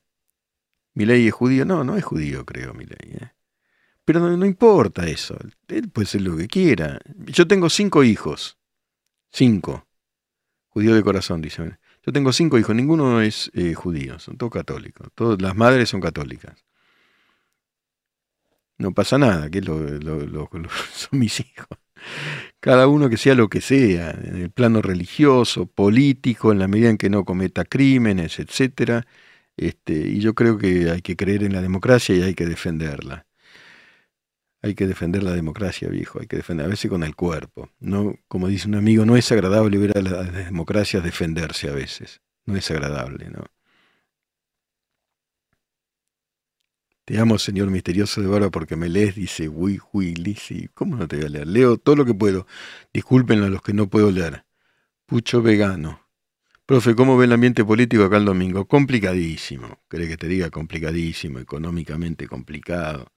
mi 0.93 1.05
ley 1.05 1.27
es 1.27 1.33
judío. 1.33 1.65
No, 1.65 1.83
no 1.83 1.95
es 1.95 2.03
judío, 2.03 2.45
creo, 2.45 2.73
mi 2.73 2.85
ley. 2.85 3.17
¿eh? 3.19 3.31
Pero 4.05 4.19
no, 4.35 4.45
importa 4.45 5.05
eso. 5.07 5.37
Él 5.67 5.89
puede 5.89 6.07
ser 6.07 6.21
lo 6.21 6.35
que 6.37 6.47
quiera. 6.47 6.99
Yo 7.25 7.47
tengo 7.47 7.69
cinco 7.69 8.03
hijos. 8.03 8.57
Cinco. 9.31 9.87
Judío 10.69 10.95
de 10.95 11.03
corazón, 11.03 11.41
dice. 11.41 11.77
Yo 12.05 12.13
tengo 12.13 12.31
cinco 12.31 12.57
hijos, 12.57 12.73
ninguno 12.73 13.19
es 13.19 13.51
eh, 13.53 13.73
judío, 13.73 14.17
son 14.19 14.37
todos 14.37 14.53
católicos. 14.53 15.09
Todas 15.13 15.41
las 15.41 15.55
madres 15.57 15.89
son 15.89 15.99
católicas. 15.99 16.63
No 18.77 18.93
pasa 18.93 19.17
nada, 19.17 19.49
que 19.49 19.61
son 20.93 21.19
mis 21.19 21.39
hijos 21.39 21.67
cada 22.59 22.87
uno 22.87 23.09
que 23.09 23.17
sea 23.17 23.35
lo 23.35 23.49
que 23.49 23.61
sea, 23.61 24.11
en 24.11 24.37
el 24.37 24.51
plano 24.51 24.81
religioso, 24.81 25.67
político, 25.67 26.51
en 26.51 26.59
la 26.59 26.67
medida 26.67 26.89
en 26.89 26.97
que 26.97 27.09
no 27.09 27.25
cometa 27.25 27.65
crímenes, 27.65 28.39
etcétera. 28.39 29.05
Este, 29.57 29.93
y 29.93 30.19
yo 30.19 30.35
creo 30.35 30.57
que 30.57 30.89
hay 30.91 31.01
que 31.01 31.15
creer 31.15 31.43
en 31.43 31.53
la 31.53 31.61
democracia 31.61 32.15
y 32.15 32.21
hay 32.21 32.35
que 32.35 32.45
defenderla. 32.45 33.25
Hay 34.61 34.75
que 34.75 34.87
defender 34.87 35.23
la 35.23 35.33
democracia, 35.33 35.87
viejo, 35.87 36.19
hay 36.19 36.27
que 36.27 36.35
defender, 36.37 36.65
a 36.65 36.69
veces 36.69 36.89
con 36.89 37.03
el 37.03 37.15
cuerpo. 37.15 37.69
No, 37.79 38.15
como 38.27 38.47
dice 38.47 38.67
un 38.67 38.75
amigo, 38.75 39.05
no 39.05 39.15
es 39.15 39.31
agradable 39.31 39.77
ver 39.77 39.97
a 39.97 40.01
las 40.01 40.33
democracias 40.33 41.03
defenderse 41.03 41.69
a 41.69 41.73
veces. 41.73 42.21
No 42.45 42.55
es 42.57 42.69
agradable, 42.71 43.29
¿no? 43.29 43.45
Te 47.07 47.17
amo, 47.19 47.39
Señor 47.39 47.71
misterioso 47.71 48.19
de 48.19 48.27
barba, 48.27 48.49
porque 48.51 48.75
me 48.75 48.89
lees, 48.89 49.15
dice 49.15 49.47
Wi 49.47 49.79
Wi 49.93 50.13
Lisi. 50.15 50.67
¿Cómo 50.73 50.97
no 50.97 51.07
te 51.07 51.15
voy 51.15 51.27
a 51.27 51.29
leer? 51.29 51.47
Leo 51.47 51.77
todo 51.77 51.95
lo 51.95 52.03
que 52.03 52.13
puedo. 52.13 52.45
Disculpen 52.93 53.43
a 53.43 53.47
los 53.47 53.61
que 53.61 53.71
no 53.71 53.89
puedo 53.89 54.11
leer. 54.11 54.43
Pucho 55.05 55.41
vegano. 55.41 56.01
Profe, 56.65 56.95
¿cómo 56.95 57.15
ve 57.15 57.23
el 57.23 57.31
ambiente 57.31 57.63
político 57.63 58.03
acá 58.03 58.17
el 58.17 58.25
domingo? 58.25 58.67
Complicadísimo. 58.67 59.79
¿Cree 59.87 60.09
que 60.09 60.17
te 60.17 60.27
diga 60.27 60.49
complicadísimo, 60.49 61.39
económicamente 61.39 62.27
complicado? 62.27 63.13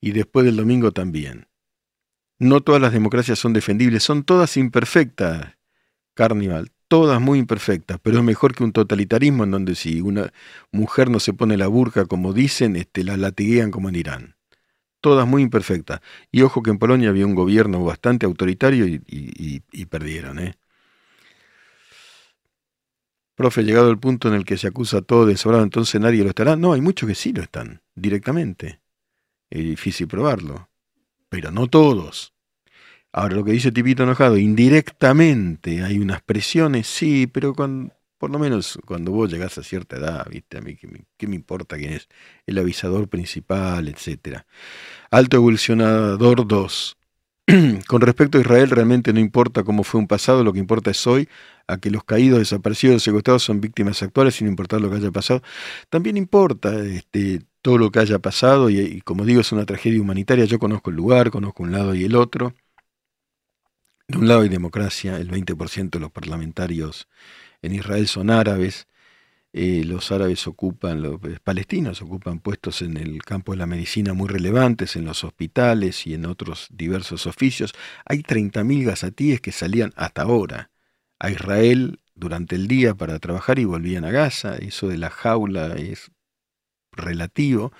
Y 0.00 0.12
después 0.12 0.46
del 0.46 0.54
domingo 0.54 0.92
también. 0.92 1.48
No 2.38 2.60
todas 2.60 2.80
las 2.80 2.92
democracias 2.92 3.40
son 3.40 3.52
defendibles, 3.52 4.04
son 4.04 4.22
todas 4.22 4.56
imperfectas. 4.56 5.56
Carnival, 6.14 6.70
todas 6.88 7.20
muy 7.20 7.38
imperfectas, 7.38 7.98
pero 8.02 8.18
es 8.18 8.24
mejor 8.24 8.54
que 8.54 8.64
un 8.64 8.72
totalitarismo 8.72 9.44
en 9.44 9.50
donde 9.50 9.74
si 9.74 10.00
una 10.00 10.32
mujer 10.72 11.10
no 11.10 11.20
se 11.20 11.32
pone 11.32 11.56
la 11.56 11.66
burca 11.66 12.06
como 12.06 12.32
dicen, 12.32 12.76
este, 12.76 13.04
la 13.04 13.16
latiguean 13.16 13.70
como 13.70 13.88
en 13.88 13.96
Irán. 13.96 14.36
Todas 15.00 15.26
muy 15.26 15.42
imperfectas. 15.42 16.00
Y 16.32 16.42
ojo 16.42 16.62
que 16.62 16.70
en 16.70 16.78
Polonia 16.78 17.10
había 17.10 17.26
un 17.26 17.34
gobierno 17.34 17.84
bastante 17.84 18.24
autoritario 18.26 18.86
y, 18.86 19.86
perdieron. 19.86 20.38
¿eh? 20.38 20.54
Profe, 23.34 23.64
llegado 23.64 23.90
el 23.90 23.98
punto 23.98 24.28
en 24.28 24.34
el 24.34 24.44
que 24.44 24.56
se 24.56 24.68
acusa 24.68 25.02
todo 25.02 25.26
de 25.26 25.36
sobrado, 25.36 25.62
entonces 25.62 26.00
nadie 26.00 26.22
lo 26.22 26.30
estará. 26.30 26.56
No, 26.56 26.72
hay 26.72 26.80
muchos 26.80 27.08
que 27.08 27.14
sí 27.14 27.32
lo 27.32 27.42
están, 27.42 27.82
directamente. 27.94 28.80
Es 29.50 29.62
difícil 29.62 30.08
probarlo, 30.08 30.70
pero 31.28 31.50
no 31.50 31.66
todos. 31.66 32.33
Ahora, 33.16 33.36
lo 33.36 33.44
que 33.44 33.52
dice 33.52 33.70
Tipito 33.70 34.02
enojado, 34.02 34.36
indirectamente 34.36 35.84
hay 35.84 36.00
unas 36.00 36.20
presiones, 36.20 36.88
sí, 36.88 37.28
pero 37.28 37.54
por 37.54 38.28
lo 38.30 38.38
menos 38.40 38.76
cuando 38.86 39.12
vos 39.12 39.30
llegás 39.30 39.56
a 39.56 39.62
cierta 39.62 39.98
edad, 39.98 40.26
¿viste? 40.28 40.58
A 40.58 40.60
mí, 40.60 40.76
¿qué 40.76 41.28
me, 41.28 41.36
importa 41.36 41.76
quién 41.76 41.92
es 41.92 42.08
el 42.44 42.58
avisador 42.58 43.08
principal, 43.08 43.86
etcétera? 43.86 44.46
Alto 45.12 45.36
evolucionador 45.36 46.44
2. 46.44 46.96
con 47.86 48.00
respecto 48.00 48.38
a 48.38 48.40
Israel, 48.40 48.70
realmente 48.70 49.12
no 49.12 49.20
importa 49.20 49.62
cómo 49.62 49.84
fue 49.84 50.00
un 50.00 50.08
pasado, 50.08 50.42
lo 50.42 50.52
que 50.52 50.58
importa 50.58 50.90
es 50.90 51.06
hoy, 51.06 51.28
a 51.68 51.78
que 51.78 51.92
los 51.92 52.02
caídos, 52.02 52.40
desaparecidos, 52.40 53.04
secuestrados 53.04 53.44
son 53.44 53.60
víctimas 53.60 54.02
actuales, 54.02 54.34
sin 54.34 54.48
importar 54.48 54.80
lo 54.80 54.90
que 54.90 54.96
haya 54.96 55.12
pasado. 55.12 55.40
También 55.88 56.16
importa 56.16 56.76
este, 56.84 57.42
todo 57.62 57.78
lo 57.78 57.92
que 57.92 58.00
haya 58.00 58.18
pasado, 58.18 58.70
y 58.70 59.00
como 59.02 59.24
digo, 59.24 59.40
es 59.40 59.52
una 59.52 59.66
tragedia 59.66 60.00
humanitaria. 60.00 60.46
Yo 60.46 60.58
conozco 60.58 60.90
el 60.90 60.96
lugar, 60.96 61.30
conozco 61.30 61.62
un 61.62 61.70
lado 61.70 61.94
y 61.94 62.04
el 62.04 62.16
otro. 62.16 62.54
De 64.06 64.18
un 64.18 64.28
lado 64.28 64.42
hay 64.42 64.50
democracia, 64.50 65.16
el 65.16 65.30
20% 65.30 65.90
de 65.90 66.00
los 66.00 66.12
parlamentarios 66.12 67.08
en 67.62 67.74
Israel 67.74 68.06
son 68.06 68.30
árabes, 68.30 68.86
eh, 69.54 69.84
los 69.84 70.12
árabes 70.12 70.46
ocupan, 70.46 71.00
los 71.00 71.20
palestinos 71.42 72.02
ocupan 72.02 72.40
puestos 72.40 72.82
en 72.82 72.96
el 72.98 73.22
campo 73.22 73.52
de 73.52 73.58
la 73.58 73.66
medicina 73.66 74.12
muy 74.12 74.28
relevantes, 74.28 74.96
en 74.96 75.06
los 75.06 75.24
hospitales 75.24 76.06
y 76.06 76.14
en 76.14 76.26
otros 76.26 76.68
diversos 76.70 77.26
oficios. 77.26 77.72
Hay 78.04 78.22
30.000 78.22 78.84
gazatíes 78.84 79.40
que 79.40 79.52
salían 79.52 79.92
hasta 79.96 80.22
ahora 80.22 80.70
a 81.18 81.30
Israel 81.30 82.00
durante 82.14 82.56
el 82.56 82.68
día 82.68 82.94
para 82.94 83.18
trabajar 83.20 83.58
y 83.58 83.64
volvían 83.64 84.04
a 84.04 84.10
Gaza. 84.10 84.56
Eso 84.56 84.88
de 84.88 84.98
la 84.98 85.10
jaula 85.10 85.76
es 85.76 86.10
relativo 86.92 87.72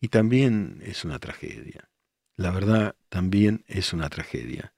y 0.00 0.08
también 0.08 0.82
es 0.84 1.04
una 1.04 1.18
tragedia. 1.18 1.88
La 2.36 2.50
verdad, 2.50 2.96
también 3.08 3.64
es 3.66 3.92
una 3.92 4.10
tragedia. 4.10 4.74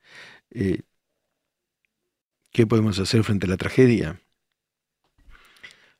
Eh, 0.50 0.80
¿Qué 2.50 2.66
podemos 2.66 2.98
hacer 2.98 3.24
frente 3.24 3.46
a 3.46 3.50
la 3.50 3.56
tragedia? 3.56 4.20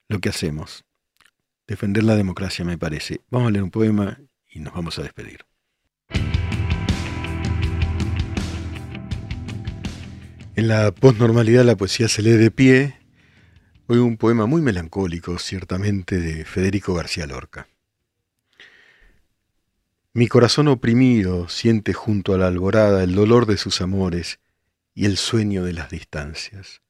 Lo 0.09 0.21
que 0.21 0.29
hacemos. 0.29 0.85
Defender 1.67 2.03
la 2.05 2.17
democracia, 2.17 2.65
me 2.65 2.79
parece. 2.79 3.21
Vamos 3.31 3.49
a 3.49 3.51
leer 3.51 3.63
un 3.63 3.71
poema 3.71 4.19
y 4.51 4.61
nos 4.61 4.73
vamos 4.75 4.99
a 4.99 5.03
despedir. 5.03 5.45
En 10.57 10.67
la 10.67 10.91
posnormalidad 10.91 11.65
la 11.65 11.77
poesía 11.77 12.09
se 12.09 12.23
lee 12.23 12.33
de 12.33 12.51
pie. 12.51 12.97
Hoy 13.87 13.99
un 13.99 14.17
poema 14.17 14.47
muy 14.47 14.61
melancólico, 14.61 15.39
ciertamente, 15.39 16.19
de 16.19 16.45
Federico 16.45 16.95
García 16.95 17.27
Lorca. 17.27 17.69
Mi 20.19 20.27
corazón 20.27 20.67
oprimido 20.67 21.49
siente 21.49 21.93
junto 21.93 22.35
a 22.35 22.39
la 22.39 22.49
alborada 22.49 23.05
el 23.05 23.15
dolor 23.15 23.47
de 23.47 23.57
sus 23.57 23.81
amores 23.81 24.41
y 24.93 25.05
el 25.07 25.17
sueño 25.17 25.63
de 25.63 25.73
las 25.73 25.91
distancias. 25.91 26.83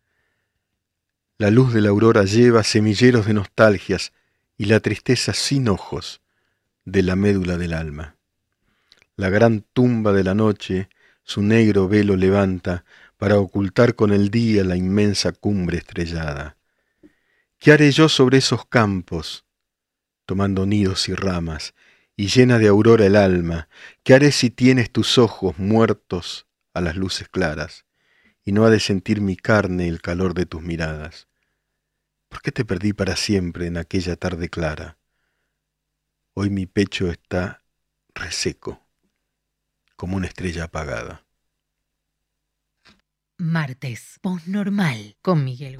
La 1.36 1.50
luz 1.50 1.74
de 1.74 1.82
la 1.82 1.90
aurora 1.90 2.24
lleva 2.24 2.64
semilleros 2.64 3.26
de 3.26 3.34
nostalgias 3.34 4.14
y 4.56 4.64
la 4.64 4.80
tristeza 4.80 5.34
sin 5.34 5.68
ojos 5.68 6.22
de 6.86 7.02
la 7.02 7.16
médula 7.16 7.58
del 7.58 7.74
alma. 7.74 8.16
La 9.14 9.28
gran 9.28 9.60
tumba 9.74 10.14
de 10.14 10.24
la 10.24 10.34
noche 10.34 10.88
su 11.22 11.42
negro 11.42 11.86
velo 11.86 12.16
levanta 12.16 12.86
para 13.18 13.38
ocultar 13.38 13.94
con 13.94 14.10
el 14.10 14.30
día 14.30 14.64
la 14.64 14.76
inmensa 14.76 15.32
cumbre 15.32 15.76
estrellada. 15.76 16.56
¿Qué 17.58 17.72
haré 17.72 17.92
yo 17.92 18.08
sobre 18.08 18.38
esos 18.38 18.64
campos, 18.64 19.44
tomando 20.24 20.64
nidos 20.64 21.10
y 21.10 21.14
ramas, 21.14 21.74
y 22.18 22.26
llena 22.26 22.58
de 22.58 22.68
aurora 22.68 23.06
el 23.06 23.16
alma? 23.16 23.70
¿Qué 24.02 24.12
haré 24.12 24.30
si 24.30 24.50
tienes 24.50 24.90
tus 24.90 25.16
ojos 25.16 25.58
muertos 25.58 26.46
a 26.74 26.82
las 26.82 26.96
luces 26.96 27.30
claras? 27.30 27.86
y 28.48 28.52
no 28.52 28.64
ha 28.64 28.70
de 28.70 28.80
sentir 28.80 29.20
mi 29.20 29.36
carne 29.36 29.88
el 29.88 30.00
calor 30.00 30.32
de 30.32 30.46
tus 30.46 30.62
miradas. 30.62 31.28
¿Por 32.30 32.40
qué 32.40 32.50
te 32.50 32.64
perdí 32.64 32.94
para 32.94 33.14
siempre 33.14 33.66
en 33.66 33.76
aquella 33.76 34.16
tarde 34.16 34.48
clara? 34.48 34.96
Hoy 36.32 36.48
mi 36.48 36.64
pecho 36.64 37.10
está 37.10 37.62
reseco, 38.14 38.80
como 39.96 40.16
una 40.16 40.28
estrella 40.28 40.64
apagada. 40.64 41.26
Martes, 43.36 44.18
normal 44.46 45.18
con 45.20 45.44
Miguel 45.44 45.76